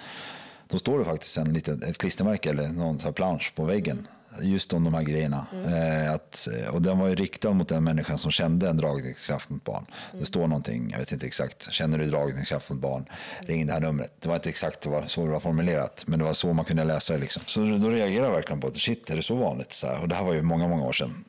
Då 0.67 0.77
står 0.77 0.99
det 0.99 1.05
faktiskt 1.05 1.37
en 1.37 1.53
liten, 1.53 1.83
ett 1.83 1.97
klistermärke 1.97 2.49
eller 2.49 2.67
någon 2.67 2.99
så 2.99 3.11
plansch 3.11 3.53
på 3.55 3.65
väggen. 3.65 4.07
Just 4.41 4.73
om 4.73 4.83
de 4.83 4.93
här 4.93 5.03
grejerna. 5.03 5.47
Eh, 5.65 6.13
att, 6.13 6.47
och 6.71 6.81
den 6.81 6.99
var 6.99 7.07
ju 7.07 7.15
riktad 7.15 7.53
mot 7.53 7.67
den 7.67 7.83
människan 7.83 8.17
som 8.17 8.31
kände 8.31 8.69
en 8.69 8.77
dragningskraft 8.77 9.49
mot 9.49 9.63
barn. 9.63 9.85
Det 10.19 10.25
står 10.25 10.47
någonting, 10.47 10.89
jag 10.91 10.99
vet 10.99 11.11
inte 11.11 11.25
exakt. 11.25 11.71
Känner 11.71 11.97
du 11.97 12.05
dragningskraft 12.05 12.69
mot 12.69 12.79
barn? 12.79 13.05
Ring 13.39 13.67
det 13.67 13.73
här 13.73 13.79
numret. 13.79 14.11
Det 14.19 14.27
var 14.27 14.35
inte 14.35 14.49
exakt 14.49 14.81
det 14.81 14.89
var 14.89 15.03
så 15.07 15.25
det 15.25 15.31
var 15.31 15.39
formulerat. 15.39 16.03
Men 16.07 16.19
det 16.19 16.25
var 16.25 16.33
så 16.33 16.53
man 16.53 16.65
kunde 16.65 16.83
läsa 16.83 17.13
det. 17.13 17.19
Liksom. 17.19 17.43
Så 17.45 17.59
då 17.59 17.89
reagerade 17.89 18.27
jag 18.27 18.35
verkligen 18.35 18.61
på 18.61 18.67
att 18.67 18.77
shit, 18.77 19.09
är 19.09 19.15
det 19.15 19.23
så 19.23 19.35
vanligt? 19.35 19.73
Så 19.73 19.87
här. 19.87 20.01
Och 20.01 20.07
det 20.07 20.15
här 20.15 20.25
var 20.25 20.33
ju 20.33 20.41
många, 20.41 20.67
många 20.67 20.83
år 20.83 20.93
sedan. 20.93 21.25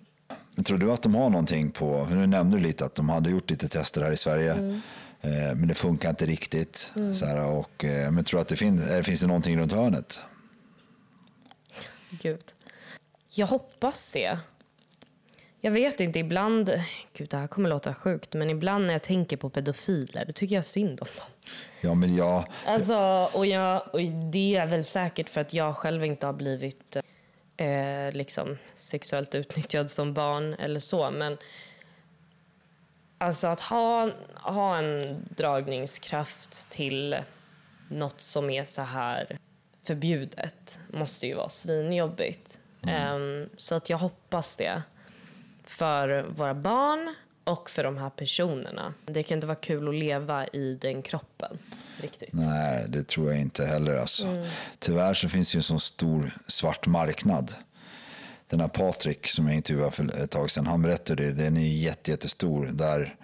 Men 0.54 0.64
tror 0.64 0.78
du 0.78 0.92
att 0.92 1.02
de 1.02 1.14
har 1.14 1.30
någonting 1.30 1.70
på, 1.70 2.08
nu 2.10 2.26
nämnde 2.26 2.56
du 2.56 2.62
lite 2.62 2.84
att 2.84 2.94
de 2.94 3.08
hade 3.08 3.30
gjort 3.30 3.50
lite 3.50 3.68
tester 3.68 4.02
här 4.02 4.12
i 4.12 4.16
Sverige. 4.16 4.80
Eh, 5.20 5.30
men 5.30 5.68
det 5.68 5.74
funkar 5.74 6.10
inte 6.10 6.26
riktigt. 6.26 6.92
Så 7.14 7.26
här, 7.26 7.44
och, 7.44 7.84
eh, 7.84 8.10
men 8.10 8.24
tror 8.24 8.38
du 8.38 8.42
att 8.42 8.48
det 8.48 8.56
finns, 8.56 8.86
eh, 8.86 9.02
finns 9.02 9.20
det 9.20 9.26
någonting 9.26 9.58
runt 9.58 9.72
hörnet? 9.72 10.22
Gud. 12.10 12.44
Jag 13.38 13.46
hoppas 13.46 14.12
det. 14.12 14.38
Jag 15.60 15.70
vet 15.70 16.00
inte, 16.00 16.18
ibland... 16.18 16.82
Gud, 17.12 17.28
det 17.28 17.36
här 17.36 17.46
kommer 17.46 17.68
låta 17.68 17.94
sjukt, 17.94 18.34
men 18.34 18.50
ibland 18.50 18.86
när 18.86 18.94
jag 18.94 19.02
tänker 19.02 19.36
på 19.36 19.50
pedofiler, 19.50 20.24
då 20.24 20.32
tycker 20.32 20.54
jag 20.54 20.64
synd 20.64 21.00
om 21.00 21.08
dem. 21.16 21.26
Ja, 21.80 21.94
men 21.94 22.16
jag, 22.16 22.44
Alltså, 22.66 23.28
och, 23.32 23.46
jag, 23.46 23.94
och 23.94 24.00
det 24.32 24.56
är 24.56 24.66
väl 24.66 24.84
säkert 24.84 25.28
för 25.28 25.40
att 25.40 25.54
jag 25.54 25.76
själv 25.76 26.04
inte 26.04 26.26
har 26.26 26.32
blivit 26.32 26.96
eh, 27.56 28.12
liksom 28.12 28.58
sexuellt 28.74 29.34
utnyttjad 29.34 29.90
som 29.90 30.14
barn 30.14 30.54
eller 30.54 30.80
så. 30.80 31.10
Men 31.10 31.38
alltså 33.18 33.46
att 33.46 33.60
ha, 33.60 34.10
ha 34.34 34.76
en 34.76 35.24
dragningskraft 35.36 36.70
till 36.70 37.16
något 37.88 38.20
som 38.20 38.50
är 38.50 38.64
så 38.64 38.82
här 38.82 39.38
förbjudet 39.82 40.78
måste 40.92 41.26
ju 41.26 41.34
vara 41.34 41.48
svinjobbigt. 41.48 42.58
Em, 42.88 43.48
så 43.56 43.74
att 43.74 43.90
jag 43.90 43.98
hoppas 43.98 44.56
det 44.56 44.82
för 45.64 46.26
våra 46.28 46.54
barn 46.54 47.14
och 47.44 47.70
för 47.70 47.84
de 47.84 47.96
här 47.96 48.10
personerna. 48.10 48.94
Det 49.06 49.22
kan 49.22 49.36
inte 49.36 49.46
vara 49.46 49.58
kul 49.58 49.88
att 49.88 49.94
leva 49.94 50.46
i 50.46 50.74
den 50.80 51.02
kroppen. 51.02 51.58
Riktigt. 52.00 52.32
Nej, 52.32 52.84
det 52.88 53.08
tror 53.08 53.30
jag 53.30 53.40
inte 53.40 53.66
heller. 53.66 53.96
Alltså. 53.96 54.46
Tyvärr 54.78 55.14
så 55.14 55.28
finns 55.28 55.52
det 55.52 55.56
ju 55.56 55.58
en 55.58 55.62
sån 55.62 55.80
stor 55.80 56.32
svart 56.46 56.86
marknad. 56.86 57.54
Den 58.48 58.60
här 58.60 58.68
Patrik 58.68 59.26
som 59.26 59.46
jag 59.46 59.56
intervjuade 59.56 59.92
för 59.92 60.22
ett 60.22 60.30
tag 60.30 60.50
sedan, 60.50 60.66
han 60.66 60.82
berättade 60.82 61.24
det. 61.24 61.32
Den 61.32 61.56
är 61.56 61.60
ju 61.60 61.78
jätte, 61.78 62.10
jättestor. 62.10 62.66
Där 62.72 63.16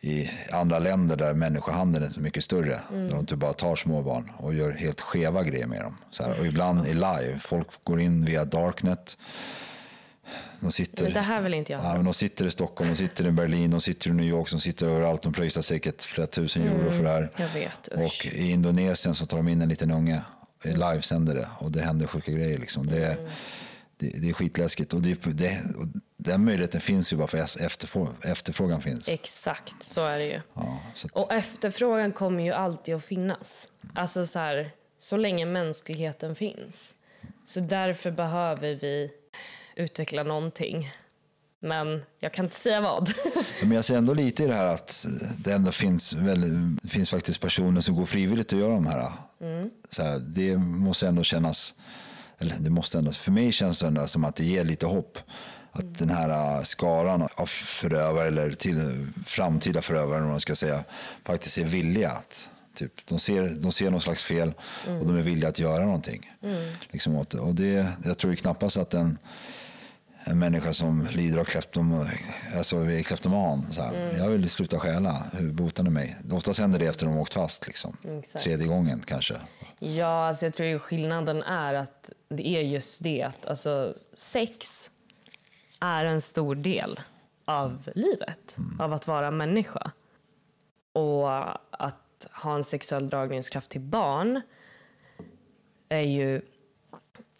i 0.00 0.30
andra 0.52 0.78
länder 0.78 1.16
där 1.16 1.34
människohandeln 1.34 2.04
är 2.04 2.10
så 2.10 2.20
mycket 2.20 2.44
större. 2.44 2.80
Där 2.90 3.10
de 3.10 3.26
typ 3.26 3.38
bara 3.38 3.52
tar 3.52 3.76
små 3.76 4.02
barn 4.02 4.30
och 4.36 4.54
gör 4.54 4.70
helt 4.72 5.00
skeva 5.00 5.42
grejer 5.44 5.66
med 5.66 5.80
dem. 5.82 5.96
Så 6.10 6.22
här, 6.22 6.38
och 6.40 6.46
ibland 6.46 6.86
i 6.86 6.94
live. 6.94 7.38
Folk 7.40 7.68
går 7.84 8.00
in 8.00 8.24
via 8.24 8.44
Darknet. 8.44 9.18
De 10.60 10.72
sitter, 10.72 11.02
Men 11.04 11.12
det 11.12 11.20
här 11.20 11.40
vill 11.40 11.54
inte 11.54 11.72
jag 11.72 11.84
ja, 11.84 11.94
men 11.94 12.04
De 12.04 12.14
sitter 12.14 12.44
i 12.46 12.50
Stockholm, 12.50 12.90
de 12.90 12.96
sitter 12.96 13.26
i 13.26 13.30
Berlin, 13.30 13.70
de 13.70 13.80
sitter 13.80 14.10
i 14.10 14.12
New 14.12 14.26
York, 14.26 14.50
de 14.50 14.60
sitter 14.60 14.86
överallt. 14.86 15.22
De 15.22 15.32
pröjsar 15.32 15.62
säkert 15.62 16.02
flera 16.02 16.26
tusen 16.26 16.62
euro 16.62 16.90
för 16.90 17.02
det 17.02 17.08
här. 17.10 17.30
Jag 17.36 17.48
vet, 17.48 17.88
usch. 17.92 17.98
Och 18.04 18.26
i 18.26 18.50
Indonesien 18.50 19.14
så 19.14 19.26
tar 19.26 19.36
de 19.36 19.48
in 19.48 19.62
en 19.62 19.68
liten 19.68 19.90
unge, 19.90 20.22
livesänder 20.64 21.34
det 21.34 21.48
och 21.58 21.72
det 21.72 21.80
händer 21.82 22.06
sjuka 22.06 22.32
grejer. 22.32 22.58
Liksom. 22.58 22.86
Det, 22.86 23.04
är- 23.06 23.16
det, 23.98 24.08
det 24.08 24.28
är 24.28 24.32
skitläskigt 24.32 24.92
och, 24.92 25.02
det, 25.02 25.22
det, 25.24 25.60
och 25.76 25.86
den 26.16 26.44
möjligheten 26.44 26.80
finns 26.80 27.12
ju 27.12 27.16
bara 27.16 27.28
för 27.28 27.38
att 27.38 27.56
efterfrå, 27.56 28.08
efterfrågan 28.22 28.82
finns. 28.82 29.08
Exakt, 29.08 29.82
så 29.82 30.06
är 30.06 30.18
det 30.18 30.24
ju. 30.24 30.40
Ja, 30.54 30.80
att, 31.04 31.10
Och 31.12 31.32
efterfrågan 31.32 32.12
kommer 32.12 32.44
ju 32.44 32.52
alltid 32.52 32.94
att 32.94 33.04
finnas. 33.04 33.68
Alltså 33.94 34.26
så 34.26 34.38
här, 34.38 34.70
så 34.98 35.16
länge 35.16 35.46
mänskligheten 35.46 36.34
finns. 36.34 36.94
Så 37.46 37.60
därför 37.60 38.10
behöver 38.10 38.74
vi 38.74 39.10
utveckla 39.76 40.22
någonting. 40.22 40.90
Men 41.60 42.02
jag 42.20 42.32
kan 42.32 42.44
inte 42.44 42.56
säga 42.56 42.80
vad. 42.80 43.12
Men 43.60 43.72
jag 43.72 43.84
ser 43.84 43.96
ändå 43.96 44.14
lite 44.14 44.44
i 44.44 44.46
det 44.46 44.54
här 44.54 44.74
att 44.74 45.06
det 45.38 45.52
ändå 45.52 45.72
finns, 45.72 46.12
väl, 46.12 46.76
finns 46.88 47.10
faktiskt 47.10 47.40
personer 47.40 47.80
som 47.80 47.96
går 47.96 48.04
frivilligt 48.04 48.52
att 48.52 48.58
göra 48.58 48.74
de 48.74 48.86
här. 48.86 49.12
Så 49.90 50.02
här 50.02 50.18
det 50.18 50.56
måste 50.56 51.08
ändå 51.08 51.22
kännas, 51.22 51.74
eller 52.38 52.54
det 52.58 52.70
måste 52.70 52.98
ändå, 52.98 53.12
för 53.12 53.32
mig 53.32 53.52
känns 53.52 53.80
det 53.80 53.86
ändå 53.86 54.06
som 54.06 54.24
att 54.24 54.36
det 54.36 54.44
ger 54.44 54.64
lite 54.64 54.86
hopp. 54.86 55.18
Att 55.72 55.98
den 55.98 56.10
här 56.10 56.62
skaran 56.62 57.28
av 57.34 57.46
förövare 57.46 58.26
eller 58.26 58.50
till 58.50 59.06
framtida 59.26 59.82
förövare, 59.82 60.22
om 60.22 60.28
man 60.28 60.40
ska 60.40 60.54
säga, 60.54 60.84
faktiskt 61.24 61.58
är 61.58 61.64
villiga 61.64 62.10
att 62.10 62.48
Typ, 62.74 63.06
de, 63.06 63.18
ser, 63.18 63.48
de 63.48 63.72
ser 63.72 63.90
någon 63.90 64.00
slags 64.00 64.22
fel 64.22 64.52
och 64.86 65.06
de 65.06 65.16
är 65.16 65.22
villiga 65.22 65.48
att 65.48 65.58
göra 65.58 65.84
någonting. 65.84 66.32
Liksom 66.90 67.16
åt. 67.16 67.34
Och 67.34 67.54
det, 67.54 67.92
jag 68.04 68.18
tror 68.18 68.32
ju 68.32 68.36
knappast 68.36 68.76
att 68.76 68.94
en, 68.94 69.18
en 70.30 70.38
människa 70.38 70.72
som 70.72 71.06
lider 71.12 71.38
av 71.38 71.44
kleptom, 71.44 72.06
alltså 72.56 72.76
är 72.76 73.02
kleptoman. 73.02 73.72
Så 73.72 73.82
här, 73.82 74.14
Jag 74.18 74.28
vill 74.28 74.50
sluta 74.50 74.78
stjäla, 74.78 75.22
hur 75.32 75.52
botar 75.52 75.84
ni 75.84 75.90
mig? 75.90 76.16
Oftast 76.32 76.60
händer 76.60 76.78
det 76.78 76.86
efter 76.86 77.06
de 77.06 77.18
åkt 77.18 77.34
fast. 77.34 77.66
Liksom. 77.66 77.96
Exakt. 78.18 78.44
Tredje 78.44 78.66
gången 78.66 79.02
kanske. 79.06 79.36
Ja, 79.78 80.28
alltså 80.28 80.46
jag 80.46 80.54
tror 80.54 80.78
skillnaden 80.78 81.42
är 81.42 81.74
att 81.74 82.10
det 82.28 82.48
är 82.48 82.60
just 82.60 83.02
det 83.02 83.22
att 83.22 83.46
alltså, 83.46 83.94
sex 84.14 84.90
är 85.80 86.04
en 86.04 86.20
stor 86.20 86.54
del 86.54 87.00
av 87.44 87.90
livet, 87.94 88.56
av 88.78 88.92
att 88.92 89.06
vara 89.06 89.30
människa. 89.30 89.90
Och 90.92 91.30
att 91.82 92.26
ha 92.42 92.54
en 92.54 92.64
sexuell 92.64 93.08
dragningskraft 93.08 93.70
till 93.70 93.80
barn 93.80 94.40
är 95.88 96.00
ju 96.00 96.42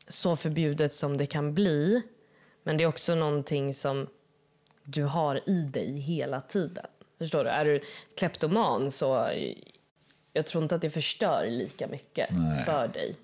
så 0.09 0.36
förbjudet 0.36 0.95
som 0.95 1.16
det 1.16 1.26
kan 1.26 1.55
bli. 1.55 2.03
Men 2.69 2.77
det 2.77 2.85
är 2.85 2.89
också 2.89 3.14
någonting 3.14 3.75
som 3.75 4.07
du 4.85 5.05
har 5.05 5.49
i 5.49 5.62
dig 5.62 5.99
hela 5.99 6.41
tiden. 6.41 6.87
Förstår 7.19 7.45
du? 7.45 7.51
Är 7.51 7.64
du 7.64 7.81
kleptoman 8.16 8.91
så 8.91 9.31
jag 10.33 10.47
tror 10.47 10.62
inte 10.62 10.75
att 10.75 10.83
det 10.83 10.91
förstör 10.91 11.47
lika 11.47 11.87
mycket 11.87 12.29
för 12.66 12.89
dig. 12.89 13.16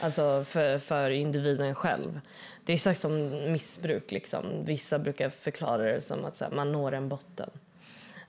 Alltså 0.00 0.44
för, 0.44 0.78
för 0.78 1.10
individen 1.10 1.74
själv. 1.74 2.20
Det 2.64 2.72
är 2.72 2.74
exakt 2.74 3.00
som 3.00 3.28
missbruk. 3.52 4.12
Liksom. 4.12 4.64
Vissa 4.64 4.98
brukar 4.98 5.28
förklara 5.28 5.82
det 5.92 6.00
som 6.00 6.24
att 6.24 6.40
här, 6.40 6.50
man 6.50 6.72
når 6.72 6.94
en 6.94 7.08
botten. 7.08 7.50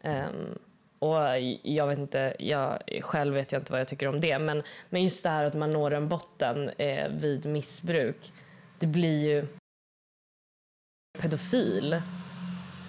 Ehm, 0.02 0.60
och 1.00 1.40
jag 1.64 1.88
vet 1.88 2.00
inte, 2.00 2.36
jag, 2.40 2.80
själv 3.02 3.34
vet 3.34 3.52
jag 3.52 3.62
inte 3.62 3.72
vad 3.72 3.82
jag 3.82 3.88
tycker 3.88 4.08
om 4.08 4.20
det. 4.20 4.40
Men, 4.40 4.64
men 4.90 5.04
just 5.04 5.24
det 5.24 5.30
här 5.30 5.46
att 5.46 5.54
man 5.54 5.70
når 5.70 5.94
en 5.94 6.10
botten 6.10 6.70
eh, 6.70 7.10
vid 7.10 7.46
missbruk. 7.46 8.34
Det 8.80 8.88
blir 8.88 9.24
ju 9.24 9.48
pedofil 11.22 12.02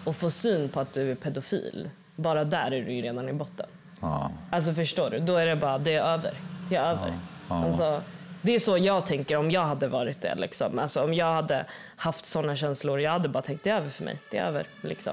och 0.04 0.16
få 0.16 0.30
syn 0.30 0.68
på 0.68 0.80
att 0.80 0.92
du 0.92 1.10
är 1.10 1.14
pedofil. 1.14 1.90
Bara 2.16 2.44
där 2.44 2.66
är 2.70 2.84
du 2.84 2.92
ju 2.92 3.02
redan 3.02 3.28
i 3.28 3.32
botten. 3.32 3.66
Ja. 4.00 4.30
Alltså 4.50 4.74
förstår 4.74 5.10
du? 5.10 5.18
Då 5.18 5.36
är 5.36 5.46
det 5.46 5.56
bara, 5.56 5.78
det 5.78 5.94
är 5.94 6.02
över. 6.02 6.34
Det 6.68 6.76
är 6.76 6.82
över. 6.90 7.18
Alltså, 7.48 8.02
det 8.42 8.54
är 8.54 8.58
så 8.58 8.78
jag 8.78 9.06
tänker 9.06 9.36
om 9.36 9.50
jag 9.50 9.64
hade 9.66 9.88
varit 9.88 10.20
det. 10.20 10.34
Liksom. 10.34 10.78
Alltså, 10.78 11.04
om 11.04 11.14
jag 11.14 11.34
hade 11.34 11.66
haft 11.96 12.26
såna 12.26 12.56
känslor, 12.56 13.00
jag 13.00 13.10
hade 13.10 13.28
bara 13.28 13.42
tänkt 13.42 13.64
det 13.64 13.70
är 13.70 13.76
över 13.76 13.88
för 13.88 14.04
mig. 14.04 14.20
Det 14.30 14.38
är 14.38 14.46
över. 14.46 14.66
Liksom. 14.80 15.12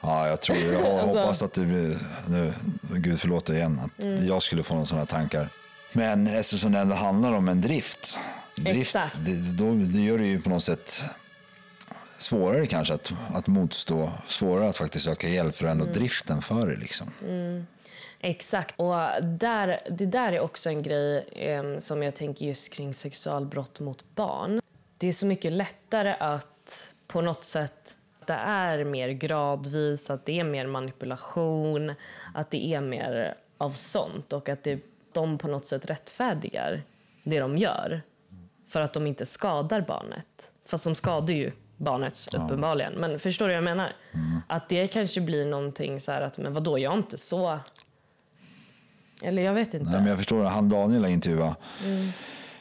Ja, 0.00 0.28
jag 0.28 0.40
tror, 0.40 0.58
jag 0.58 0.74
Alltså- 0.86 1.06
hoppas 1.06 1.42
att 1.42 1.52
det 1.52 1.60
blir, 1.60 1.96
nu, 2.28 2.52
gud 2.90 3.20
förlåt 3.20 3.48
igen, 3.48 3.80
att 3.84 4.02
Mm. 4.04 4.26
jag 4.26 4.42
skulle 4.42 4.62
få 4.62 4.74
några 4.74 4.86
sådana 4.86 5.06
tankar. 5.06 5.48
Men 5.92 6.26
eftersom 6.26 6.72
det 6.72 6.78
ändå 6.78 6.94
handlar 6.94 7.32
om 7.32 7.48
en 7.48 7.60
drift, 7.60 8.18
drift 8.56 8.80
Exakt. 8.80 9.16
det, 9.24 9.52
då, 9.52 9.74
det 9.74 10.00
gör 10.00 10.18
det 10.18 10.26
ju 10.26 10.40
på 10.42 10.48
något 10.50 10.62
sätt 10.64 11.04
svårare 12.24 12.66
kanske 12.66 12.94
att, 12.94 13.12
att 13.34 13.46
motstå, 13.46 14.10
svårare 14.26 14.68
att 14.68 14.76
faktiskt 14.76 15.04
söka 15.04 15.28
hjälp 15.28 15.56
för 15.56 15.66
ändå 15.66 15.84
Mm. 15.84 15.94
driften 15.94 16.42
för 16.42 16.66
det. 16.66 16.76
Liksom. 16.76 17.10
Exakt. 18.20 18.74
Och 18.80 19.22
där, 19.22 19.78
det 19.90 20.06
där 20.06 20.32
är 20.32 20.40
också 20.40 20.68
en 20.68 20.82
grej 20.82 21.28
em, 21.32 21.80
som 21.80 22.02
jag 22.02 22.14
tänker 22.14 22.46
just 22.46 22.72
kring 22.72 22.94
sexualbrott 22.94 23.80
mot 23.80 24.04
barn. 24.14 24.60
Det 24.98 25.08
är 25.08 25.12
så 25.12 25.26
mycket 25.26 25.52
lättare 25.52 26.14
att 26.20 26.94
på 27.06 27.20
något 27.20 27.44
sätt 27.44 27.96
det 28.26 28.32
är 28.32 28.84
mer 28.84 29.08
gradvis, 29.08 30.10
att 30.10 30.26
det 30.26 30.40
är 30.40 30.44
mer 30.44 30.66
manipulation, 30.66 31.94
att 32.34 32.50
det 32.50 32.66
är 32.74 32.80
mer 32.80 33.34
av 33.58 33.70
sånt 33.70 34.32
och 34.32 34.48
att 34.48 34.62
det, 34.64 34.80
de 35.12 35.38
på 35.38 35.48
något 35.48 35.66
sätt 35.66 35.84
rättfärdigar 35.90 36.82
det 37.24 37.40
de 37.40 37.58
gör 37.58 38.02
för 38.68 38.80
att 38.80 38.92
de 38.92 39.06
inte 39.06 39.26
skadar 39.26 39.80
barnet. 39.80 40.50
Fast 40.66 40.84
de 40.84 40.94
skadar 40.94 41.34
ju 41.34 41.52
barnet 41.84 42.28
uppenbarligen. 42.34 42.92
Men 42.92 43.18
förstår 43.18 43.48
du 43.48 43.52
vad 43.52 43.56
jag 43.56 43.64
menar? 43.64 43.92
Att 44.48 44.68
det 44.68 44.86
kanske 44.86 45.20
blir 45.20 45.46
någonting 45.46 46.00
så 46.00 46.12
här 46.12 46.20
att, 46.20 46.38
men 46.38 46.52
vadå, 46.52 46.78
jag 46.78 46.92
är 46.92 46.96
inte 46.96 47.18
så... 47.18 47.58
Eller 49.22 49.42
jag 49.42 49.54
vet 49.54 49.74
inte. 49.74 49.90
Nej, 49.90 50.00
men 50.00 50.08
jag 50.08 50.18
förstår, 50.18 50.44
han 50.44 50.68
Daniel 50.68 51.04
intervjuade, 51.04 51.54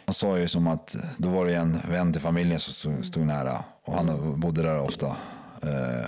han 0.05 0.13
sa 0.13 0.37
ju 0.37 0.47
som 0.47 0.67
att 0.67 0.95
då 1.17 1.29
var 1.29 1.45
det 1.45 1.55
en 1.55 1.79
vän 1.89 2.13
till 2.13 2.21
familjen 2.21 2.59
som 2.59 3.03
stod, 3.03 3.25
nära 3.25 3.63
och 3.83 3.93
han 3.93 4.39
bodde 4.39 4.63
där 4.63 4.79
ofta. 4.79 5.07
Eh, 5.61 6.07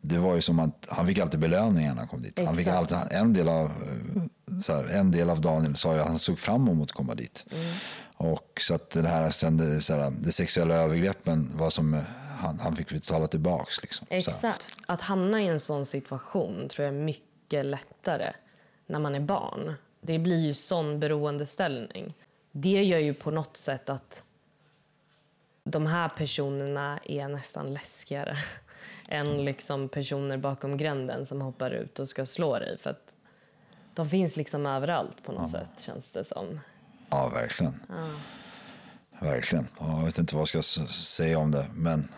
det 0.00 0.18
var 0.18 0.34
ju 0.34 0.40
som 0.40 0.58
att 0.58 0.86
han 0.88 1.06
fick 1.06 1.18
alltid 1.18 1.40
belöningar 1.40 1.90
när 1.90 1.98
han 1.98 2.08
kom 2.08 2.22
dit. 2.22 2.40
Han 2.46 2.56
fick 2.56 2.66
alltid, 2.66 2.96
en, 3.10 3.32
del 3.32 3.48
av, 3.48 3.64
eh, 3.64 4.74
här, 4.74 4.98
en 4.98 5.10
del 5.10 5.30
av 5.30 5.40
Daniel 5.40 5.76
sa 5.76 5.94
ju 5.94 6.00
att 6.00 6.08
han 6.08 6.18
såg 6.18 6.38
fram 6.38 6.68
emot 6.68 6.90
att 6.90 6.96
komma 6.96 7.14
dit. 7.14 7.44
Mm. 7.52 7.74
Och 8.16 8.60
så 8.60 8.74
att 8.74 8.90
det 8.90 9.08
här, 9.08 9.30
sen 9.30 9.56
det, 9.56 9.80
så 9.80 9.94
här, 9.94 10.10
det 10.10 10.32
sexuella 10.32 10.74
övergreppen 10.74 11.52
var 11.54 11.70
som 11.70 11.94
eh, 11.94 12.00
han, 12.42 12.58
han 12.58 12.76
fick 12.76 12.90
betala 12.90 13.26
tillbaks. 13.26 13.82
Liksom. 13.82 14.06
Exakt. 14.10 14.74
Att 14.86 15.00
hamna 15.00 15.42
i 15.42 15.46
en 15.46 15.60
sån 15.60 15.84
situation 15.84 16.68
tror 16.68 16.86
jag 16.86 16.94
är 16.94 17.00
mycket 17.00 17.66
lättare 17.66 18.32
när 18.86 18.98
man 18.98 19.14
är 19.14 19.20
barn. 19.20 19.74
Det 20.00 20.18
blir 20.18 20.46
ju 20.46 20.54
sån 20.54 21.00
beroendeställning. 21.00 22.14
Det 22.52 22.84
gör 22.84 22.98
ju 22.98 23.14
på 23.14 23.30
något 23.30 23.56
sätt 23.56 23.88
att 23.88 24.22
de 25.64 25.86
här 25.86 26.08
personerna 26.08 26.98
är 27.04 27.28
nästan 27.28 27.74
läskigare 27.74 28.36
än 29.08 29.44
liksom 29.44 29.88
personer 29.88 30.36
bakom 30.36 30.76
gränden 30.76 31.26
som 31.26 31.40
hoppar 31.40 31.70
ut 31.70 31.98
och 31.98 32.08
ska 32.08 32.26
slå 32.26 32.58
dig. 32.58 32.78
För 32.78 32.90
att 32.90 33.16
de 33.94 34.08
finns 34.08 34.36
liksom 34.36 34.66
överallt 34.66 35.24
på 35.24 35.32
något 35.32 35.50
sätt, 35.50 35.70
känns 35.78 36.10
det 36.10 36.24
som. 36.24 36.60
Ja, 37.10 37.28
verkligen. 37.28 37.80
Verkligen. 39.18 39.68
Och 39.76 39.88
jag 39.88 40.04
vet 40.04 40.18
inte 40.18 40.34
vad 40.34 40.48
jag 40.52 40.64
ska 40.64 40.86
säga 40.88 41.38
om 41.38 41.50
det, 41.50 41.66
men 41.74 42.08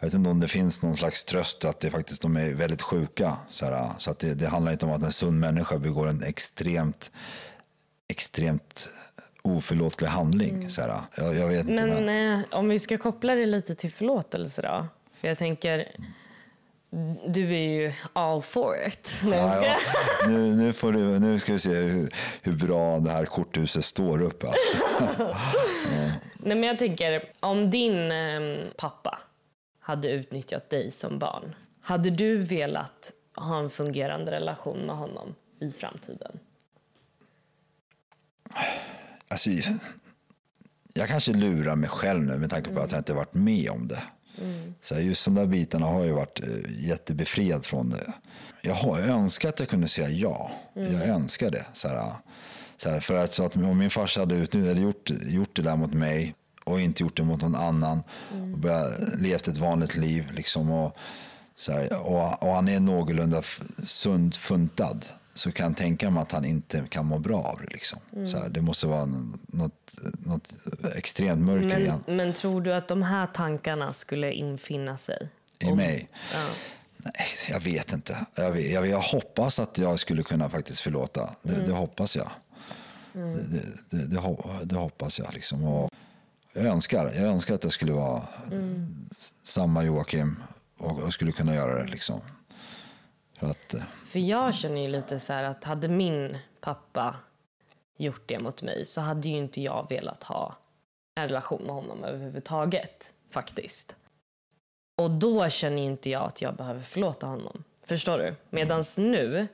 jag 0.00 0.06
vet 0.06 0.14
inte 0.14 0.30
om 0.30 0.40
det 0.40 0.48
finns 0.48 0.82
någon 0.82 0.96
slags 0.96 1.24
tröst 1.24 1.64
att 1.64 1.80
det 1.80 1.90
faktiskt 1.90 2.22
de 2.22 2.36
är 2.36 2.54
väldigt 2.54 2.82
sjuka. 2.82 3.36
Så, 3.50 3.66
här, 3.66 3.90
så 3.98 4.10
att 4.10 4.18
det, 4.18 4.34
det 4.34 4.48
handlar 4.48 4.72
inte 4.72 4.86
om 4.86 4.92
att 4.92 5.02
en 5.02 5.12
sund 5.12 5.40
människa 5.40 5.78
begår 5.78 6.08
en 6.08 6.22
extremt, 6.22 7.10
extremt 8.08 8.88
oförlåtlig 9.42 10.08
handling. 10.08 10.70
Så 10.70 10.82
här, 10.82 11.00
jag, 11.16 11.34
jag 11.34 11.48
vet 11.48 11.60
inte. 11.68 11.86
Men 11.86 12.04
Men, 12.04 12.40
eh, 12.40 12.44
om 12.50 12.68
vi 12.68 12.78
ska 12.78 12.98
koppla 12.98 13.34
det 13.34 13.46
lite 13.46 13.74
till 13.74 13.92
förlåtelse 13.92 14.62
då. 14.62 14.86
För 15.12 15.28
jag 15.28 15.38
tänker, 15.38 15.88
du 17.26 17.54
är 17.54 17.68
ju 17.70 17.92
all 18.12 18.42
for 18.42 18.74
it. 18.86 19.10
Ja, 19.24 19.64
ja, 19.64 19.76
nu, 20.28 20.54
nu, 20.54 20.72
får 20.72 20.92
du, 20.92 21.18
nu 21.18 21.38
ska 21.38 21.52
vi 21.52 21.58
se 21.58 21.74
hur, 21.74 22.14
hur 22.42 22.52
bra 22.52 22.98
det 22.98 23.10
här 23.10 23.24
korthuset 23.24 23.84
står 23.84 24.22
upp. 24.22 24.44
Alltså. 24.44 24.78
Nej, 26.34 26.56
men 26.56 26.62
jag 26.62 26.78
tänker, 26.78 27.32
om 27.40 27.70
din 27.70 28.12
eh, 28.12 28.58
pappa 28.76 29.18
hade 29.88 30.10
utnyttjat 30.10 30.70
dig 30.70 30.90
som 30.90 31.18
barn, 31.18 31.54
hade 31.80 32.10
du 32.10 32.38
velat 32.38 33.12
ha 33.36 33.58
en 33.58 33.70
fungerande 33.70 34.30
relation 34.30 34.78
med 34.78 34.96
honom 34.96 35.34
i 35.60 35.70
framtiden? 35.70 36.38
Alltså, 39.28 39.50
jag 40.94 41.08
kanske 41.08 41.32
lurar 41.32 41.76
mig 41.76 41.88
själv 41.88 42.22
nu 42.22 42.38
med 42.38 42.50
tanke 42.50 42.70
på 42.70 42.80
att 42.80 42.92
jag 42.92 43.00
inte 43.00 43.14
varit 43.14 43.34
med 43.34 43.70
om 43.70 43.88
det. 43.88 44.02
Så 44.80 44.94
här, 44.94 45.02
just 45.02 45.24
de 45.24 45.34
där 45.34 45.46
bitarna 45.46 45.86
har 45.86 46.04
jag 46.04 46.14
varit 46.14 46.40
eh, 46.40 46.48
jättebefriad 46.68 47.66
från 47.66 47.90
det. 47.90 48.12
Jag 48.62 48.74
har 48.74 49.00
önskat 49.00 49.54
att 49.54 49.60
jag 49.60 49.68
kunde 49.68 49.88
säga 49.88 50.08
ja. 50.08 50.50
Jag 50.74 51.08
önskar 51.08 51.50
det. 51.50 51.66
Så 51.72 51.88
här, 51.88 52.12
så 52.76 52.90
här, 52.90 53.00
för 53.00 53.24
att, 53.24 53.32
så 53.32 53.44
att 53.44 53.56
om 53.56 53.78
min 53.78 53.90
farsa 53.90 54.20
hade 54.20 54.34
utnyttjat, 54.34 54.78
gjort, 54.78 55.10
gjort 55.10 55.56
det 55.56 55.62
där 55.62 55.76
mot 55.76 55.92
mig 55.92 56.34
och 56.68 56.80
inte 56.80 57.02
gjort 57.02 57.16
det 57.16 57.24
mot 57.24 57.42
någon 57.42 57.54
annan 57.54 58.02
och 58.52 58.58
börjat 58.58 58.92
levt 59.18 59.48
ett 59.48 59.58
vanligt 59.58 59.96
liv 59.96 60.32
liksom, 60.32 60.70
och, 60.70 60.96
så 61.56 61.72
här, 61.72 62.06
och, 62.06 62.42
och 62.42 62.54
han 62.54 62.68
är 62.68 62.80
någorlunda 62.80 63.42
sunt 63.82 64.36
funtad 64.36 65.04
så 65.34 65.52
kan 65.52 65.66
jag 65.66 65.76
tänka 65.76 66.10
mig 66.10 66.22
att 66.22 66.32
han 66.32 66.44
inte 66.44 66.84
kan 66.88 67.06
må 67.06 67.18
bra 67.18 67.42
av 67.42 67.60
det. 67.60 67.72
Liksom. 67.72 67.98
Så 68.28 68.38
här, 68.38 68.48
det 68.48 68.60
måste 68.60 68.86
vara 68.86 69.06
något, 69.46 69.94
något 70.26 70.52
extremt 70.94 71.40
mörker 71.40 71.78
igen 71.78 72.04
Men, 72.06 72.16
men 72.16 72.32
tror 72.32 72.60
du 72.60 72.74
att 72.74 72.88
de 72.88 73.02
här 73.02 73.26
tankarna 73.26 73.92
skulle 73.92 74.32
infinna 74.32 74.96
sig? 74.96 75.28
i 75.58 75.74
mig. 75.74 76.08
Ja. 76.34 76.46
Nej, 76.96 77.26
jag 77.50 77.60
vet 77.60 77.92
inte. 77.92 78.26
Jag, 78.34 78.52
vet, 78.52 78.72
jag, 78.72 78.86
jag 78.86 79.00
hoppas 79.00 79.60
att 79.60 79.78
jag 79.78 79.98
skulle 79.98 80.22
kunna 80.22 80.48
faktiskt 80.48 80.80
förlåta. 80.80 81.30
Det, 81.42 81.66
det 81.66 81.72
hoppas 81.72 82.16
jag. 82.16 82.30
Det, 83.12 83.42
det, 83.90 84.06
det, 84.06 84.64
det 84.64 84.76
hoppas 84.76 85.18
jag. 85.18 85.34
Liksom. 85.34 85.64
Och 85.64 85.90
jag, 86.64 86.72
önskar, 86.72 87.04
jag 87.04 87.24
önskar 87.24 87.54
att 87.54 87.64
jag 87.64 87.72
skulle 87.72 87.92
vara 87.92 88.22
mm. 88.52 89.08
samma 89.42 89.84
Joakim 89.84 90.42
och, 90.78 91.02
och 91.02 91.12
skulle 91.12 91.32
kunna 91.32 91.54
göra 91.54 91.82
det. 91.82 91.90
Liksom. 91.90 92.20
För 93.38 93.46
att, 93.46 93.74
eh, 93.74 93.82
För 94.04 94.18
jag 94.18 94.54
känner 94.54 94.80
ju 94.80 94.88
lite 94.88 95.20
så 95.20 95.32
här 95.32 95.44
att 95.44 95.64
hade 95.64 95.88
min 95.88 96.38
pappa 96.60 97.16
gjort 97.96 98.22
det 98.26 98.38
mot 98.38 98.62
mig 98.62 98.84
så 98.84 99.00
hade 99.00 99.28
ju 99.28 99.36
inte 99.36 99.62
jag 99.62 99.86
velat 99.88 100.22
ha 100.22 100.56
en 101.14 101.28
relation 101.28 101.62
med 101.62 101.74
honom 101.74 102.04
överhuvudtaget, 102.04 103.12
faktiskt. 103.30 103.96
Och 104.96 105.10
då 105.10 105.48
känner 105.48 105.82
inte 105.82 106.10
jag 106.10 106.22
att 106.22 106.42
jag 106.42 106.56
behöver 106.56 106.80
förlåta 106.80 107.26
honom. 107.26 107.64
Förstår 107.84 108.18
du? 108.18 108.34
Medans 108.50 108.98
nu 108.98 109.48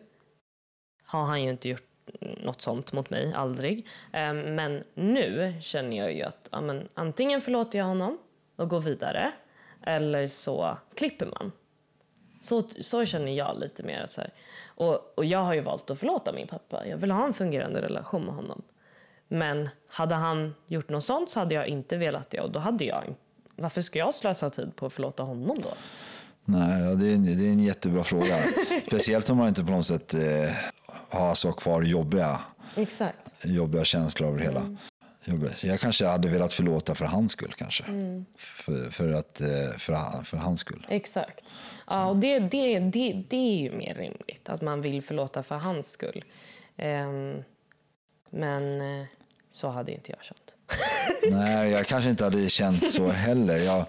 har 1.04 1.24
han 1.24 1.42
ju 1.42 1.50
inte 1.50 1.68
gjort 1.68 1.93
något 2.20 2.62
sånt 2.62 2.92
mot 2.92 3.10
mig, 3.10 3.32
aldrig. 3.36 3.86
Ehm, 4.12 4.54
men 4.54 4.84
nu 4.94 5.54
känner 5.60 5.96
jag 5.96 6.12
ju 6.12 6.22
att 6.22 6.48
ja, 6.52 6.60
men, 6.60 6.88
antingen 6.94 7.40
förlåter 7.40 7.78
jag 7.78 7.86
honom 7.86 8.18
och 8.56 8.68
går 8.68 8.80
vidare 8.80 9.32
eller 9.86 10.28
så 10.28 10.78
klipper 10.94 11.26
man. 11.26 11.52
Så, 12.42 12.62
så 12.80 13.04
känner 13.04 13.32
jag 13.32 13.58
lite 13.60 13.82
mer. 13.82 14.00
att 14.02 14.12
Så 14.12 14.20
här. 14.20 14.30
Och, 14.66 15.18
och 15.18 15.24
jag 15.24 15.38
har 15.38 15.54
ju 15.54 15.60
valt 15.60 15.90
att 15.90 15.98
förlåta 15.98 16.32
min 16.32 16.46
pappa. 16.46 16.86
Jag 16.86 16.96
vill 16.96 17.10
ha 17.10 17.24
en 17.26 17.34
fungerande 17.34 17.82
relation 17.82 18.24
med 18.24 18.34
honom. 18.34 18.62
Men 19.28 19.68
hade 19.88 20.14
han 20.14 20.54
gjort 20.66 20.88
något 20.88 21.04
sånt 21.04 21.30
så 21.30 21.38
hade 21.40 21.54
jag 21.54 21.66
inte 21.68 21.96
velat 21.96 22.30
det. 22.30 22.40
Och 22.40 22.50
då 22.52 22.58
hade 22.58 22.84
jag 22.84 23.14
Varför 23.56 23.80
ska 23.80 23.98
jag 23.98 24.14
slösa 24.14 24.50
tid 24.50 24.76
på 24.76 24.86
att 24.86 24.92
förlåta 24.92 25.22
honom 25.22 25.56
då? 25.62 25.68
nej, 26.44 26.96
det, 26.96 27.06
är, 27.08 27.14
en- 27.14 27.24
det 27.38 27.46
är 27.46 27.52
en 27.52 27.64
jättebra 27.64 28.04
fråga. 28.04 28.36
Speciellt 28.86 29.30
om 29.30 29.36
man 29.36 29.48
inte 29.48 29.64
på 29.64 29.70
något 29.70 29.86
sätt 29.86 30.14
eh, 30.14 30.20
har 31.14 31.34
så 31.34 31.52
kvar 31.52 31.82
jobbiga 31.82 32.40
Exakt. 32.76 33.18
jobbiga 33.42 33.84
känslor 33.84 34.28
över 34.28 34.38
hela. 34.38 34.76
Jobbiga. 35.24 35.52
Jag 35.62 35.80
kanske 35.80 36.06
hade 36.06 36.28
velat 36.28 36.52
förlåta 36.52 36.94
för 36.94 37.04
hans 37.04 37.32
skull 37.32 37.52
kanske. 37.56 37.84
För, 38.38 38.90
för, 38.90 39.12
att, 39.12 39.40
eh, 39.40 39.48
för, 39.78 40.24
för 40.24 40.36
hans 40.36 40.60
skull. 40.60 40.86
Exakt. 40.88 41.44
Ja, 41.86 42.06
och 42.06 42.16
det, 42.16 42.38
det, 42.38 42.78
det, 42.78 43.24
det 43.28 43.36
är 43.36 43.56
ju 43.56 43.76
mer 43.76 43.94
rimligt. 43.94 44.48
Att 44.48 44.62
man 44.62 44.80
vill 44.80 45.02
förlåta 45.02 45.42
för 45.42 45.56
hans 45.56 45.90
skull. 45.90 46.24
Ehm, 46.76 47.42
men 48.30 48.80
eh, 48.80 49.06
så 49.50 49.68
hade 49.68 49.92
inte 49.92 50.12
jag 50.12 50.24
känt. 50.24 50.56
Nej, 51.30 51.70
jag 51.70 51.86
kanske 51.86 52.10
inte 52.10 52.24
hade 52.24 52.48
känt 52.48 52.90
så 52.90 53.08
heller. 53.08 53.56
Jag, 53.56 53.86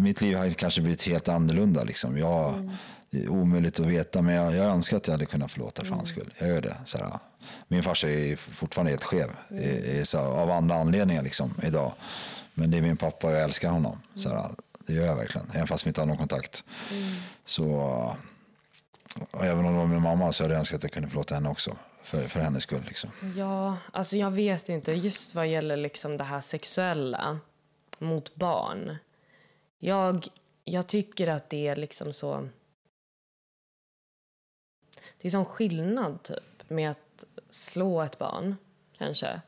mitt 0.00 0.20
liv 0.20 0.36
hade 0.36 0.54
kanske 0.54 0.80
blivit 0.80 1.02
helt 1.02 1.28
annorlunda. 1.28 1.84
Liksom. 1.84 2.18
Jag, 2.18 2.54
är 2.54 2.70
omöjligt 3.28 3.80
att 3.80 3.86
veta, 3.86 4.22
men 4.22 4.34
jag, 4.34 4.54
jag 4.54 4.66
önskar 4.66 4.96
att 4.96 5.06
jag 5.06 5.14
hade 5.14 5.26
kunnat 5.26 5.50
förlåta 5.50 5.84
för 5.84 5.94
hans 5.94 6.08
skull. 6.08 6.34
Jag 6.38 6.48
gör 6.48 6.60
det. 6.60 6.76
Så 6.84 6.98
här, 6.98 7.18
min 7.68 7.82
farsa 7.82 8.08
är 8.10 8.36
fortfarande 8.36 8.90
helt 8.90 9.04
skev, 9.04 9.30
i, 9.50 9.68
i, 9.98 10.02
så, 10.04 10.18
av 10.18 10.50
andra 10.50 10.74
anledningar 10.74 11.22
liksom, 11.22 11.54
idag. 11.62 11.92
Men 12.54 12.70
det 12.70 12.78
är 12.78 12.82
min 12.82 12.96
pappa 12.96 13.26
och 13.26 13.32
jag 13.32 13.42
älskar 13.42 13.68
honom. 13.68 14.02
Så 14.16 14.28
här, 14.28 14.50
det 14.86 14.92
gör 14.92 15.06
jag 15.06 15.16
verkligen, 15.16 15.50
även 15.54 15.66
fast 15.66 15.86
vi 15.86 15.88
inte 15.88 16.00
har 16.00 16.06
någon 16.06 16.16
kontakt. 16.16 16.64
Så, 17.44 17.66
och 19.30 19.44
även 19.44 19.64
om 19.64 19.72
det 19.72 19.78
var 19.78 19.86
min 19.86 20.02
mamma 20.02 20.32
så 20.32 20.44
hade 20.44 20.54
jag 20.54 20.58
önskat 20.58 20.76
att 20.76 20.82
jag 20.82 20.92
kunde 20.92 21.08
förlåta 21.08 21.34
henne 21.34 21.48
också. 21.48 21.76
För, 22.02 22.28
för 22.28 22.40
hennes 22.40 22.62
skull. 22.62 22.84
Liksom. 22.88 23.10
Ja, 23.36 23.76
alltså 23.92 24.16
jag 24.16 24.30
vet 24.30 24.68
inte. 24.68 24.92
Just 24.92 25.34
vad 25.34 25.48
gäller 25.48 25.76
liksom 25.76 26.16
det 26.16 26.24
här 26.24 26.40
sexuella 26.40 27.38
mot 27.98 28.34
barn. 28.34 28.96
Jag, 29.78 30.26
jag 30.64 30.86
tycker 30.86 31.26
att 31.26 31.50
det 31.50 31.68
är 31.68 31.76
liksom 31.76 32.12
så... 32.12 32.48
Det 35.24 35.28
är 35.28 35.30
sån 35.30 35.44
skillnad 35.44 36.22
typ 36.22 36.70
med 36.70 36.90
att 36.90 37.24
slå 37.50 38.02
ett 38.02 38.18
barn, 38.18 38.56
kanske. 38.98 39.40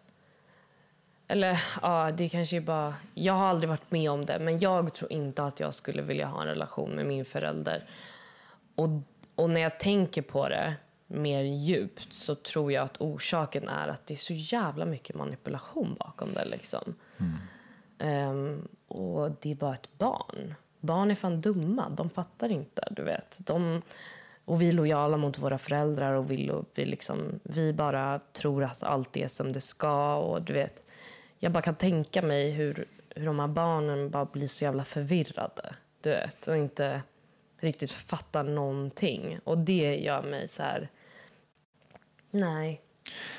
Eller 1.28 1.62
ja, 1.82 2.12
det 2.16 2.28
kanske 2.28 2.56
är 2.56 2.60
bara... 2.60 2.94
Jag 3.14 3.32
har 3.32 3.46
aldrig 3.46 3.68
varit 3.68 3.90
med 3.90 4.10
om 4.10 4.26
det, 4.26 4.38
men 4.38 4.58
jag 4.58 4.94
tror 4.94 5.12
inte 5.12 5.44
att 5.44 5.60
jag 5.60 5.74
skulle 5.74 6.02
vilja 6.02 6.26
ha 6.26 6.40
en 6.40 6.46
relation 6.46 6.90
med 6.90 7.06
min 7.06 7.24
förälder. 7.24 7.88
Och, 8.74 8.88
och 9.34 9.50
när 9.50 9.60
jag 9.60 9.80
tänker 9.80 10.22
på 10.22 10.48
det 10.48 10.74
mer 11.06 11.42
djupt 11.42 12.12
så 12.12 12.34
tror 12.34 12.72
jag 12.72 12.84
att 12.84 13.00
orsaken 13.00 13.68
är 13.68 13.88
att 13.88 14.06
det 14.06 14.14
är 14.14 14.18
så 14.18 14.34
jävla 14.34 14.84
mycket 14.84 15.16
manipulation 15.16 15.96
bakom 15.98 16.32
det. 16.32 16.44
Liksom. 16.44 16.94
Ehm, 17.98 18.68
och 18.88 19.30
det 19.40 19.50
är 19.50 19.54
bara 19.54 19.74
ett 19.74 19.98
barn. 19.98 20.54
Barn 20.80 21.10
är 21.10 21.14
fan 21.14 21.40
dumma. 21.40 21.88
De 21.88 22.10
fattar 22.10 22.52
inte. 22.52 22.88
du 22.90 23.02
vet. 23.02 23.38
De, 23.46 23.82
och 24.46 24.62
vi 24.62 24.68
är 24.68 24.72
lojala 24.72 25.16
mot 25.16 25.38
våra 25.38 25.58
föräldrar 25.58 26.12
och 26.12 26.30
vi, 26.30 26.52
vi, 26.74 26.84
liksom, 26.84 27.40
vi 27.42 27.72
bara 27.72 28.20
tror 28.32 28.64
att 28.64 28.82
allt 28.82 29.16
är 29.16 29.28
som 29.28 29.52
det 29.52 29.60
ska. 29.60 30.16
Och 30.16 30.42
du 30.42 30.52
vet, 30.52 30.82
jag 31.38 31.52
bara 31.52 31.62
kan 31.62 31.74
tänka 31.74 32.22
mig 32.22 32.50
hur, 32.50 32.88
hur 33.14 33.26
de 33.26 33.38
här 33.38 33.48
barnen 33.48 34.10
bara 34.10 34.24
blir 34.24 34.48
så 34.48 34.64
jävla 34.64 34.84
förvirrade. 34.84 35.74
Du 36.00 36.10
vet, 36.10 36.48
och 36.48 36.56
inte 36.56 37.02
riktigt 37.60 37.90
fattar 37.90 38.44
någonting. 38.44 39.38
Och 39.44 39.58
det 39.58 39.96
gör 39.96 40.22
mig 40.22 40.48
så 40.48 40.62
här... 40.62 40.90
Nej. 42.30 42.80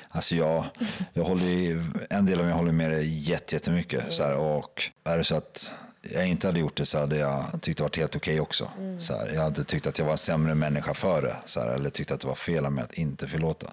Alltså 0.08 0.34
jag, 0.34 0.64
jag 1.12 1.24
håller 1.24 1.44
i, 1.44 1.84
en 2.10 2.26
del 2.26 2.38
av 2.38 2.44
mig 2.44 2.54
håller 2.54 2.72
med 2.72 2.90
dig 2.90 3.30
jättemycket. 3.30 4.12
Så 4.12 4.22
här, 4.22 4.38
och 4.38 4.82
är 5.04 5.18
det 5.18 5.24
så 5.24 5.36
att 5.36 5.74
jag 6.14 6.28
inte 6.28 6.46
hade 6.46 6.60
gjort 6.60 6.76
det 6.76 6.86
så 6.86 6.98
hade 6.98 7.16
jag 7.16 7.44
tyckt 7.62 7.78
det 7.78 7.82
varit 7.82 7.96
helt 7.96 8.16
okej 8.16 8.40
också. 8.40 8.70
Så 9.00 9.16
här, 9.16 9.30
jag 9.34 9.42
hade 9.42 9.64
tyckt 9.64 9.86
att 9.86 9.98
jag 9.98 10.04
var 10.04 10.12
en 10.12 10.18
sämre 10.18 10.54
människa 10.54 10.94
för 10.94 11.22
det. 11.22 11.36
Så 11.44 11.60
här, 11.60 11.68
eller 11.68 11.90
tyckt 11.90 12.10
att 12.10 12.20
det 12.20 12.26
var 12.26 12.34
fel 12.34 12.66
av 12.66 12.72
mig 12.72 12.84
att 12.84 12.94
inte 12.94 13.28
förlåta. 13.28 13.66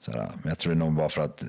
Så 0.00 0.12
här, 0.12 0.30
men 0.42 0.48
jag 0.48 0.58
tror 0.58 0.72
det 0.72 0.76
är 0.76 0.84
nog 0.84 0.92
bara 0.92 1.08
för 1.08 1.22
att 1.22 1.44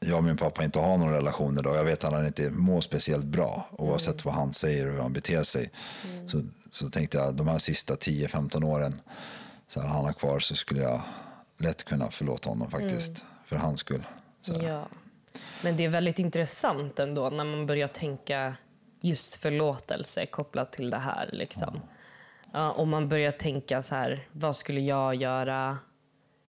jag 0.00 0.16
och 0.16 0.24
min 0.24 0.36
pappa 0.36 0.64
inte 0.64 0.78
har 0.78 0.96
någon 0.96 1.12
relation 1.12 1.58
idag. 1.58 1.76
Jag 1.76 1.84
vet 1.84 2.04
att 2.04 2.12
han 2.12 2.26
inte 2.26 2.50
mår 2.50 2.80
speciellt 2.80 3.24
bra 3.24 3.68
oavsett 3.72 4.24
vad 4.24 4.34
han 4.34 4.54
säger 4.54 4.86
och 4.86 4.92
hur 4.92 5.00
han 5.00 5.12
beter 5.12 5.42
sig. 5.42 5.70
Så, 6.26 6.42
så 6.70 6.90
tänkte 6.90 7.18
jag 7.18 7.34
de 7.34 7.48
här 7.48 7.58
sista 7.58 7.94
10-15 7.94 8.64
åren 8.64 9.00
så 9.68 9.80
han 9.80 10.04
har 10.04 10.12
kvar 10.12 10.40
så 10.40 10.54
skulle 10.54 10.82
jag 10.82 11.00
lätt 11.58 11.84
kunna 11.84 12.10
förlåta 12.10 12.48
honom 12.48 12.70
faktiskt. 12.70 13.24
För 13.44 13.56
hans 13.56 13.80
skull. 13.80 14.02
Ja. 14.44 14.88
Men 15.62 15.76
det 15.76 15.84
är 15.84 15.88
väldigt 15.88 16.18
intressant 16.18 16.98
ändå 16.98 17.30
när 17.30 17.44
man 17.44 17.66
börjar 17.66 17.88
tänka 17.88 18.54
just 19.00 19.34
förlåtelse 19.34 20.26
kopplat 20.26 20.72
till 20.72 20.90
det 20.90 20.98
här. 20.98 21.28
Liksom. 21.32 21.80
Ja, 22.52 22.70
och 22.70 22.88
man 22.88 23.08
börjar 23.08 23.32
tänka 23.32 23.82
så 23.82 23.94
här, 23.94 24.28
vad 24.32 24.56
skulle 24.56 24.80
jag 24.80 25.14
göra? 25.14 25.78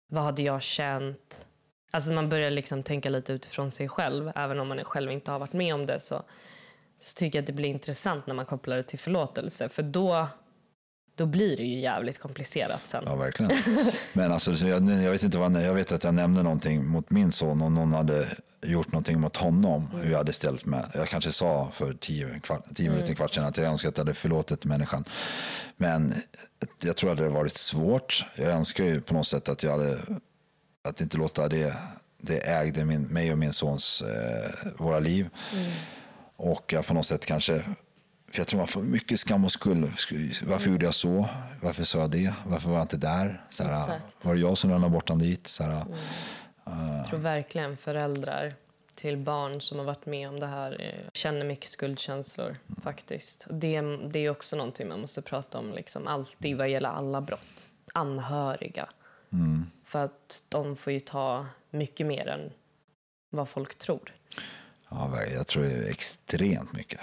Vad 0.08 0.24
hade 0.24 0.42
jag 0.42 0.62
känt? 0.62 1.46
Alltså 1.92 2.14
man 2.14 2.30
börjar 2.30 2.50
liksom 2.50 2.84
tänka 2.84 3.10
lite 3.10 3.34
utifrån 3.34 3.72
sig 3.72 3.88
själv. 3.90 4.32
Även 4.36 4.60
om 4.60 4.68
man 4.68 4.84
själv 4.84 5.12
inte 5.12 5.32
har 5.32 5.40
varit 5.40 5.54
med 5.54 5.76
om 5.76 5.86
det 5.86 6.00
så, 6.00 6.24
så 6.98 7.18
tycker 7.18 7.40
jag 7.40 7.44
att 7.44 7.48
det 7.48 7.54
blir 7.54 7.70
intressant 7.70 8.28
när 8.28 8.36
man 8.36 8.46
kopplar 8.46 8.78
det 8.78 8.84
till 8.84 9.00
förlåtelse. 9.00 9.70
För 9.70 9.84
då, 9.84 10.28
då 11.16 11.26
blir 11.26 11.58
det 11.58 11.64
ju 11.64 11.80
jävligt 11.80 12.20
komplicerat 12.20 12.88
sen. 12.88 13.04
Ja, 13.06 13.16
verkligen. 13.16 13.52
Men 14.14 14.32
alltså, 14.32 14.56
så 14.56 14.68
jag, 14.68 14.90
jag, 14.90 15.12
vet 15.12 15.24
inte 15.24 15.38
vad, 15.38 15.64
jag 15.64 15.74
vet 15.74 15.92
att 15.92 16.04
jag 16.04 16.14
nämnde 16.14 16.44
någonting 16.44 16.86
mot 16.86 17.10
min 17.10 17.32
son 17.32 17.62
och 17.62 17.72
någon 17.72 17.94
hade 17.94 18.28
gjort 18.62 18.92
någonting 18.92 19.20
mot 19.20 19.38
honom. 19.38 19.90
Hur 19.94 20.12
jag 20.12 20.18
hade 20.18 20.34
ställt 20.34 20.66
mig. 20.66 20.84
Jag 20.94 21.08
kanske 21.08 21.32
sa 21.32 21.70
för 21.72 21.94
tio, 21.94 22.40
kvart, 22.40 22.66
tio 22.76 22.90
minuter, 22.90 23.10
en 23.10 23.16
kvart 23.16 23.34
sedan 23.34 23.46
att 23.46 23.58
jag 23.58 23.66
önskar 23.66 23.90
att 23.90 23.98
jag 23.98 24.06
hade 24.06 24.14
förlåtit 24.14 24.66
människan. 24.66 25.06
Men 25.78 26.14
jag 26.84 26.96
tror 26.96 27.12
att 27.12 27.18
det 27.18 27.24
hade 27.24 27.36
varit 27.36 27.58
svårt. 27.58 28.26
Jag 28.36 28.52
önskar 28.52 28.84
ju 28.84 29.02
på 29.02 29.14
något 29.14 29.28
sätt 29.28 29.50
att 29.50 29.64
jag 29.64 29.72
hade, 29.72 29.98
att 30.84 31.02
inte 31.02 31.18
låta 31.18 31.48
det, 31.48 31.74
det 32.22 32.38
ägde 32.38 32.86
min, 32.86 33.04
mig 33.04 33.32
och 33.32 33.38
min 33.38 33.54
sons, 33.54 34.02
eh, 34.02 34.72
våra 34.78 35.00
liv. 35.00 35.30
Och 36.36 36.74
jag 36.74 36.88
på 36.88 36.94
något 36.94 37.06
sätt 37.06 37.26
kanske 37.26 37.64
för 38.32 38.40
jag 38.40 38.48
tror 38.48 38.58
man 38.58 38.68
får 38.68 38.82
mycket 38.82 39.20
skam 39.20 39.46
och 39.46 39.52
skuld. 39.52 39.92
Varför 40.48 40.70
gjorde 40.70 40.86
jag 40.86 40.94
så? 40.94 41.30
Varför 41.62 41.84
sa 41.84 42.00
jag 42.00 42.12
det? 42.12 42.34
Varför 42.46 42.70
var 42.70 42.76
jag 42.76 42.84
inte 42.84 42.98
där? 42.98 43.46
Så 43.50 43.64
här, 43.64 44.02
var 44.22 44.34
det 44.34 44.40
jag 44.42 44.58
som 44.58 44.70
lämnade 44.70 44.92
bort 44.94 45.10
honom 45.10 45.22
dit? 45.28 45.48
Så 45.48 45.64
här, 45.64 45.86
Jag 46.98 47.08
tror 47.10 47.20
verkligen 47.20 47.78
föräldrar 47.78 48.54
till 48.96 49.18
barn 49.18 49.62
som 49.62 49.78
har 49.78 49.86
varit 49.86 50.06
med 50.06 50.30
om 50.30 50.40
det 50.40 50.46
här 50.48 50.82
eh, 50.82 51.10
känner 51.14 51.46
mycket 51.46 51.70
skuldkänslor 51.70 52.58
faktiskt. 52.84 53.48
Det, 53.50 53.82
det 54.12 54.20
är 54.20 54.30
också 54.30 54.56
någonting 54.56 54.88
man 54.88 55.00
måste 55.02 55.22
prata 55.22 55.58
om 55.58 55.74
liksom, 55.74 56.08
alltid 56.08 56.58
vad 56.58 56.70
gäller 56.70 56.90
alla 56.90 57.22
brott. 57.22 57.72
Anhöriga. 57.94 58.90
För 59.84 60.04
att 60.06 60.44
de 60.50 60.76
får 60.76 60.94
ju 60.94 61.00
ta 61.00 61.46
mycket 61.70 62.08
mer 62.08 62.28
än 62.28 62.52
vad 63.30 63.50
folk 63.50 63.76
tror. 63.78 64.14
ja, 64.90 65.24
jag 65.26 65.48
tror 65.48 65.64
det 65.64 65.70
är 65.74 65.90
extremt 65.90 66.74
mycket. 66.74 67.00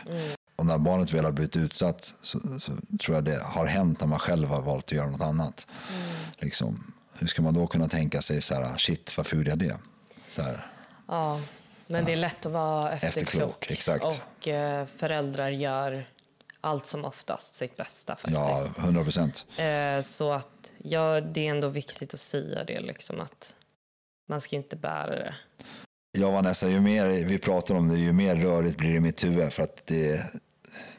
Och 0.59 0.67
när 0.67 0.79
barnet 0.79 1.13
väl 1.13 1.25
har 1.25 1.33
blivit 1.33 1.57
utsatt 1.57 2.15
så, 2.23 2.41
så 2.59 2.73
tror 3.03 3.17
jag 3.17 3.25
det 3.25 3.43
har 3.43 3.67
hänt 3.67 4.01
när 4.01 4.07
man 4.07 4.19
själv 4.19 4.49
har 4.49 4.63
valt 4.63 4.85
att 4.85 4.93
göra 4.93 5.11
något 5.11 5.23
annat. 5.23 5.67
Liksom, 6.39 6.93
hur 7.19 7.27
ska 7.27 7.43
man 7.43 7.55
då 7.55 7.67
kunna 7.67 7.89
tänka 7.89 8.23
sig 8.23 8.41
så 8.41 8.55
här, 8.55 8.79
shit, 8.79 9.17
varför 9.17 9.37
gjorde 9.37 9.51
jag 9.51 9.59
det? 9.59 9.77
Så 10.29 10.43
här, 10.43 10.67
Ja, 11.09 11.41
men 11.87 12.05
det 12.05 12.13
är 12.13 12.17
lätt 12.17 12.47
att 12.47 12.53
vara 12.53 12.93
efterklok. 12.93 13.23
Efterklok, 13.23 13.71
exakt. 13.71 14.05
Och 14.05 14.49
eh, 14.49 14.87
föräldrar 14.87 15.51
gör 15.51 16.07
allt 16.61 16.87
som 16.87 17.05
oftast 17.05 17.57
sitt 17.57 17.77
bästa 17.77 18.17
ja, 18.27 18.49
faktiskt. 18.49 18.79
100 18.79 19.05
procent. 19.05 19.47
Eh, 19.59 20.01
så 20.01 20.33
att 20.33 20.73
ja, 20.79 21.21
det 21.21 21.47
är 21.47 21.51
ändå 21.51 21.69
viktigt 21.69 22.15
att 22.15 22.21
säga 22.21 22.65
det 22.65 22.81
liksom 22.81 23.21
att 23.21 23.55
man 24.29 24.41
ska 24.41 24.57
inte 24.57 24.77
bära 24.77 25.11
det. 25.11 25.35
Jag 26.13 26.33
var 26.33 26.43
nästan, 26.43 26.71
ju 26.71 26.81
mer 26.81 27.07
vi 27.07 27.39
pratar 27.39 27.75
om 27.75 27.89
det, 27.89 27.99
ju 27.99 28.13
mer 28.13 28.37
rörigt 28.37 28.77
blir 28.77 28.91
det 28.91 28.97
i 28.97 29.01
mitt 29.01 29.25
huvud. 29.25 29.53
För 29.53 29.63
att 29.63 29.87
det, 29.87 30.25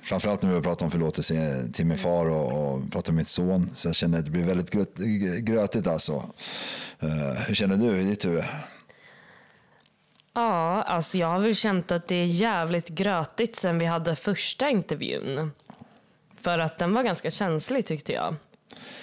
framförallt 0.03 0.41
när 0.41 0.55
vi 0.55 0.61
pratar 0.61 0.85
om 0.85 0.91
förlåtelse 0.91 1.67
till 1.73 1.85
min 1.85 1.97
far 1.97 2.25
och, 2.29 2.73
och 2.73 2.91
pratar 2.91 3.11
om 3.11 3.15
mitt 3.15 3.27
son. 3.27 3.69
Så 3.73 3.87
jag 3.87 3.95
känner 3.95 4.19
att 4.19 4.25
det 4.25 4.31
blir 4.31 4.43
väldigt 4.43 4.71
gröt, 4.71 4.95
grötigt 5.39 5.87
alltså. 5.87 6.23
Eh, 6.99 7.43
hur 7.47 7.55
känner 7.55 7.77
du 7.77 7.99
i 7.99 8.03
ditt 8.03 8.25
huvud? 8.25 8.43
Ja, 10.33 10.83
alltså 10.83 11.17
jag 11.17 11.27
har 11.27 11.39
väl 11.39 11.55
känt 11.55 11.91
att 11.91 12.07
det 12.07 12.15
är 12.15 12.25
jävligt 12.25 12.89
grötigt 12.89 13.55
sen 13.55 13.79
vi 13.79 13.85
hade 13.85 14.15
första 14.15 14.69
intervjun. 14.69 15.51
För 16.41 16.59
att 16.59 16.77
den 16.77 16.93
var 16.93 17.03
ganska 17.03 17.31
känslig 17.31 17.85
tyckte 17.85 18.13
jag. 18.13 18.35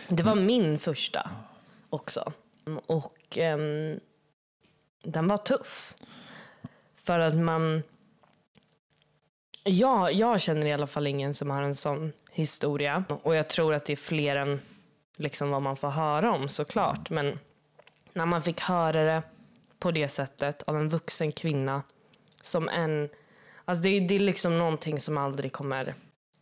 Det 0.09 0.23
var 0.23 0.35
min 0.35 0.79
första 0.79 1.31
också. 1.91 2.33
Och 2.87 3.39
ehm, 3.39 4.01
den 5.05 5.29
var 5.29 5.37
tuff. 5.37 5.95
För 6.97 7.19
att 7.19 7.37
man... 7.37 7.83
Ja, 9.69 10.11
jag 10.11 10.41
känner 10.41 10.67
i 10.67 10.73
alla 10.73 10.87
fall 10.87 11.07
ingen 11.07 11.35
som 11.35 11.51
har 11.51 11.63
en 11.63 11.75
sån 11.75 12.13
historia. 12.31 13.05
Och 13.23 13.37
jag 13.37 13.49
tror 13.49 13.75
att 13.75 13.85
det 13.85 13.93
är 13.93 13.97
fler 13.97 14.37
än 14.37 14.61
liksom 15.17 15.51
vad 15.51 15.63
man 15.63 15.77
får 15.77 15.89
höra 15.89 16.33
om 16.33 16.49
såklart. 16.49 17.11
Men 17.11 17.39
när 18.13 18.27
man 18.27 18.43
fick 18.43 18.61
höra 18.61 19.05
det 19.05 19.23
på 19.79 19.91
det 19.91 20.09
sättet 20.09 20.63
av 20.63 20.77
en 20.77 20.89
vuxen 20.89 21.33
kvinna 21.33 21.83
som 22.41 22.69
en... 22.69 23.09
Alltså 23.65 23.83
det, 23.83 24.01
det 24.01 24.15
är 24.15 24.19
liksom 24.19 24.59
någonting 24.59 25.01
som 25.01 25.19
aldrig 25.19 25.53
kommer 25.53 25.95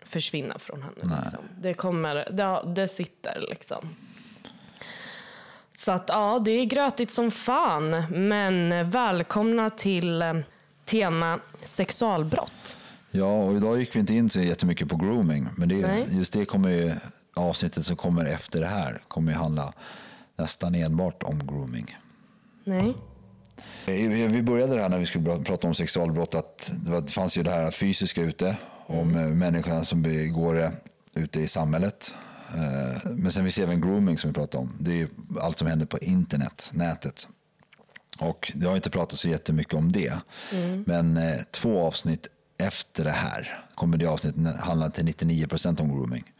försvinna 0.03 0.59
från 0.59 0.83
henne. 0.83 0.95
Liksom. 1.25 1.45
Det, 1.59 1.75
kommer, 1.75 2.15
det, 2.15 2.75
det 2.75 2.89
sitter 2.89 3.41
liksom. 3.49 3.97
Så 5.75 5.93
att 5.93 6.09
ja, 6.09 6.41
det 6.45 6.51
är 6.51 6.65
grötigt 6.65 7.11
som 7.11 7.31
fan. 7.31 8.05
Men 8.11 8.91
välkomna 8.91 9.71
till 9.71 10.23
eh, 10.23 10.35
tema 10.85 11.41
sexualbrott. 11.61 12.77
Ja, 13.17 13.45
och 13.45 13.57
idag 13.57 13.79
gick 13.79 13.97
vi 13.97 14.01
inte 14.01 14.15
in 14.15 14.29
så 14.29 14.41
jättemycket 14.41 14.89
på 14.89 14.97
grooming. 14.97 15.49
Men 15.57 15.69
det, 15.69 15.75
Nej. 15.75 16.07
just 16.11 16.33
det 16.33 16.45
kommer 16.45 16.69
ju, 16.71 16.95
avsnittet 17.35 17.87
som 17.87 17.97
kommer 17.97 18.25
efter 18.25 18.61
det 18.61 18.67
här 18.67 19.03
kommer 19.09 19.33
ju 19.33 19.39
handla 19.39 19.73
nästan 20.37 20.75
enbart 20.75 21.23
om 21.23 21.47
grooming. 21.47 21.97
Nej. 22.65 22.95
Vi 23.87 24.27
vi 24.27 24.43
började 24.43 24.75
det 24.75 24.83
här 24.83 24.89
när 24.89 24.99
vi 24.99 25.07
skulle 25.07 25.25
pra- 25.31 25.45
prata 25.45 25.69
om 25.69 25.75
sexualbrott. 25.75 26.35
Att 26.35 26.73
det 27.03 27.11
fanns 27.11 27.39
ju 27.39 27.43
det 27.43 27.51
här 27.51 27.71
fysiska 27.71 28.23
ute. 28.23 28.57
Om 28.87 29.15
mm. 29.17 29.39
människan 29.39 29.85
som 29.85 30.03
begår 30.03 30.55
det 30.55 30.73
ute 31.15 31.41
i 31.41 31.47
samhället. 31.47 32.15
Eh, 32.55 33.11
Men 33.11 33.33
sen 33.33 33.45
finns 33.45 33.59
även 33.59 33.81
grooming 33.81 34.19
som 34.19 34.31
vi 34.31 34.35
pratade 34.35 34.63
om. 34.63 34.73
Det 34.81 35.01
är 35.01 35.09
allt 35.41 35.59
som 35.59 35.69
händer 35.69 35.87
på 35.87 35.99
internet, 35.99 36.71
nätet. 36.75 37.29
Och 38.19 38.53
det 38.55 38.67
har 38.67 38.77
inte 38.77 38.91
pratat 38.91 39.19
så 39.19 39.29
jättemycket 39.29 39.75
om 39.75 39.93
det. 39.93 40.13
Men 40.87 41.17
eh, 41.17 41.41
två 41.51 41.81
avsnitt 41.87 42.29
efter 42.59 43.05
det 43.05 43.11
här 43.11 43.65
kommer 43.75 43.97
det 43.97 44.07
avsnittet 44.07 44.61
handla 44.61 44.91
till 44.91 45.05
99% 45.05 45.81
om 45.81 45.89
grooming. 45.89 46.33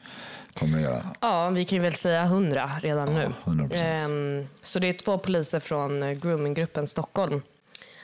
Kommer 0.55 0.79
göra. 0.79 1.03
Ja, 1.21 1.51
vi 1.51 1.65
kan 1.65 1.83
väl 1.83 1.95
säga 1.95 2.23
100 2.23 2.71
redan 2.83 3.15
nu. 3.15 3.33
100%. 3.45 3.75
Ehm, 3.75 4.49
så 4.63 4.79
det 4.79 4.89
är 4.89 4.93
två 4.93 5.19
poliser 5.19 5.61
från 5.61 6.03
eh, 6.03 6.11
groominggruppen 6.11 6.87
Stockholm 6.87 7.43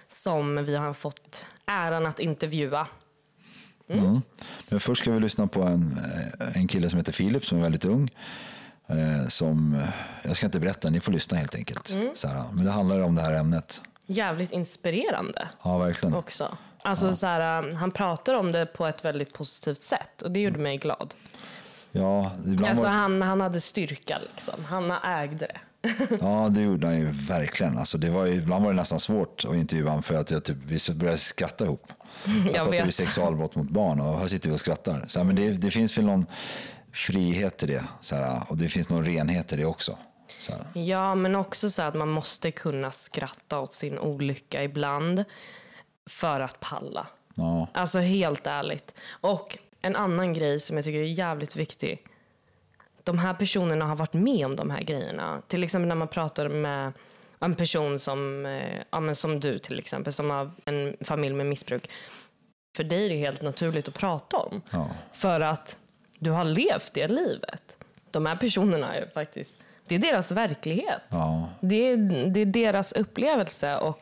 som 0.06 0.64
vi 0.64 0.76
har 0.76 0.92
fått 0.92 1.46
äran 1.66 2.06
att 2.06 2.18
intervjua. 2.18 2.86
Men 3.86 4.22
först 4.80 5.02
ska 5.02 5.12
vi 5.12 5.20
lyssna 5.20 5.46
på 5.46 5.62
en, 5.62 5.98
eh, 6.40 6.56
en 6.56 6.68
kille 6.68 6.90
som 6.90 6.96
heter 6.98 7.12
Filip 7.12 7.46
som 7.46 7.58
är 7.58 7.62
väldigt 7.62 7.84
ung. 7.84 8.10
Eh, 8.86 9.28
som, 9.28 9.82
jag 10.22 10.36
ska 10.36 10.46
inte 10.46 10.60
berätta, 10.60 10.90
ni 10.90 11.00
får 11.00 11.12
lyssna 11.12 11.38
helt 11.38 11.54
enkelt. 11.54 11.94
Här, 12.24 12.44
men 12.52 12.64
det 12.64 12.70
handlar 12.70 13.00
om 13.00 13.14
det 13.14 13.22
här 13.22 13.32
ämnet. 13.32 13.82
Jävligt 14.06 14.52
inspirerande 14.52 15.48
Ja, 15.62 15.78
verkligen. 15.78 16.14
också. 16.14 16.56
Alltså, 16.82 17.14
så 17.14 17.26
här, 17.26 17.64
um, 17.64 17.76
han 17.76 17.90
pratar 17.90 18.34
om 18.34 18.52
det 18.52 18.66
på 18.66 18.86
ett 18.86 19.04
väldigt 19.04 19.32
positivt 19.32 19.82
sätt 19.82 20.22
och 20.22 20.30
det 20.30 20.40
gjorde 20.40 20.58
mig 20.58 20.76
glad. 20.76 21.14
Ja, 21.92 22.30
ibland 22.46 22.66
Alltså, 22.66 22.84
var, 22.84 22.90
han, 22.90 23.22
han 23.22 23.40
hade 23.40 23.60
styrka 23.60 24.18
liksom. 24.18 24.64
Han 24.64 24.90
ägde 24.90 25.46
det. 25.46 25.60
ja, 26.20 26.48
det 26.50 26.62
gjorde 26.62 26.86
han 26.86 26.96
ju 26.96 27.10
verkligen. 27.10 27.78
Alltså, 27.78 27.98
det 27.98 28.10
var 28.10 28.26
ju, 28.26 28.34
ibland 28.34 28.64
var 28.64 28.72
det 28.72 28.76
nästan 28.76 29.00
svårt 29.00 29.44
att 29.48 29.54
intervjua 29.54 29.88
honom 29.88 30.02
för 30.02 30.14
att 30.14 30.30
jag 30.30 30.44
typ, 30.44 30.56
vi 30.66 30.94
började 30.94 31.18
skratta 31.18 31.64
ihop. 31.64 31.92
Jag 32.24 32.54
pratade 32.54 32.70
vet. 32.70 32.86
ju 32.86 32.92
sexualbrott 32.92 33.54
mot 33.54 33.68
barn 33.68 34.00
och 34.00 34.18
här 34.18 34.26
sitter 34.26 34.48
vi 34.48 34.54
och 34.54 34.60
skrattar. 34.60 35.04
Så 35.08 35.18
här, 35.18 35.26
men 35.26 35.36
det, 35.36 35.50
det 35.50 35.70
finns 35.70 35.98
väl 35.98 36.04
någon 36.04 36.26
frihet 36.92 37.62
i 37.62 37.66
det. 37.66 37.84
Så 38.00 38.16
här, 38.16 38.42
och 38.48 38.56
det 38.56 38.68
finns 38.68 38.88
någon 38.88 39.04
renhet 39.04 39.52
i 39.52 39.56
det 39.56 39.64
också. 39.64 39.98
Ja, 40.72 41.14
men 41.14 41.36
också 41.36 41.70
så 41.70 41.82
att 41.82 41.94
man 41.94 42.08
måste 42.08 42.50
kunna 42.50 42.90
skratta 42.90 43.58
åt 43.58 43.74
sin 43.74 43.98
olycka 43.98 44.64
ibland 44.64 45.24
för 46.10 46.40
att 46.40 46.60
palla. 46.60 47.06
Ja, 47.34 47.66
Alltså 47.74 47.98
helt 47.98 48.46
ärligt. 48.46 48.94
Och 49.20 49.58
en 49.82 49.96
annan 49.96 50.32
grej 50.32 50.60
som 50.60 50.76
jag 50.76 50.84
tycker 50.84 50.98
är 50.98 51.04
jävligt 51.04 51.56
viktig. 51.56 52.06
De 53.04 53.18
här 53.18 53.34
personerna 53.34 53.84
har 53.84 53.96
varit 53.96 54.12
med 54.12 54.46
om 54.46 54.56
de 54.56 54.70
här 54.70 54.80
grejerna. 54.80 55.42
Till 55.48 55.64
exempel 55.64 55.88
när 55.88 55.94
man 55.94 56.08
pratar 56.08 56.48
med 56.48 56.92
en 57.40 57.54
person 57.54 57.98
som, 57.98 58.46
eh, 58.46 58.82
ja, 58.90 59.00
men 59.00 59.16
som 59.16 59.40
du 59.40 59.58
till 59.58 59.78
exempel, 59.78 60.12
som 60.12 60.30
har 60.30 60.50
en 60.64 60.96
familj 61.00 61.34
med 61.34 61.46
missbruk. 61.46 61.90
För 62.76 62.84
dig 62.84 63.04
är 63.04 63.08
det 63.08 63.16
helt 63.16 63.42
naturligt 63.42 63.88
att 63.88 63.94
prata 63.94 64.36
om. 64.36 64.62
Ja. 64.70 64.88
För 65.12 65.40
att 65.40 65.78
du 66.18 66.30
har 66.30 66.44
levt 66.44 66.94
det 66.94 67.08
livet. 67.08 67.76
De 68.10 68.26
här 68.26 68.36
personerna 68.36 68.94
är 68.94 69.06
faktiskt, 69.14 69.56
det 69.86 69.94
är 69.94 69.98
deras 69.98 70.30
verklighet. 70.30 71.02
Ja. 71.08 71.48
Det, 71.60 71.76
är, 71.76 71.96
det 72.30 72.40
är 72.40 72.46
deras 72.46 72.92
upplevelse 72.92 73.76
och 73.78 73.98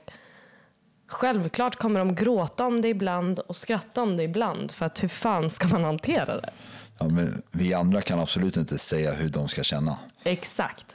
självklart 1.08 1.76
kommer 1.76 1.98
de 1.98 2.14
gråta 2.14 2.66
om 2.66 2.80
det 2.82 2.88
ibland 2.88 3.38
och 3.38 3.56
skratta 3.56 4.02
om 4.02 4.16
det 4.16 4.22
ibland. 4.22 4.72
För 4.72 4.86
att 4.86 5.02
hur 5.02 5.08
fan 5.08 5.50
ska 5.50 5.68
man 5.68 5.84
hantera 5.84 6.40
det? 6.40 6.50
Ja, 6.98 7.08
men 7.08 7.42
vi 7.50 7.74
andra 7.74 8.00
kan 8.00 8.20
absolut 8.20 8.56
inte 8.56 8.78
säga 8.78 9.12
hur 9.12 9.28
de 9.28 9.48
ska 9.48 9.62
känna. 9.62 9.96
Exakt. 10.22 10.86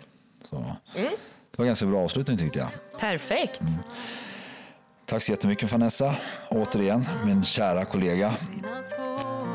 Så. 0.49 0.76
Det 0.93 1.57
var 1.57 1.66
ganska 1.66 1.86
bra 1.86 2.03
avslutning 2.03 2.38
tyckte 2.38 2.59
jag. 2.59 2.70
Perfekt. 2.99 3.61
Tack 5.05 5.24
så 5.24 5.32
jättemycket 5.32 5.72
Vanessa. 5.72 6.16
Återigen, 6.49 7.05
min 7.26 7.43
kära 7.43 7.86
kollega. 7.86 8.34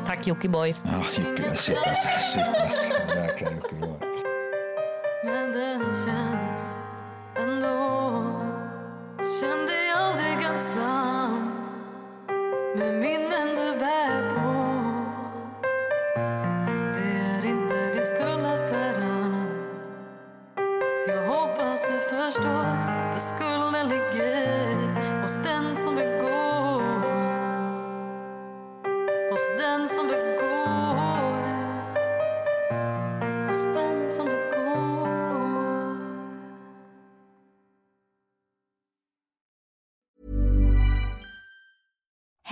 Tack 0.06 0.26
Jockiboi. 0.26 0.74
Ja, 0.84 1.22
Jocke, 1.24 1.54
shit 1.54 1.78
alltså. 1.88 2.08
Shit 2.34 2.60
alltså. 2.62 2.82
Verkligen 3.14 3.56
Jockiboi. 3.56 4.07